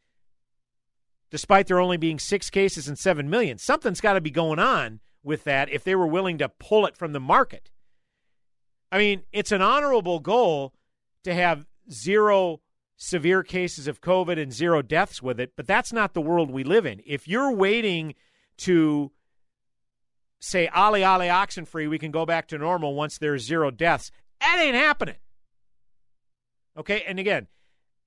despite 1.30 1.68
there 1.68 1.80
only 1.80 1.98
being 1.98 2.20
6 2.20 2.50
cases 2.50 2.88
and 2.88 2.98
7 2.98 3.30
million? 3.30 3.58
Something's 3.58 4.02
got 4.02 4.14
to 4.14 4.22
be 4.22 4.32
going 4.32 4.60
on 4.60 5.00
with 5.24 5.44
that 5.44 5.70
if 5.70 5.84
they 5.84 5.96
were 5.96 6.08
willing 6.08 6.38
to 6.38 6.50
pull 6.50 6.86
it 6.86 6.98
from 6.98 7.14
the 7.14 7.20
market. 7.20 7.72
I 8.92 8.98
mean, 8.98 9.24
it's 9.32 9.52
an 9.52 9.62
honorable 9.62 10.20
goal 10.20 10.74
to 11.24 11.34
have 11.34 11.68
zero 11.92 12.62
severe 12.98 13.44
cases 13.44 13.88
of 13.88 14.02
COVID 14.02 14.42
and 14.42 14.52
zero 14.52 14.82
deaths 14.82 15.22
with 15.22 15.40
it, 15.40 15.54
but 15.56 15.68
that's 15.68 15.94
not 15.94 16.14
the 16.14 16.22
world 16.22 16.52
we 16.52 16.64
live 16.64 16.86
in. 16.86 17.02
If 17.06 17.28
you're 17.28 17.52
waiting 17.52 18.16
to 18.58 19.12
say, 20.42 20.68
Ali, 20.70 21.04
Ali, 21.04 21.30
oxen 21.30 21.66
free, 21.66 21.88
we 21.88 22.00
can 22.00 22.12
go 22.12 22.26
back 22.26 22.48
to 22.48 22.58
normal 22.58 22.96
once 22.96 23.18
there's 23.18 23.46
zero 23.46 23.72
deaths, 23.72 24.12
that 24.42 24.60
ain't 24.60 24.76
happening. 24.76 25.16
Okay, 26.78 27.04
and 27.08 27.20
again, 27.20 27.48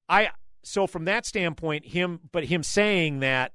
I 0.08 0.30
so 0.62 0.86
from 0.86 1.04
that 1.06 1.26
standpoint, 1.26 1.86
him 1.86 2.20
but 2.30 2.44
him 2.44 2.62
saying 2.62 3.20
that 3.20 3.52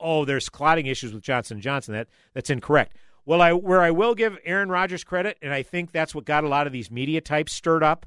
oh, 0.00 0.24
there's 0.24 0.48
clotting 0.48 0.86
issues 0.86 1.12
with 1.12 1.22
Johnson 1.22 1.60
Johnson. 1.60 1.94
That 1.94 2.08
that's 2.34 2.50
incorrect. 2.50 2.96
Well, 3.24 3.42
I 3.42 3.52
where 3.52 3.82
I 3.82 3.90
will 3.90 4.14
give 4.14 4.38
Aaron 4.44 4.68
Rodgers 4.68 5.04
credit, 5.04 5.38
and 5.42 5.52
I 5.52 5.62
think 5.62 5.92
that's 5.92 6.14
what 6.14 6.24
got 6.24 6.44
a 6.44 6.48
lot 6.48 6.66
of 6.66 6.72
these 6.72 6.90
media 6.90 7.20
types 7.20 7.52
stirred 7.52 7.82
up, 7.82 8.06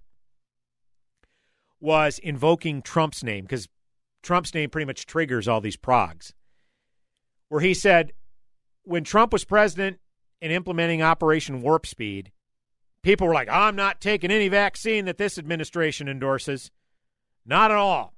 was 1.79 2.19
invoking 2.19 2.82
Trump's 2.82 3.23
name 3.23 3.45
because 3.45 3.67
Trump's 4.23 4.53
name 4.53 4.69
pretty 4.69 4.86
much 4.86 5.05
triggers 5.05 5.47
all 5.47 5.61
these 5.61 5.77
progs. 5.77 6.34
Where 7.49 7.61
he 7.61 7.73
said, 7.73 8.13
when 8.84 9.03
Trump 9.03 9.34
was 9.34 9.43
president 9.43 9.99
and 10.41 10.51
implementing 10.51 11.01
Operation 11.01 11.61
Warp 11.61 11.86
Speed, 11.86 12.32
people 13.03 13.27
were 13.27 13.34
like, 13.34 13.49
I'm 13.49 13.75
not 13.75 13.99
taking 13.99 14.32
any 14.32 14.47
vaccine 14.47 15.05
that 15.05 15.17
this 15.17 15.38
administration 15.38 16.07
endorses. 16.07 16.71
Not 17.45 17.71
at 17.71 17.77
all. 17.77 18.13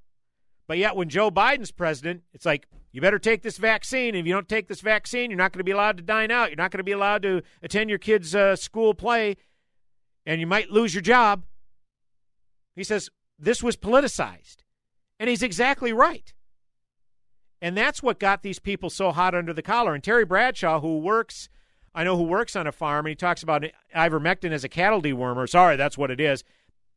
But 0.68 0.78
yet, 0.78 0.96
when 0.96 1.10
Joe 1.10 1.30
Biden's 1.30 1.72
president, 1.72 2.24
it's 2.34 2.46
like, 2.46 2.68
you 2.92 3.02
better 3.02 3.20
take 3.20 3.42
this 3.42 3.58
vaccine. 3.58 4.16
If 4.16 4.26
you 4.26 4.34
don't 4.34 4.48
take 4.48 4.68
this 4.68 4.82
vaccine, 4.82 5.32
you're 5.32 5.38
not 5.38 5.52
going 5.52 5.60
to 5.60 5.64
be 5.64 5.72
allowed 5.72 5.98
to 5.98 6.04
dine 6.04 6.32
out. 6.32 6.50
You're 6.50 6.58
not 6.58 6.72
going 6.72 6.80
to 6.80 6.84
be 6.84 6.92
allowed 6.92 7.24
to 7.24 7.42
attend 7.62 7.90
your 7.90 8.00
kids' 8.00 8.36
uh, 8.36 8.56
school 8.56 8.94
play, 8.94 9.36
and 10.26 10.40
you 10.40 10.48
might 10.48 10.70
lose 10.70 10.94
your 10.94 11.02
job. 11.02 11.44
He 12.76 12.84
says 12.84 13.10
this 13.40 13.64
was 13.64 13.76
politicized. 13.76 14.58
And 15.20 15.30
he's 15.30 15.44
exactly 15.44 15.94
right. 15.94 16.34
And 17.62 17.78
that's 17.78 18.04
what 18.04 18.20
got 18.20 18.44
these 18.44 18.60
people 18.60 18.90
so 18.90 19.12
hot 19.12 19.34
under 19.34 19.54
the 19.54 19.62
collar. 19.62 19.94
And 19.94 20.04
Terry 20.04 20.26
Bradshaw, 20.26 20.82
who 20.82 21.00
works, 21.00 21.50
I 21.96 22.04
know 22.04 22.18
who 22.18 22.24
works 22.24 22.56
on 22.56 22.68
a 22.68 22.72
farm, 22.72 23.06
and 23.06 23.12
he 23.12 23.16
talks 23.16 23.42
about 23.42 23.64
ivermectin 23.96 24.52
as 24.52 24.64
a 24.64 24.70
cattle 24.70 25.02
dewormer. 25.02 25.48
Sorry, 25.48 25.78
that's 25.78 25.98
what 25.98 26.12
it 26.12 26.20
is. 26.20 26.44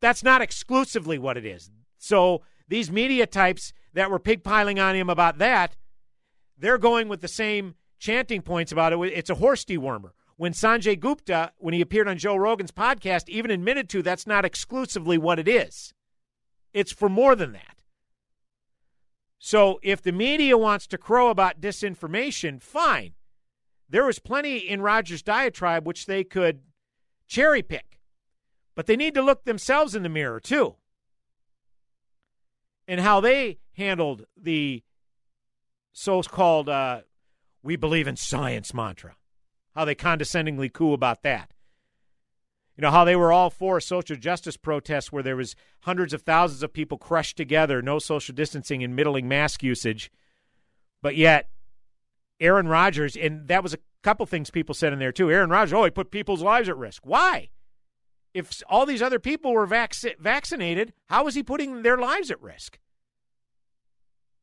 That's 0.00 0.24
not 0.24 0.42
exclusively 0.42 1.18
what 1.18 1.36
it 1.36 1.44
is. 1.44 1.70
So 2.06 2.42
these 2.68 2.90
media 2.90 3.26
types 3.26 3.72
that 3.94 4.10
were 4.10 4.18
pigpiling 4.18 4.78
on 4.78 4.94
him 4.94 5.10
about 5.10 5.38
that 5.38 5.76
they're 6.58 6.78
going 6.78 7.08
with 7.08 7.20
the 7.20 7.28
same 7.28 7.74
chanting 7.98 8.42
points 8.42 8.72
about 8.72 8.92
it. 8.92 8.98
It's 9.14 9.30
a 9.30 9.34
horse 9.34 9.64
dewormer. 9.64 10.10
When 10.36 10.52
Sanjay 10.52 10.98
Gupta, 10.98 11.52
when 11.58 11.74
he 11.74 11.80
appeared 11.80 12.08
on 12.08 12.18
Joe 12.18 12.36
Rogan's 12.36 12.70
podcast, 12.70 13.28
even 13.28 13.50
admitted 13.50 13.88
to 13.90 14.02
that's 14.02 14.26
not 14.26 14.44
exclusively 14.44 15.18
what 15.18 15.38
it 15.38 15.48
is. 15.48 15.92
It's 16.72 16.92
for 16.92 17.08
more 17.08 17.34
than 17.34 17.52
that. 17.52 17.76
So 19.38 19.78
if 19.82 20.02
the 20.02 20.12
media 20.12 20.58
wants 20.58 20.86
to 20.88 20.98
crow 20.98 21.30
about 21.30 21.60
disinformation, 21.60 22.60
fine. 22.60 23.14
There 23.88 24.04
was 24.04 24.18
plenty 24.18 24.58
in 24.58 24.82
Rodgers' 24.82 25.22
diatribe 25.22 25.86
which 25.86 26.06
they 26.06 26.24
could 26.24 26.60
cherry 27.26 27.62
pick. 27.62 28.00
But 28.74 28.86
they 28.86 28.96
need 28.96 29.14
to 29.14 29.22
look 29.22 29.44
themselves 29.44 29.94
in 29.94 30.02
the 30.02 30.08
mirror, 30.08 30.40
too. 30.40 30.76
And 32.88 33.00
how 33.00 33.20
they 33.20 33.58
handled 33.72 34.26
the 34.36 34.82
so 35.92 36.22
called 36.22 36.68
uh, 36.68 37.00
we 37.62 37.76
believe 37.76 38.06
in 38.06 38.16
science 38.16 38.72
mantra. 38.72 39.16
How 39.74 39.84
they 39.84 39.94
condescendingly 39.94 40.68
coo 40.68 40.92
about 40.92 41.22
that. 41.22 41.52
You 42.76 42.82
know, 42.82 42.90
how 42.90 43.04
they 43.04 43.16
were 43.16 43.32
all 43.32 43.48
for 43.50 43.80
social 43.80 44.16
justice 44.16 44.56
protests 44.56 45.10
where 45.10 45.22
there 45.22 45.36
was 45.36 45.56
hundreds 45.80 46.12
of 46.12 46.22
thousands 46.22 46.62
of 46.62 46.72
people 46.72 46.98
crushed 46.98 47.36
together, 47.36 47.80
no 47.80 47.98
social 47.98 48.34
distancing 48.34 48.84
and 48.84 48.94
middling 48.94 49.26
mask 49.26 49.62
usage. 49.62 50.10
But 51.02 51.16
yet, 51.16 51.48
Aaron 52.38 52.68
Rodgers, 52.68 53.16
and 53.16 53.48
that 53.48 53.62
was 53.62 53.72
a 53.72 53.78
couple 54.02 54.26
things 54.26 54.50
people 54.50 54.74
said 54.74 54.92
in 54.92 54.98
there 54.98 55.12
too. 55.12 55.30
Aaron 55.30 55.50
Rodgers, 55.50 55.72
oh, 55.72 55.84
he 55.84 55.90
put 55.90 56.10
people's 56.10 56.42
lives 56.42 56.68
at 56.68 56.76
risk. 56.76 57.02
Why? 57.06 57.48
If 58.36 58.62
all 58.68 58.84
these 58.84 59.00
other 59.00 59.18
people 59.18 59.52
were 59.54 59.64
vac- 59.64 59.94
vaccinated, 60.18 60.92
how 61.06 61.26
is 61.26 61.34
he 61.34 61.42
putting 61.42 61.80
their 61.80 61.96
lives 61.96 62.30
at 62.30 62.42
risk? 62.42 62.78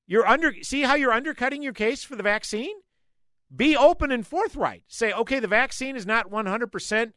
You're 0.08 0.26
under 0.26 0.52
see 0.64 0.82
how 0.82 0.96
you're 0.96 1.14
undercutting 1.14 1.62
your 1.62 1.74
case 1.74 2.04
for 2.04 2.16
the 2.16 2.24
vaccine? 2.24 2.76
Be 3.56 3.78
open 3.78 4.12
and 4.12 4.26
forthright. 4.26 4.84
Say, 4.88 5.14
okay, 5.14 5.40
the 5.40 5.48
vaccine 5.48 5.96
is 5.96 6.08
not 6.08 6.32
100% 6.32 7.14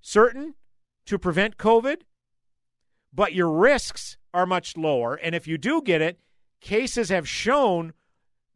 certain 0.00 0.54
to 1.06 1.18
prevent 1.18 1.56
COVID, 1.56 1.98
but 3.12 3.32
your 3.32 3.50
risks 3.50 4.16
are 4.34 4.44
much 4.44 4.76
lower. 4.76 5.14
And 5.14 5.36
if 5.36 5.46
you 5.46 5.56
do 5.56 5.80
get 5.80 6.02
it, 6.02 6.18
cases 6.60 7.10
have 7.10 7.28
shown 7.28 7.92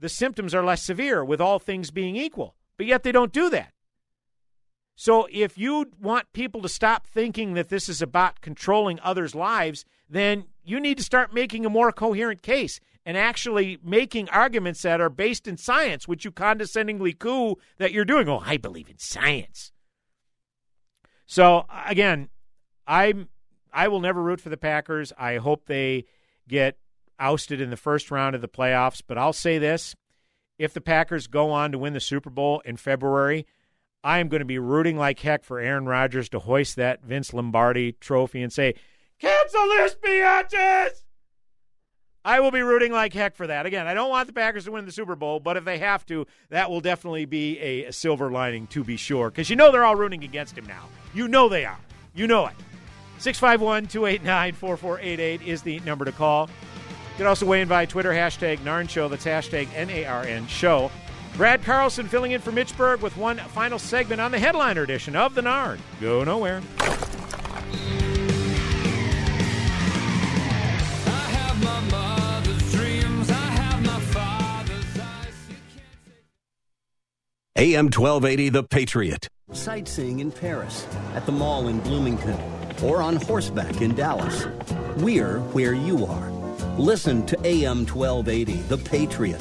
the 0.00 0.08
symptoms 0.08 0.52
are 0.52 0.64
less 0.64 0.82
severe 0.82 1.24
with 1.24 1.40
all 1.40 1.60
things 1.60 1.92
being 1.92 2.16
equal. 2.16 2.56
But 2.76 2.86
yet 2.86 3.04
they 3.04 3.12
don't 3.12 3.32
do 3.32 3.48
that. 3.50 3.72
So 4.96 5.28
if 5.30 5.58
you 5.58 5.92
want 6.00 6.32
people 6.32 6.62
to 6.62 6.70
stop 6.70 7.06
thinking 7.06 7.52
that 7.52 7.68
this 7.68 7.88
is 7.88 8.00
about 8.00 8.40
controlling 8.40 8.98
others' 9.00 9.34
lives, 9.34 9.84
then 10.08 10.46
you 10.64 10.80
need 10.80 10.96
to 10.96 11.04
start 11.04 11.34
making 11.34 11.66
a 11.66 11.70
more 11.70 11.92
coherent 11.92 12.40
case 12.40 12.80
and 13.04 13.16
actually 13.16 13.78
making 13.84 14.28
arguments 14.30 14.82
that 14.82 15.00
are 15.00 15.10
based 15.10 15.46
in 15.46 15.58
science, 15.58 16.08
which 16.08 16.24
you 16.24 16.32
condescendingly 16.32 17.12
coo 17.12 17.56
that 17.76 17.92
you're 17.92 18.06
doing. 18.06 18.26
Oh, 18.28 18.42
I 18.44 18.56
believe 18.56 18.88
in 18.88 18.98
science. 18.98 19.70
So 21.26 21.66
again, 21.86 22.30
I'm 22.86 23.28
I 23.72 23.88
will 23.88 24.00
never 24.00 24.22
root 24.22 24.40
for 24.40 24.48
the 24.48 24.56
Packers. 24.56 25.12
I 25.18 25.36
hope 25.36 25.66
they 25.66 26.06
get 26.48 26.78
ousted 27.20 27.60
in 27.60 27.68
the 27.68 27.76
first 27.76 28.10
round 28.10 28.34
of 28.34 28.40
the 28.40 28.48
playoffs. 28.48 29.02
But 29.06 29.18
I'll 29.18 29.34
say 29.34 29.58
this: 29.58 29.94
if 30.58 30.72
the 30.72 30.80
Packers 30.80 31.26
go 31.26 31.50
on 31.50 31.72
to 31.72 31.78
win 31.78 31.92
the 31.92 32.00
Super 32.00 32.30
Bowl 32.30 32.60
in 32.64 32.76
February, 32.76 33.46
I 34.06 34.20
am 34.20 34.28
going 34.28 34.38
to 34.38 34.44
be 34.44 34.60
rooting 34.60 34.96
like 34.96 35.18
heck 35.18 35.42
for 35.42 35.58
Aaron 35.58 35.86
Rodgers 35.86 36.28
to 36.28 36.38
hoist 36.38 36.76
that 36.76 37.02
Vince 37.02 37.34
Lombardi 37.34 37.90
trophy 37.90 38.40
and 38.40 38.52
say, 38.52 38.74
"Cancel 39.18 39.66
this, 39.66 39.96
biatches!" 39.96 41.02
I 42.24 42.38
will 42.38 42.52
be 42.52 42.60
rooting 42.62 42.92
like 42.92 43.12
heck 43.12 43.34
for 43.34 43.48
that. 43.48 43.66
Again, 43.66 43.88
I 43.88 43.94
don't 43.94 44.08
want 44.08 44.28
the 44.28 44.32
Packers 44.32 44.66
to 44.66 44.70
win 44.70 44.86
the 44.86 44.92
Super 44.92 45.16
Bowl, 45.16 45.40
but 45.40 45.56
if 45.56 45.64
they 45.64 45.78
have 45.78 46.06
to, 46.06 46.24
that 46.50 46.70
will 46.70 46.80
definitely 46.80 47.24
be 47.24 47.58
a, 47.58 47.90
silver 47.90 48.30
lining 48.30 48.68
to 48.68 48.84
be 48.84 48.96
sure. 48.96 49.28
Because 49.28 49.50
you 49.50 49.56
know 49.56 49.72
they're 49.72 49.84
all 49.84 49.96
rooting 49.96 50.22
against 50.22 50.56
him 50.56 50.66
now. 50.66 50.88
You 51.12 51.26
know 51.26 51.48
they 51.48 51.64
are. 51.64 51.80
You 52.14 52.28
know 52.28 52.46
it. 52.46 52.54
651 53.18 53.88
289 53.88 54.52
4488 54.52 55.42
is 55.42 55.62
the 55.62 55.80
number 55.80 56.04
to 56.04 56.12
call. 56.12 56.46
You 56.46 57.16
can 57.18 57.26
also 57.26 57.44
weigh 57.44 57.60
in 57.60 57.66
via 57.66 57.88
Twitter, 57.88 58.12
hashtag 58.12 58.58
NARN 58.58 58.88
Show. 58.88 59.08
That's 59.08 59.24
hashtag 59.24 59.68
N 59.74 59.90
A 59.90 60.04
R 60.04 60.22
N 60.22 60.46
Show. 60.46 60.92
Brad 61.36 61.62
Carlson 61.64 62.08
filling 62.08 62.32
in 62.32 62.40
for 62.40 62.50
Mitch 62.50 62.74
Berg 62.78 63.02
with 63.02 63.14
one 63.18 63.36
final 63.36 63.78
segment 63.78 64.22
on 64.22 64.30
the 64.30 64.38
headliner 64.38 64.82
edition 64.82 65.14
of 65.14 65.34
the 65.34 65.42
NARN. 65.42 65.78
Go 66.00 66.24
nowhere. 66.24 66.62
AM 77.58 77.86
1280, 77.86 78.48
The 78.50 78.62
Patriot. 78.62 79.28
Sightseeing 79.52 80.20
in 80.20 80.30
Paris, 80.30 80.86
at 81.14 81.24
the 81.24 81.32
mall 81.32 81.68
in 81.68 81.80
Bloomington, 81.80 82.38
or 82.82 83.00
on 83.00 83.16
horseback 83.16 83.80
in 83.80 83.94
Dallas. 83.94 84.46
We're 84.98 85.38
where 85.52 85.72
you 85.72 86.04
are. 86.04 86.30
Listen 86.78 87.24
to 87.26 87.38
AM 87.46 87.86
1280, 87.86 88.52
The 88.68 88.76
Patriot, 88.76 89.40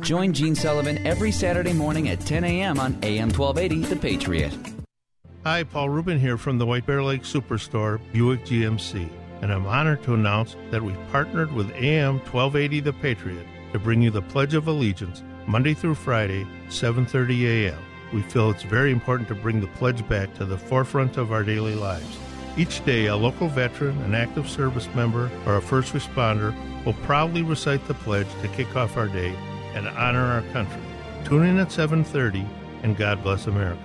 Join 0.00 0.32
Gene 0.32 0.54
Sullivan 0.54 1.06
every 1.06 1.32
Saturday 1.32 1.72
morning 1.72 2.08
at 2.08 2.20
10 2.20 2.44
a.m. 2.44 2.80
on 2.80 2.98
AM 3.02 3.30
1280 3.30 3.94
The 3.94 4.00
Patriot. 4.00 4.52
Hi, 5.44 5.62
Paul 5.64 5.88
Rubin 5.88 6.18
here 6.18 6.36
from 6.36 6.58
the 6.58 6.66
White 6.66 6.86
Bear 6.86 7.02
Lake 7.02 7.22
Superstore, 7.22 8.00
Buick 8.12 8.44
GMC 8.44 9.08
and 9.42 9.52
I'm 9.52 9.66
honored 9.66 10.02
to 10.04 10.14
announce 10.14 10.56
that 10.70 10.82
we've 10.82 11.10
partnered 11.10 11.52
with 11.52 11.70
AM 11.72 12.18
1280 12.18 12.80
The 12.80 12.92
Patriot 12.92 13.46
to 13.72 13.78
bring 13.78 14.02
you 14.02 14.10
the 14.10 14.22
Pledge 14.22 14.54
of 14.54 14.66
Allegiance 14.66 15.22
Monday 15.46 15.74
through 15.74 15.94
Friday, 15.94 16.46
7:30 16.68 17.44
a.m. 17.46 17.78
We 18.12 18.22
feel 18.22 18.50
it's 18.50 18.62
very 18.62 18.90
important 18.90 19.28
to 19.28 19.34
bring 19.34 19.60
the 19.60 19.66
pledge 19.78 20.06
back 20.08 20.34
to 20.34 20.44
the 20.44 20.58
forefront 20.58 21.16
of 21.16 21.32
our 21.32 21.42
daily 21.42 21.74
lives. 21.74 22.18
Each 22.56 22.84
day, 22.84 23.06
a 23.06 23.16
local 23.16 23.48
veteran, 23.48 23.96
an 24.02 24.14
active 24.14 24.48
service 24.48 24.88
member, 24.94 25.30
or 25.46 25.56
a 25.56 25.62
first 25.62 25.92
responder 25.92 26.54
will 26.84 26.94
proudly 27.04 27.42
recite 27.42 27.86
the 27.86 27.94
pledge 27.94 28.28
to 28.42 28.48
kick 28.48 28.74
off 28.76 28.96
our 28.96 29.08
day 29.08 29.34
and 29.74 29.88
honor 29.88 30.24
our 30.24 30.42
country. 30.52 30.82
Tune 31.24 31.46
in 31.46 31.58
at 31.58 31.68
7:30 31.68 32.46
and 32.82 32.96
God 32.96 33.22
bless 33.22 33.46
America. 33.46 33.82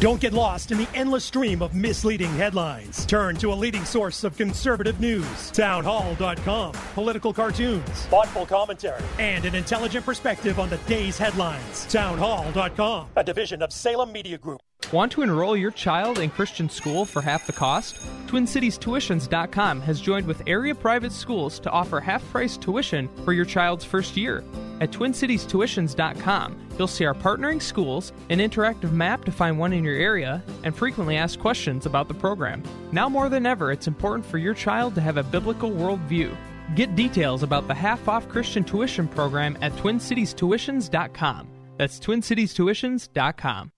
Don't 0.00 0.20
get 0.20 0.34
lost 0.34 0.70
in 0.70 0.78
the 0.78 0.88
endless 0.94 1.24
stream 1.24 1.62
of 1.62 1.74
misleading 1.74 2.30
headlines. 2.34 3.06
Turn 3.06 3.36
to 3.36 3.52
a 3.52 3.54
leading 3.54 3.84
source 3.86 4.22
of 4.22 4.36
conservative 4.36 5.00
news. 5.00 5.50
Townhall.com. 5.50 6.72
Political 6.94 7.32
cartoons, 7.32 7.88
thoughtful 8.06 8.44
commentary, 8.44 9.02
and 9.18 9.46
an 9.46 9.54
intelligent 9.54 10.04
perspective 10.04 10.60
on 10.60 10.68
the 10.68 10.76
day's 10.86 11.16
headlines. 11.16 11.86
Townhall.com, 11.86 13.08
a 13.16 13.24
division 13.24 13.62
of 13.62 13.72
Salem 13.72 14.12
Media 14.12 14.36
Group. 14.36 14.60
Want 14.92 15.12
to 15.12 15.22
enroll 15.22 15.54
your 15.54 15.70
child 15.70 16.18
in 16.18 16.30
Christian 16.30 16.70
school 16.70 17.04
for 17.04 17.20
half 17.20 17.46
the 17.46 17.52
cost? 17.52 17.96
TwinCitiesTuitions.com 18.26 19.82
has 19.82 20.00
joined 20.00 20.26
with 20.26 20.42
area 20.46 20.74
private 20.74 21.12
schools 21.12 21.60
to 21.60 21.70
offer 21.70 22.00
half 22.00 22.26
price 22.30 22.56
tuition 22.56 23.06
for 23.22 23.34
your 23.34 23.44
child's 23.44 23.84
first 23.84 24.16
year. 24.16 24.42
At 24.80 24.90
TwinCitiesTuitions.com, 24.90 26.68
you'll 26.78 26.86
see 26.86 27.04
our 27.04 27.12
partnering 27.12 27.60
schools, 27.60 28.12
an 28.30 28.38
interactive 28.38 28.92
map 28.92 29.26
to 29.26 29.32
find 29.32 29.58
one 29.58 29.74
in 29.74 29.84
your 29.84 29.96
area, 29.96 30.42
and 30.64 30.74
frequently 30.74 31.18
asked 31.18 31.38
questions 31.38 31.84
about 31.84 32.08
the 32.08 32.14
program. 32.14 32.62
Now 32.90 33.10
more 33.10 33.28
than 33.28 33.44
ever, 33.44 33.70
it's 33.70 33.88
important 33.88 34.24
for 34.24 34.38
your 34.38 34.54
child 34.54 34.94
to 34.94 35.02
have 35.02 35.18
a 35.18 35.22
biblical 35.22 35.70
worldview. 35.70 36.34
Get 36.74 36.96
details 36.96 37.42
about 37.42 37.68
the 37.68 37.74
half 37.74 38.08
off 38.08 38.26
Christian 38.28 38.64
tuition 38.64 39.06
program 39.06 39.58
at 39.60 39.72
TwinCitiesTuitions.com. 39.72 41.48
That's 41.76 42.00
TwinCitiesTuitions.com. 42.00 43.72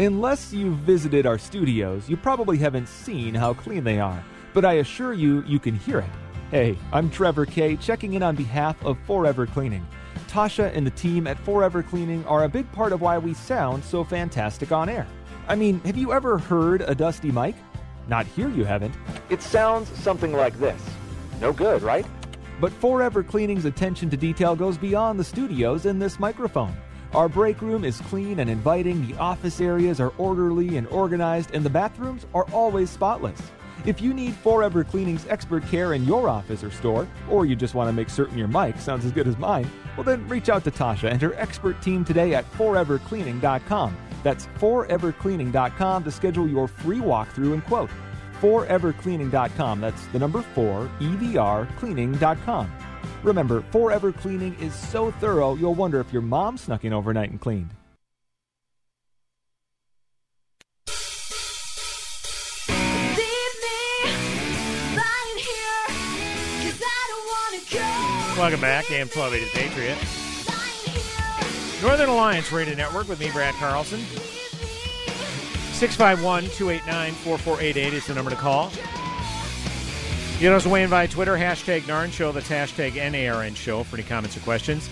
Unless 0.00 0.54
you've 0.54 0.78
visited 0.78 1.26
our 1.26 1.36
studios, 1.36 2.08
you 2.08 2.16
probably 2.16 2.56
haven't 2.56 2.88
seen 2.88 3.34
how 3.34 3.52
clean 3.52 3.84
they 3.84 4.00
are, 4.00 4.24
but 4.54 4.64
I 4.64 4.76
assure 4.76 5.12
you, 5.12 5.44
you 5.46 5.58
can 5.58 5.74
hear 5.74 5.98
it. 5.98 6.08
Hey, 6.50 6.78
I'm 6.90 7.10
Trevor 7.10 7.44
Kay, 7.44 7.76
checking 7.76 8.14
in 8.14 8.22
on 8.22 8.34
behalf 8.34 8.82
of 8.82 8.96
Forever 9.00 9.46
Cleaning. 9.46 9.86
Tasha 10.26 10.74
and 10.74 10.86
the 10.86 10.90
team 10.92 11.26
at 11.26 11.38
Forever 11.40 11.82
Cleaning 11.82 12.24
are 12.24 12.44
a 12.44 12.48
big 12.48 12.72
part 12.72 12.94
of 12.94 13.02
why 13.02 13.18
we 13.18 13.34
sound 13.34 13.84
so 13.84 14.02
fantastic 14.02 14.72
on 14.72 14.88
air. 14.88 15.06
I 15.48 15.54
mean, 15.54 15.80
have 15.80 15.98
you 15.98 16.14
ever 16.14 16.38
heard 16.38 16.80
a 16.80 16.94
dusty 16.94 17.30
mic? 17.30 17.54
Not 18.08 18.24
here, 18.24 18.48
you 18.48 18.64
haven't. 18.64 18.94
It 19.28 19.42
sounds 19.42 19.90
something 19.98 20.32
like 20.32 20.58
this. 20.58 20.82
No 21.42 21.52
good, 21.52 21.82
right? 21.82 22.06
But 22.58 22.72
Forever 22.72 23.22
Cleaning's 23.22 23.66
attention 23.66 24.08
to 24.08 24.16
detail 24.16 24.56
goes 24.56 24.78
beyond 24.78 25.20
the 25.20 25.24
studios 25.24 25.84
and 25.84 26.00
this 26.00 26.18
microphone. 26.18 26.74
Our 27.12 27.28
break 27.28 27.60
room 27.60 27.84
is 27.84 28.00
clean 28.02 28.38
and 28.38 28.48
inviting, 28.48 29.04
the 29.04 29.16
office 29.18 29.60
areas 29.60 29.98
are 30.00 30.12
orderly 30.16 30.76
and 30.76 30.86
organized, 30.88 31.52
and 31.52 31.64
the 31.64 31.70
bathrooms 31.70 32.24
are 32.34 32.44
always 32.52 32.88
spotless. 32.88 33.40
If 33.84 34.00
you 34.00 34.14
need 34.14 34.34
Forever 34.34 34.84
Cleaning's 34.84 35.26
expert 35.26 35.66
care 35.66 35.94
in 35.94 36.04
your 36.04 36.28
office 36.28 36.62
or 36.62 36.70
store, 36.70 37.08
or 37.28 37.46
you 37.46 37.56
just 37.56 37.74
want 37.74 37.88
to 37.88 37.92
make 37.92 38.10
certain 38.10 38.38
your 38.38 38.46
mic 38.46 38.78
sounds 38.78 39.04
as 39.04 39.10
good 39.10 39.26
as 39.26 39.36
mine, 39.38 39.68
well 39.96 40.04
then 40.04 40.28
reach 40.28 40.48
out 40.48 40.62
to 40.64 40.70
Tasha 40.70 41.10
and 41.10 41.20
her 41.20 41.34
expert 41.34 41.82
team 41.82 42.04
today 42.04 42.34
at 42.34 42.50
forevercleaning.com. 42.52 43.96
That's 44.22 44.46
forevercleaning.com 44.58 46.04
to 46.04 46.10
schedule 46.12 46.48
your 46.48 46.68
free 46.68 46.98
walkthrough 46.98 47.54
and 47.54 47.64
quote. 47.64 47.90
Forevercleaning.com. 48.40 49.80
That's 49.80 50.06
the 50.06 50.18
number 50.18 50.42
4 50.42 50.88
EVR 51.00 51.76
cleaning.com. 51.78 52.70
Remember, 53.22 53.62
Forever 53.70 54.12
Cleaning 54.12 54.54
is 54.60 54.74
so 54.74 55.10
thorough 55.12 55.54
you'll 55.54 55.74
wonder 55.74 56.00
if 56.00 56.12
your 56.12 56.22
mom 56.22 56.56
snuck 56.56 56.84
in 56.84 56.92
overnight 56.92 57.30
and 57.30 57.40
cleaned. 57.40 57.70
Welcome 68.40 68.62
back, 68.62 68.90
AM 68.90 69.06
1280 69.08 69.44
The 69.44 69.50
Patriot. 69.52 69.98
Northern 71.82 72.08
Alliance 72.08 72.50
Radio 72.50 72.74
Network 72.74 73.06
with 73.06 73.20
me, 73.20 73.30
Brad 73.30 73.54
Carlson. 73.56 74.00
651 75.74 76.44
289 76.44 77.12
4488 77.12 77.92
is 77.92 78.06
the 78.06 78.14
number 78.14 78.30
to 78.30 78.36
call. 78.36 78.72
You 80.40 80.48
know, 80.48 80.56
us 80.56 80.66
weigh 80.66 80.84
in 80.84 80.88
via 80.88 81.06
Twitter, 81.06 81.36
hashtag 81.36 81.82
NARN 81.82 82.12
Show. 82.12 82.32
That's 82.32 82.48
hashtag 82.48 82.92
NARN 82.92 83.54
Show 83.54 83.82
for 83.82 83.96
any 83.96 84.04
comments 84.04 84.38
or 84.38 84.40
questions. 84.40 84.88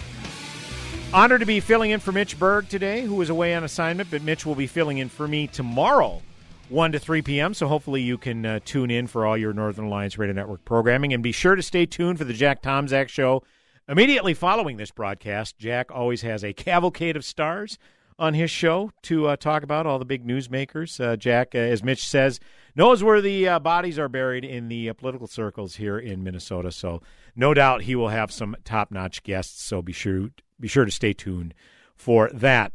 Honored 1.14 1.40
to 1.40 1.46
be 1.46 1.58
filling 1.60 1.90
in 1.90 2.00
for 2.00 2.12
Mitch 2.12 2.38
Berg 2.38 2.68
today, 2.68 3.00
who 3.00 3.18
is 3.22 3.30
away 3.30 3.54
on 3.54 3.64
assignment, 3.64 4.10
but 4.10 4.20
Mitch 4.20 4.44
will 4.44 4.54
be 4.54 4.66
filling 4.66 4.98
in 4.98 5.08
for 5.08 5.26
me 5.26 5.46
tomorrow, 5.46 6.20
1 6.68 6.92
to 6.92 6.98
3 6.98 7.22
p.m. 7.22 7.54
So 7.54 7.66
hopefully 7.66 8.02
you 8.02 8.18
can 8.18 8.44
uh, 8.44 8.60
tune 8.62 8.90
in 8.90 9.06
for 9.06 9.24
all 9.24 9.38
your 9.38 9.54
Northern 9.54 9.86
Alliance 9.86 10.18
Radio 10.18 10.34
Network 10.34 10.66
programming. 10.66 11.14
And 11.14 11.22
be 11.22 11.32
sure 11.32 11.54
to 11.54 11.62
stay 11.62 11.86
tuned 11.86 12.18
for 12.18 12.24
the 12.24 12.34
Jack 12.34 12.60
Tomczak 12.60 13.08
Show. 13.08 13.42
Immediately 13.88 14.34
following 14.34 14.76
this 14.76 14.90
broadcast, 14.90 15.56
Jack 15.56 15.90
always 15.90 16.20
has 16.20 16.44
a 16.44 16.52
cavalcade 16.52 17.16
of 17.16 17.24
stars 17.24 17.78
on 18.18 18.34
his 18.34 18.50
show 18.50 18.90
to 19.02 19.28
uh, 19.28 19.36
talk 19.36 19.62
about 19.62 19.86
all 19.86 19.98
the 19.98 20.04
big 20.04 20.26
newsmakers. 20.26 21.02
Uh, 21.02 21.16
Jack, 21.16 21.54
uh, 21.54 21.58
as 21.58 21.82
Mitch 21.82 22.06
says, 22.06 22.40
knows 22.74 23.02
where 23.02 23.20
the 23.20 23.48
uh, 23.48 23.58
bodies 23.58 23.98
are 23.98 24.08
buried 24.08 24.44
in 24.44 24.68
the 24.68 24.90
uh, 24.90 24.94
political 24.94 25.26
circles 25.26 25.76
here 25.76 25.98
in 25.98 26.22
Minnesota. 26.22 26.70
So 26.72 27.02
no 27.34 27.54
doubt 27.54 27.82
he 27.82 27.94
will 27.94 28.08
have 28.08 28.30
some 28.30 28.56
top-notch 28.64 29.22
guests. 29.22 29.62
So 29.62 29.82
be 29.82 29.92
sure 29.92 30.30
be 30.60 30.68
sure 30.68 30.84
to 30.84 30.90
stay 30.90 31.12
tuned 31.12 31.54
for 31.94 32.30
that. 32.32 32.72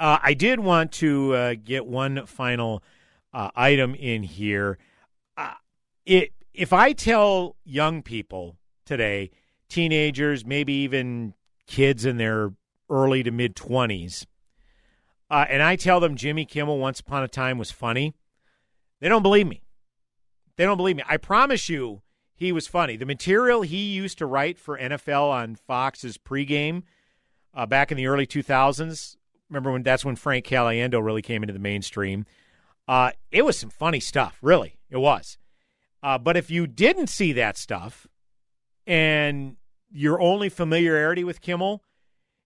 Uh, 0.00 0.18
I 0.22 0.34
did 0.34 0.60
want 0.60 0.90
to 0.92 1.54
get 1.56 1.86
one 1.86 2.26
final 2.26 2.82
item 3.32 3.94
in 3.94 4.24
here. 4.24 4.78
it 6.04 6.32
if 6.52 6.72
I 6.72 6.92
tell 6.92 7.56
young 7.64 8.02
people 8.02 8.56
today, 8.84 9.30
teenagers, 9.68 10.44
maybe 10.44 10.72
even 10.72 11.34
kids 11.66 12.04
in 12.04 12.16
their 12.16 12.52
early 12.90 13.22
to 13.22 13.30
mid 13.30 13.56
twenties 13.56 14.26
uh, 15.30 15.46
and 15.48 15.62
I 15.62 15.76
tell 15.76 16.00
them 16.00 16.16
Jimmy 16.16 16.44
Kimmel 16.44 16.78
Once 16.78 17.00
Upon 17.00 17.22
a 17.24 17.28
Time 17.28 17.58
was 17.58 17.70
funny, 17.70 18.14
they 19.00 19.08
don't 19.08 19.22
believe 19.22 19.46
me. 19.46 19.62
They 20.56 20.64
don't 20.64 20.76
believe 20.76 20.96
me. 20.96 21.02
I 21.08 21.16
promise 21.16 21.68
you, 21.68 22.02
he 22.34 22.52
was 22.52 22.66
funny. 22.66 22.96
The 22.96 23.06
material 23.06 23.62
he 23.62 23.92
used 23.92 24.18
to 24.18 24.26
write 24.26 24.58
for 24.58 24.78
NFL 24.78 25.30
on 25.30 25.56
Fox's 25.56 26.18
pregame 26.18 26.82
uh, 27.54 27.66
back 27.66 27.90
in 27.90 27.96
the 27.96 28.06
early 28.06 28.26
2000s. 28.26 29.16
Remember 29.48 29.72
when 29.72 29.82
that's 29.82 30.04
when 30.04 30.16
Frank 30.16 30.44
Caliendo 30.44 31.04
really 31.04 31.22
came 31.22 31.42
into 31.42 31.52
the 31.52 31.58
mainstream. 31.58 32.26
Uh, 32.88 33.12
it 33.30 33.44
was 33.44 33.58
some 33.58 33.70
funny 33.70 34.00
stuff, 34.00 34.38
really. 34.42 34.78
It 34.90 34.98
was. 34.98 35.38
Uh, 36.02 36.18
but 36.18 36.36
if 36.36 36.50
you 36.50 36.66
didn't 36.66 37.06
see 37.08 37.32
that 37.32 37.56
stuff, 37.56 38.06
and 38.86 39.56
your 39.90 40.20
only 40.20 40.48
familiarity 40.48 41.24
with 41.24 41.40
Kimmel 41.40 41.82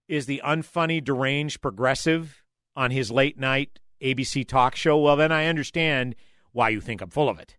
is 0.07 0.27
the 0.27 0.41
unfunny, 0.45 1.03
deranged, 1.03 1.61
progressive 1.61 2.43
on 2.77 2.91
his 2.91 3.11
late 3.11 3.39
night 3.39 3.81
ABC 4.01 4.47
talk 4.47 4.77
show, 4.77 4.99
well, 4.99 5.17
then 5.17 5.33
I 5.33 5.47
understand 5.47 6.15
why 6.59 6.71
you 6.71 6.81
think 6.81 7.01
I'm 7.01 7.09
full 7.09 7.29
of 7.29 7.39
it. 7.39 7.57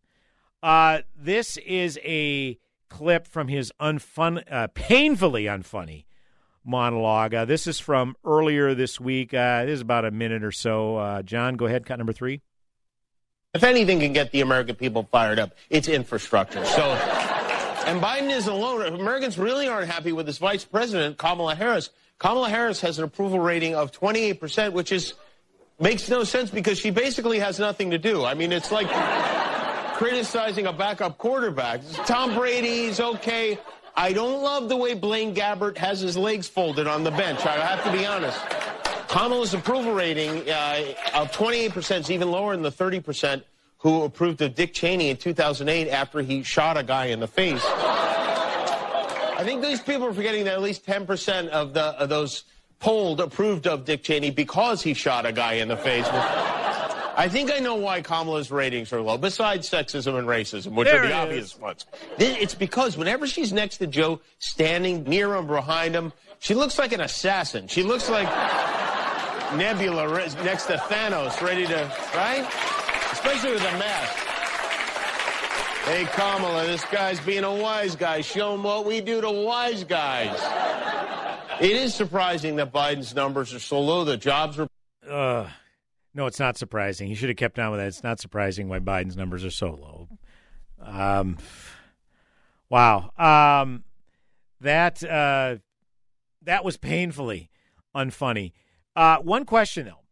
Uh, 0.62 1.00
this 1.16 1.56
is 1.56 1.98
a 2.04 2.60
clip 2.90 3.26
from 3.26 3.48
his 3.48 3.72
unfun, 3.80 4.44
uh, 4.52 4.68
painfully 4.74 5.46
unfunny 5.46 6.04
monologue. 6.66 7.34
Uh, 7.34 7.46
this 7.46 7.66
is 7.66 7.80
from 7.80 8.18
earlier 8.26 8.76
this 8.76 9.00
week. 9.00 9.34
Uh, 9.34 9.64
this 9.64 9.76
is 9.76 9.82
about 9.82 10.04
a 10.04 10.12
minute 10.12 10.44
or 10.44 10.52
so. 10.52 10.98
Uh, 10.98 11.22
John, 11.22 11.56
go 11.56 11.66
ahead, 11.66 11.86
cut 11.86 11.98
number 11.98 12.12
three. 12.12 12.42
If 13.54 13.64
anything 13.64 14.02
can 14.02 14.12
get 14.12 14.34
the 14.34 14.42
American 14.42 14.76
people 14.76 15.08
fired 15.10 15.40
up, 15.40 15.56
it's 15.70 15.88
infrastructure. 15.88 16.66
So, 16.66 16.84
and 17.86 18.02
Biden 18.02 18.30
is 18.30 18.48
alone. 18.48 18.86
Americans 18.86 19.40
really 19.40 19.70
aren't 19.70 19.90
happy 19.90 20.12
with 20.12 20.28
his 20.28 20.40
vice 20.40 20.66
president, 20.66 21.18
Kamala 21.18 21.56
Harris, 21.56 21.90
Kamala 22.20 22.50
Harris 22.50 22.82
has 22.82 22.98
an 22.98 23.06
approval 23.06 23.40
rating 23.40 23.76
of 23.76 23.94
28%, 23.94 24.74
which 24.74 24.92
is 24.92 25.14
makes 25.80 26.10
no 26.10 26.24
sense 26.24 26.50
because 26.50 26.78
she 26.78 26.90
basically 26.90 27.40
has 27.40 27.60
nothing 27.60 27.92
to 27.92 27.98
do. 27.98 28.26
I 28.26 28.34
mean, 28.34 28.52
it's 28.52 28.72
like 28.72 28.88
criticizing 29.96 30.68
a 30.68 30.74
backup 30.74 31.18
quarterback. 31.18 31.82
Tom 32.06 32.36
Brady's 32.36 33.00
okay. 33.00 33.60
I 33.96 34.14
don't 34.14 34.42
love 34.42 34.70
the 34.70 34.78
way 34.78 34.94
Blaine 34.94 35.36
Gabbert 35.36 35.78
has 35.78 36.00
his 36.00 36.16
legs 36.16 36.48
folded 36.48 36.88
on 36.88 37.04
the 37.04 37.12
bench. 37.12 37.46
I 37.46 37.58
have 37.58 37.84
to 37.84 37.92
be 37.92 38.06
honest. 38.06 38.40
Kamala's 39.10 39.54
approval 39.54 39.94
rating 39.94 40.50
uh, 40.50 40.94
of 41.16 41.32
28% 41.32 42.00
is 42.00 42.12
even 42.12 42.30
lower 42.30 42.54
than 42.54 42.62
the 42.62 42.72
30% 42.72 43.44
who 43.80 44.04
approved 44.04 44.42
of 44.42 44.56
Dick 44.56 44.74
Cheney 44.74 45.10
in 45.10 45.18
2008 45.18 45.90
after 45.90 46.22
he 46.22 46.44
shot 46.44 46.78
a 46.78 46.84
guy 46.84 47.08
in 47.08 47.20
the 47.20 47.28
face. 47.28 47.64
I 47.66 49.42
think 49.44 49.62
these 49.62 49.82
people 49.82 50.06
are 50.08 50.14
forgetting 50.14 50.46
that 50.46 50.54
at 50.54 50.62
least 50.62 50.86
10% 50.86 51.48
of, 51.48 51.74
the, 51.74 51.82
of 51.82 52.10
those 52.10 52.44
polled 52.80 53.20
approved 53.20 53.68
of 53.68 53.86
Dick 53.86 54.04
Cheney 54.04 54.32
because 54.32 54.82
he 54.82 54.94
shot 54.94 55.26
a 55.26 55.32
guy 55.32 55.54
in 55.54 55.68
the 55.68 55.78
face. 55.78 56.08
I 56.08 57.28
think 57.28 57.52
I 57.52 57.60
know 57.60 57.76
why 57.76 58.02
Kamala's 58.02 58.50
ratings 58.50 58.94
are 58.94 59.02
low, 59.02 59.18
besides 59.18 59.70
sexism 59.70 60.18
and 60.18 60.26
racism, 60.28 60.72
which 60.74 60.88
There 60.88 61.04
are 61.04 61.08
the 61.08 61.14
obvious 61.14 61.54
is. 61.56 61.60
ones. 61.60 61.86
It's 62.18 62.56
because 62.56 62.96
whenever 62.96 63.28
she's 63.28 63.52
next 63.52 63.78
to 63.80 63.88
Joe, 63.88 64.22
standing 64.40 65.04
near 65.04 65.36
him, 65.36 65.48
behind 65.48 65.94
him, 65.96 66.14
she 66.40 66.54
looks 66.56 66.80
like 66.80 66.94
an 66.94 67.02
assassin. 67.02 67.68
She 67.68 67.84
looks 67.84 68.10
like 68.10 68.28
Nebula 69.58 70.08
next 70.44 70.68
to 70.68 70.78
Thanos, 70.78 71.42
ready 71.42 71.66
to, 71.68 71.92
right? 72.16 72.48
Especially 73.12 73.52
with 73.52 73.62
a 73.64 73.78
mask. 73.78 74.16
Hey, 75.86 76.06
Kamala, 76.06 76.66
this 76.68 76.86
guy's 76.86 77.20
being 77.20 77.44
a 77.44 77.54
wise 77.54 77.96
guy. 77.98 78.22
Show 78.22 78.54
him 78.54 78.64
what 78.64 78.86
we 78.86 79.02
do 79.02 79.20
to 79.20 79.30
wise 79.30 79.84
guys. 79.84 80.40
It 81.62 81.72
is 81.72 81.94
surprising 81.94 82.56
that 82.58 82.72
Biden's 82.72 83.14
numbers 83.14 83.54
are 83.54 83.60
so 83.60 83.82
low. 83.82 84.04
The 84.04 84.18
jobs 84.18 84.60
are. 84.60 84.68
Uh, 85.08 85.50
no, 86.14 86.26
it's 86.26 86.40
not 86.40 86.58
surprising. 86.58 87.08
He 87.08 87.16
should 87.16 87.30
have 87.30 87.38
kept 87.38 87.60
on 87.60 87.72
with 87.72 87.80
that. 87.80 87.88
It's 87.88 88.04
not 88.04 88.20
surprising 88.20 88.70
why 88.70 88.80
Biden's 88.80 89.18
numbers 89.18 89.44
are 89.46 89.52
so 89.52 89.72
low. 89.72 90.08
Um, 90.82 91.38
wow. 92.70 93.12
Um, 93.18 93.84
that 94.62 95.04
uh, 95.04 95.58
that 96.44 96.64
was 96.64 96.78
painfully 96.78 97.50
unfunny. 97.96 98.54
Uh, 98.96 99.18
one 99.18 99.46
question 99.46 99.86
though, 99.86 100.04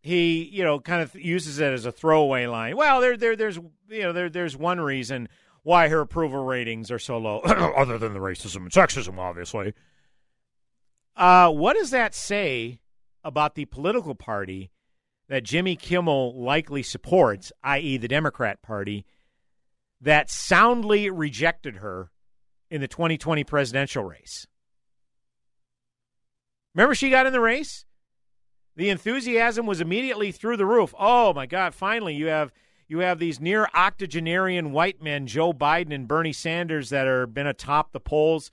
he 0.00 0.44
you 0.44 0.62
know 0.62 0.80
kind 0.80 1.02
of 1.02 1.14
uses 1.14 1.58
it 1.58 1.72
as 1.72 1.86
a 1.86 1.92
throwaway 1.92 2.46
line. 2.46 2.76
Well, 2.76 3.00
there 3.00 3.16
there 3.16 3.36
there's 3.36 3.58
you 3.88 4.02
know 4.02 4.12
there 4.12 4.30
there's 4.30 4.56
one 4.56 4.80
reason 4.80 5.28
why 5.62 5.88
her 5.88 6.00
approval 6.00 6.44
ratings 6.44 6.90
are 6.90 6.98
so 6.98 7.18
low, 7.18 7.40
other 7.76 7.98
than 7.98 8.14
the 8.14 8.20
racism 8.20 8.56
and 8.56 8.70
sexism, 8.70 9.18
obviously. 9.18 9.74
Uh, 11.20 11.50
what 11.50 11.76
does 11.76 11.90
that 11.90 12.14
say 12.14 12.80
about 13.22 13.54
the 13.54 13.66
political 13.66 14.14
party 14.14 14.70
that 15.28 15.44
Jimmy 15.44 15.76
Kimmel 15.76 16.34
likely 16.42 16.82
supports, 16.82 17.52
i.e., 17.62 17.98
the 17.98 18.08
Democrat 18.08 18.62
Party, 18.62 19.04
that 20.00 20.30
soundly 20.30 21.10
rejected 21.10 21.76
her 21.76 22.10
in 22.70 22.80
the 22.80 22.88
2020 22.88 23.44
presidential 23.44 24.02
race? 24.02 24.46
Remember, 26.74 26.94
she 26.94 27.10
got 27.10 27.26
in 27.26 27.34
the 27.34 27.40
race? 27.40 27.84
The 28.76 28.88
enthusiasm 28.88 29.66
was 29.66 29.82
immediately 29.82 30.32
through 30.32 30.56
the 30.56 30.64
roof. 30.64 30.94
Oh 30.98 31.34
my 31.34 31.44
God! 31.44 31.74
Finally, 31.74 32.14
you 32.14 32.28
have 32.28 32.50
you 32.88 33.00
have 33.00 33.18
these 33.18 33.38
near 33.38 33.68
octogenarian 33.74 34.72
white 34.72 35.02
men, 35.02 35.26
Joe 35.26 35.52
Biden 35.52 35.94
and 35.94 36.08
Bernie 36.08 36.32
Sanders, 36.32 36.88
that 36.88 37.06
are 37.06 37.26
been 37.26 37.46
atop 37.46 37.92
the 37.92 38.00
polls. 38.00 38.50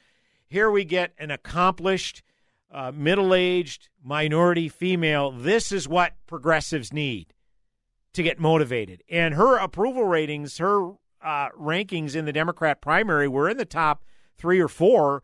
Here 0.49 0.69
we 0.69 0.83
get 0.83 1.13
an 1.17 1.31
accomplished, 1.31 2.23
uh, 2.71 2.91
middle-aged 2.93 3.89
minority 4.03 4.69
female. 4.69 5.31
This 5.31 5.71
is 5.71 5.87
what 5.87 6.13
progressives 6.25 6.91
need 6.91 7.33
to 8.13 8.23
get 8.23 8.39
motivated. 8.39 9.03
And 9.09 9.35
her 9.35 9.57
approval 9.57 10.05
ratings, 10.05 10.57
her 10.57 10.91
uh, 11.21 11.49
rankings 11.59 12.15
in 12.15 12.25
the 12.25 12.33
Democrat 12.33 12.81
primary 12.81 13.27
were 13.27 13.49
in 13.49 13.57
the 13.57 13.65
top 13.65 14.03
three 14.37 14.59
or 14.59 14.67
four 14.67 15.23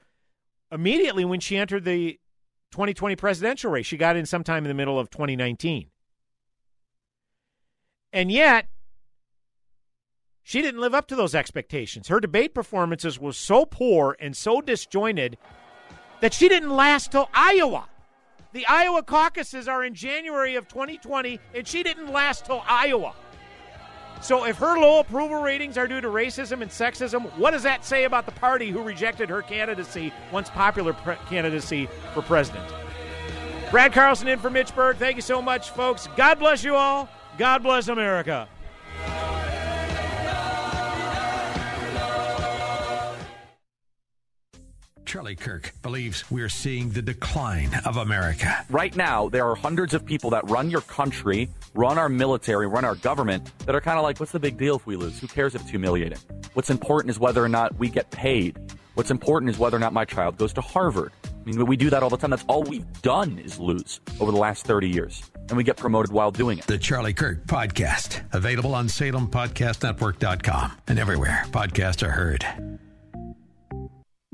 immediately 0.72 1.26
when 1.26 1.40
she 1.40 1.58
entered 1.58 1.86
the 1.86 2.20
2020 2.72 3.16
presidential 3.16 3.72
race. 3.72 3.86
She 3.86 3.98
got 3.98 4.16
in 4.16 4.26
sometime 4.26 4.64
in 4.64 4.70
the 4.70 4.74
middle 4.74 5.00
of 5.00 5.10
2019. 5.10 5.90
And 8.12 8.32
yet, 8.32 8.68
she 10.44 10.62
didn't 10.62 10.82
live 10.82 10.94
up 10.94 11.08
to 11.08 11.16
those 11.16 11.34
expectations. 11.34 12.10
Her 12.10 12.20
debate 12.20 12.54
performances 12.54 13.20
were 13.20 13.34
so 13.34 13.66
poor 13.66 14.16
and 14.20 14.36
so 14.36 14.62
disjointed 14.62 15.38
that 16.24 16.34
she 16.34 16.48
didn't 16.48 16.70
last 16.70 17.12
till 17.12 17.28
Iowa. 17.34 17.84
The 18.54 18.66
Iowa 18.66 19.04
caucuses 19.04 19.68
are 19.68 19.84
in 19.84 19.94
January 19.94 20.56
of 20.56 20.70
2020, 20.70 21.38
and 21.54 21.68
she 21.68 21.84
didn't 21.84 22.14
last 22.14 22.46
till 22.46 22.64
Iowa. 22.66 23.14
So, 24.22 24.46
if 24.46 24.58
her 24.60 24.80
low 24.80 25.02
approval 25.02 25.42
ratings 25.42 25.78
are 25.78 25.86
due 25.86 26.00
to 26.00 26.08
racism 26.08 26.62
and 26.62 26.72
sexism, 26.72 27.26
what 27.38 27.52
does 27.52 27.64
that 27.64 27.84
say 27.84 28.06
about 28.06 28.26
the 28.26 28.32
party 28.32 28.70
who 28.70 28.82
rejected 28.82 29.28
her 29.28 29.42
candidacy, 29.42 30.14
once 30.32 30.50
popular 30.50 30.94
pre- 30.94 31.18
candidacy 31.28 31.90
for 32.14 32.22
president? 32.22 32.74
Brad 33.70 33.92
Carlson 33.92 34.30
in 34.30 34.40
for 34.40 34.50
Mitch 34.50 34.74
Berg. 34.74 34.96
Thank 34.96 35.18
you 35.18 35.22
so 35.22 35.42
much, 35.42 35.72
folks. 35.72 36.08
God 36.16 36.40
bless 36.40 36.64
you 36.64 36.74
all. 36.74 37.10
God 37.38 37.64
bless 37.64 37.90
America. 37.90 38.48
Charlie 45.14 45.36
Kirk 45.36 45.74
believes 45.84 46.32
we're 46.32 46.50
seeing 46.50 46.90
the 46.90 47.04
decline 47.04 47.70
of 47.86 47.98
America. 47.98 48.66
Right 48.72 48.96
now, 48.96 49.30
there 49.30 49.48
are 49.48 49.54
hundreds 49.54 49.94
of 49.94 50.04
people 50.04 50.32
that 50.32 50.50
run 50.50 50.72
your 50.72 50.82
country, 50.82 51.50
run 51.76 52.00
our 52.00 52.10
military, 52.10 52.66
run 52.66 52.84
our 52.84 52.96
government 52.96 53.52
that 53.68 53.76
are 53.76 53.80
kind 53.80 54.00
of 54.00 54.04
like, 54.04 54.20
what's 54.20 54.32
the 54.32 54.40
big 54.40 54.58
deal 54.58 54.76
if 54.76 54.88
we 54.88 54.96
lose? 54.96 55.20
Who 55.20 55.28
cares 55.28 55.54
if 55.54 55.62
it's 55.62 55.70
humiliating? 55.70 56.18
What's 56.56 56.72
important 56.72 57.12
is 57.12 57.20
whether 57.20 57.44
or 57.44 57.48
not 57.48 57.78
we 57.78 57.90
get 57.90 58.10
paid. 58.10 58.58
What's 58.96 59.12
important 59.12 59.52
is 59.52 59.60
whether 59.60 59.78
or 59.78 59.80
not 59.80 59.94
my 59.94 60.04
child 60.04 60.38
goes 60.38 60.52
to 60.54 60.62
Harvard. 60.62 61.12
I 61.24 61.46
mean, 61.46 61.64
we 61.68 61.78
do 61.78 61.92
that 61.92 62.02
all 62.02 62.10
the 62.10 62.18
time. 62.18 62.32
That's 62.32 62.46
all 62.48 62.64
we've 62.64 62.92
done 63.04 63.38
is 63.38 63.60
lose 63.60 64.00
over 64.20 64.32
the 64.32 64.40
last 64.40 64.66
30 64.66 64.90
years. 64.90 65.22
And 65.50 65.58
we 65.58 65.64
get 65.64 65.78
promoted 65.78 66.12
while 66.12 66.32
doing 66.32 66.58
it. 66.58 66.66
The 66.66 66.80
Charlie 66.80 67.14
Kirk 67.14 67.46
Podcast, 67.46 68.24
available 68.34 68.74
on 68.74 68.88
SalemPodcastNetwork.com 68.88 70.72
and 70.88 70.98
everywhere 70.98 71.46
podcasts 71.52 72.02
are 72.02 72.10
heard. 72.10 72.73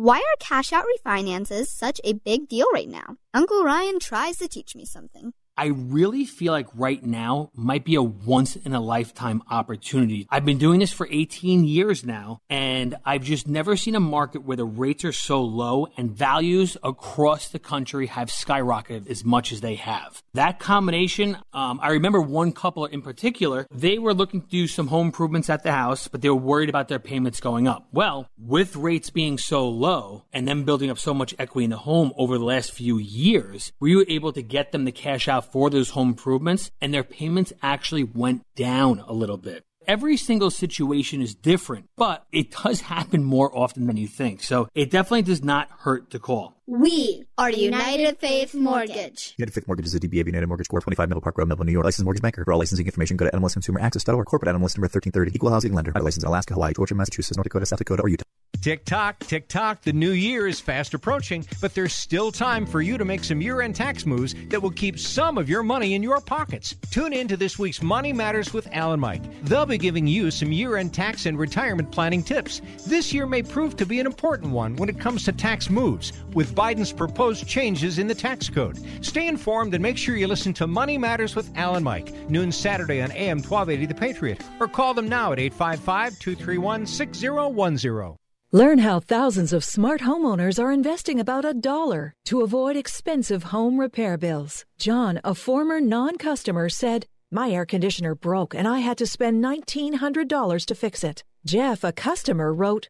Why 0.01 0.19
are 0.19 0.37
cash 0.39 0.71
out 0.71 0.85
refinances 0.85 1.67
such 1.67 1.99
a 2.05 2.13
big 2.13 2.47
deal 2.47 2.67
right 2.73 2.87
now? 2.87 3.17
Uncle 3.33 3.65
Ryan 3.65 3.99
tries 3.99 4.37
to 4.37 4.47
teach 4.47 4.73
me 4.73 4.85
something. 4.85 5.33
I 5.59 5.65
really 5.65 6.23
feel 6.23 6.53
like 6.53 6.67
right 6.73 7.03
now 7.03 7.51
might 7.53 7.83
be 7.83 7.95
a 7.95 8.01
once 8.01 8.55
in 8.55 8.73
a 8.73 8.79
lifetime 8.79 9.43
opportunity. 9.51 10.25
I've 10.29 10.45
been 10.45 10.57
doing 10.57 10.79
this 10.79 10.93
for 10.93 11.05
18 11.11 11.65
years 11.65 12.05
now, 12.05 12.39
and 12.49 12.95
I've 13.03 13.25
just 13.25 13.45
never 13.45 13.75
seen 13.75 13.93
a 13.95 13.99
market 13.99 14.45
where 14.45 14.55
the 14.55 14.63
rates 14.63 15.03
are 15.03 15.11
so 15.11 15.41
low 15.43 15.89
and 15.97 16.11
values 16.11 16.77
across 16.81 17.49
the 17.49 17.59
country 17.59 18.07
have 18.07 18.29
skyrocketed 18.29 19.09
as 19.09 19.25
much 19.25 19.51
as 19.51 19.59
they 19.59 19.75
have. 19.75 20.23
That 20.33 20.59
combination, 20.59 21.37
um, 21.51 21.81
I 21.83 21.89
remember 21.89 22.21
one 22.21 22.53
couple 22.53 22.85
in 22.85 23.01
particular, 23.01 23.67
they 23.69 23.99
were 23.99 24.13
looking 24.13 24.39
to 24.43 24.47
do 24.47 24.65
some 24.65 24.87
home 24.87 25.07
improvements 25.07 25.49
at 25.49 25.63
the 25.63 25.73
house, 25.73 26.07
but 26.07 26.21
they 26.21 26.29
were 26.29 26.35
worried 26.35 26.69
about 26.69 26.87
their 26.87 26.99
payments 26.99 27.41
going 27.41 27.67
up. 27.67 27.85
Well, 27.91 28.29
with 28.37 28.77
rates 28.77 29.09
being 29.09 29.37
so 29.37 29.67
low 29.67 30.23
and 30.31 30.47
them 30.47 30.63
building 30.63 30.89
up 30.89 30.99
so 30.99 31.13
much 31.13 31.35
equity 31.37 31.65
in 31.65 31.71
the 31.71 31.77
home 31.79 32.13
over 32.15 32.37
the 32.37 32.45
last 32.45 32.71
few 32.71 32.97
years, 32.97 33.73
we 33.81 33.97
were 33.97 34.05
able 34.07 34.31
to 34.31 34.41
get 34.41 34.71
them 34.71 34.85
the 34.85 34.93
cash 34.93 35.27
out 35.27 35.48
for 35.51 35.69
those 35.69 35.91
home 35.91 36.09
improvements, 36.09 36.71
and 36.81 36.93
their 36.93 37.03
payments 37.03 37.53
actually 37.61 38.03
went 38.03 38.43
down 38.55 39.03
a 39.07 39.13
little 39.13 39.37
bit. 39.37 39.63
Every 39.87 40.17
single 40.17 40.51
situation 40.51 41.21
is 41.21 41.33
different, 41.33 41.89
but 41.95 42.25
it 42.31 42.51
does 42.51 42.81
happen 42.95 43.23
more 43.23 43.55
often 43.57 43.87
than 43.87 43.97
you 43.97 44.07
think. 44.07 44.43
So 44.43 44.67
it 44.75 44.91
definitely 44.91 45.23
does 45.23 45.43
not 45.43 45.69
hurt 45.79 46.11
to 46.11 46.19
call. 46.19 46.58
We 46.69 47.23
are 47.35 47.49
United 47.49 48.19
Faith 48.19 48.53
Mortgage. 48.53 49.33
United 49.39 49.53
Faith 49.55 49.65
Mortgage 49.65 49.87
is 49.87 49.95
a 49.95 49.99
DBA 49.99 50.21
of 50.21 50.27
United 50.27 50.45
Mortgage 50.45 50.67
Corp. 50.67 50.83
25 50.83 51.09
Middle 51.09 51.21
Park 51.21 51.35
Road, 51.39 51.47
Melville, 51.47 51.65
New 51.65 51.71
York. 51.71 51.83
Licensed 51.83 52.05
mortgage 52.05 52.21
banker. 52.21 52.45
For 52.45 52.53
all 52.53 52.59
licensing 52.59 52.85
information, 52.85 53.17
go 53.17 53.25
to 53.25 53.31
nmlsconsumeraccess.org. 53.35 54.27
Corporate 54.27 54.49
NMLS 54.55 54.77
number 54.77 54.85
1330. 54.85 55.31
Equal 55.33 55.49
housing 55.49 55.73
lender. 55.73 55.91
License 55.95 56.23
in 56.23 56.27
Alaska, 56.27 56.53
Hawaii, 56.53 56.73
Georgia, 56.73 56.93
Massachusetts, 56.93 57.35
North 57.37 57.45
Dakota, 57.45 57.65
South 57.65 57.79
Dakota, 57.79 58.03
or 58.03 58.09
Utah. 58.09 58.23
Tick 58.61 58.83
tock, 58.83 59.19
tick 59.19 59.47
tock, 59.47 59.83
the 59.83 59.93
new 59.93 60.11
year 60.11 60.45
is 60.45 60.59
fast 60.59 60.93
approaching, 60.93 61.45
but 61.61 61.73
there's 61.73 61.93
still 61.93 62.29
time 62.29 62.65
for 62.65 62.81
you 62.81 62.97
to 62.97 63.05
make 63.05 63.23
some 63.23 63.39
year 63.39 63.61
end 63.61 63.73
tax 63.73 64.05
moves 64.05 64.35
that 64.49 64.61
will 64.61 64.71
keep 64.71 64.99
some 64.99 65.37
of 65.37 65.47
your 65.47 65.63
money 65.63 65.93
in 65.93 66.03
your 66.03 66.19
pockets. 66.19 66.75
Tune 66.91 67.13
in 67.13 67.29
to 67.29 67.37
this 67.37 67.57
week's 67.57 67.81
Money 67.81 68.11
Matters 68.11 68.51
with 68.51 68.67
Alan 68.73 68.99
Mike. 68.99 69.23
They'll 69.43 69.65
be 69.65 69.77
giving 69.77 70.07
you 70.07 70.29
some 70.29 70.51
year 70.51 70.75
end 70.75 70.93
tax 70.93 71.25
and 71.25 71.39
retirement 71.39 71.89
planning 71.89 72.21
tips. 72.21 72.61
This 72.85 73.13
year 73.13 73.25
may 73.25 73.43
prove 73.43 73.77
to 73.77 73.85
be 73.85 74.01
an 74.01 74.05
important 74.05 74.51
one 74.51 74.75
when 74.75 74.89
it 74.89 74.99
comes 74.99 75.23
to 75.23 75.31
tax 75.31 75.69
moves, 75.69 76.11
with 76.33 76.53
Biden's 76.59 76.91
proposed 76.91 77.47
changes 77.47 77.99
in 77.99 78.07
the 78.07 78.13
tax 78.13 78.49
code. 78.49 78.77
Stay 79.01 79.29
informed 79.29 79.73
and 79.73 79.81
make 79.81 79.97
sure 79.97 80.17
you 80.17 80.27
listen 80.27 80.51
to 80.55 80.67
Money 80.67 80.97
Matters 80.97 81.33
with 81.33 81.49
Alan 81.55 81.83
Mike, 81.83 82.11
noon 82.29 82.51
Saturday 82.51 83.01
on 83.01 83.13
AM 83.13 83.37
1280 83.37 83.85
The 83.85 83.93
Patriot, 83.93 84.41
or 84.59 84.67
call 84.67 84.93
them 84.93 85.07
now 85.07 85.31
at 85.31 85.39
855 85.39 86.19
231 86.19 86.85
6010. 86.85 88.17
Learn 88.51 88.79
how 88.79 88.99
thousands 88.99 89.53
of 89.53 89.63
smart 89.63 90.01
homeowners 90.01 90.61
are 90.61 90.73
investing 90.73 91.17
about 91.17 91.45
a 91.45 91.53
dollar 91.53 92.13
to 92.25 92.41
avoid 92.41 92.75
expensive 92.75 93.43
home 93.43 93.79
repair 93.79 94.17
bills. 94.17 94.65
John, 94.77 95.21
a 95.23 95.35
former 95.35 95.79
non 95.79 96.17
customer, 96.17 96.67
said, 96.67 97.05
My 97.31 97.51
air 97.51 97.65
conditioner 97.65 98.15
broke 98.15 98.53
and 98.53 98.67
I 98.67 98.79
had 98.79 98.97
to 98.97 99.07
spend 99.07 99.41
$1,900 99.41 100.65
to 100.65 100.75
fix 100.75 101.05
it. 101.05 101.23
Jeff, 101.45 101.85
a 101.85 101.93
customer, 101.93 102.53
wrote, 102.53 102.89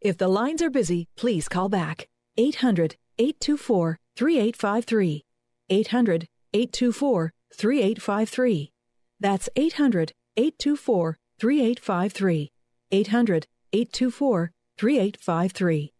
If 0.00 0.18
the 0.18 0.28
lines 0.28 0.62
are 0.62 0.70
busy, 0.70 1.08
please 1.16 1.48
call 1.48 1.68
back. 1.68 2.08
800 2.36 2.96
824 3.18 3.98
3853. 4.16 5.24
800 5.68 6.28
824 6.52 7.32
3853. 7.52 8.72
That's 9.20 9.48
800 9.56 10.12
824 10.36 11.18
3853. 11.38 12.52
800 12.92 13.46
824 13.72 14.52
3853. 14.78 15.92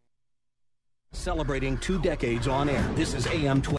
Celebrating 1.12 1.78
two 1.78 2.00
decades 2.00 2.46
on 2.46 2.68
air. 2.68 2.86
This 2.94 3.14
is 3.14 3.26
AM 3.28 3.62
12. 3.62 3.78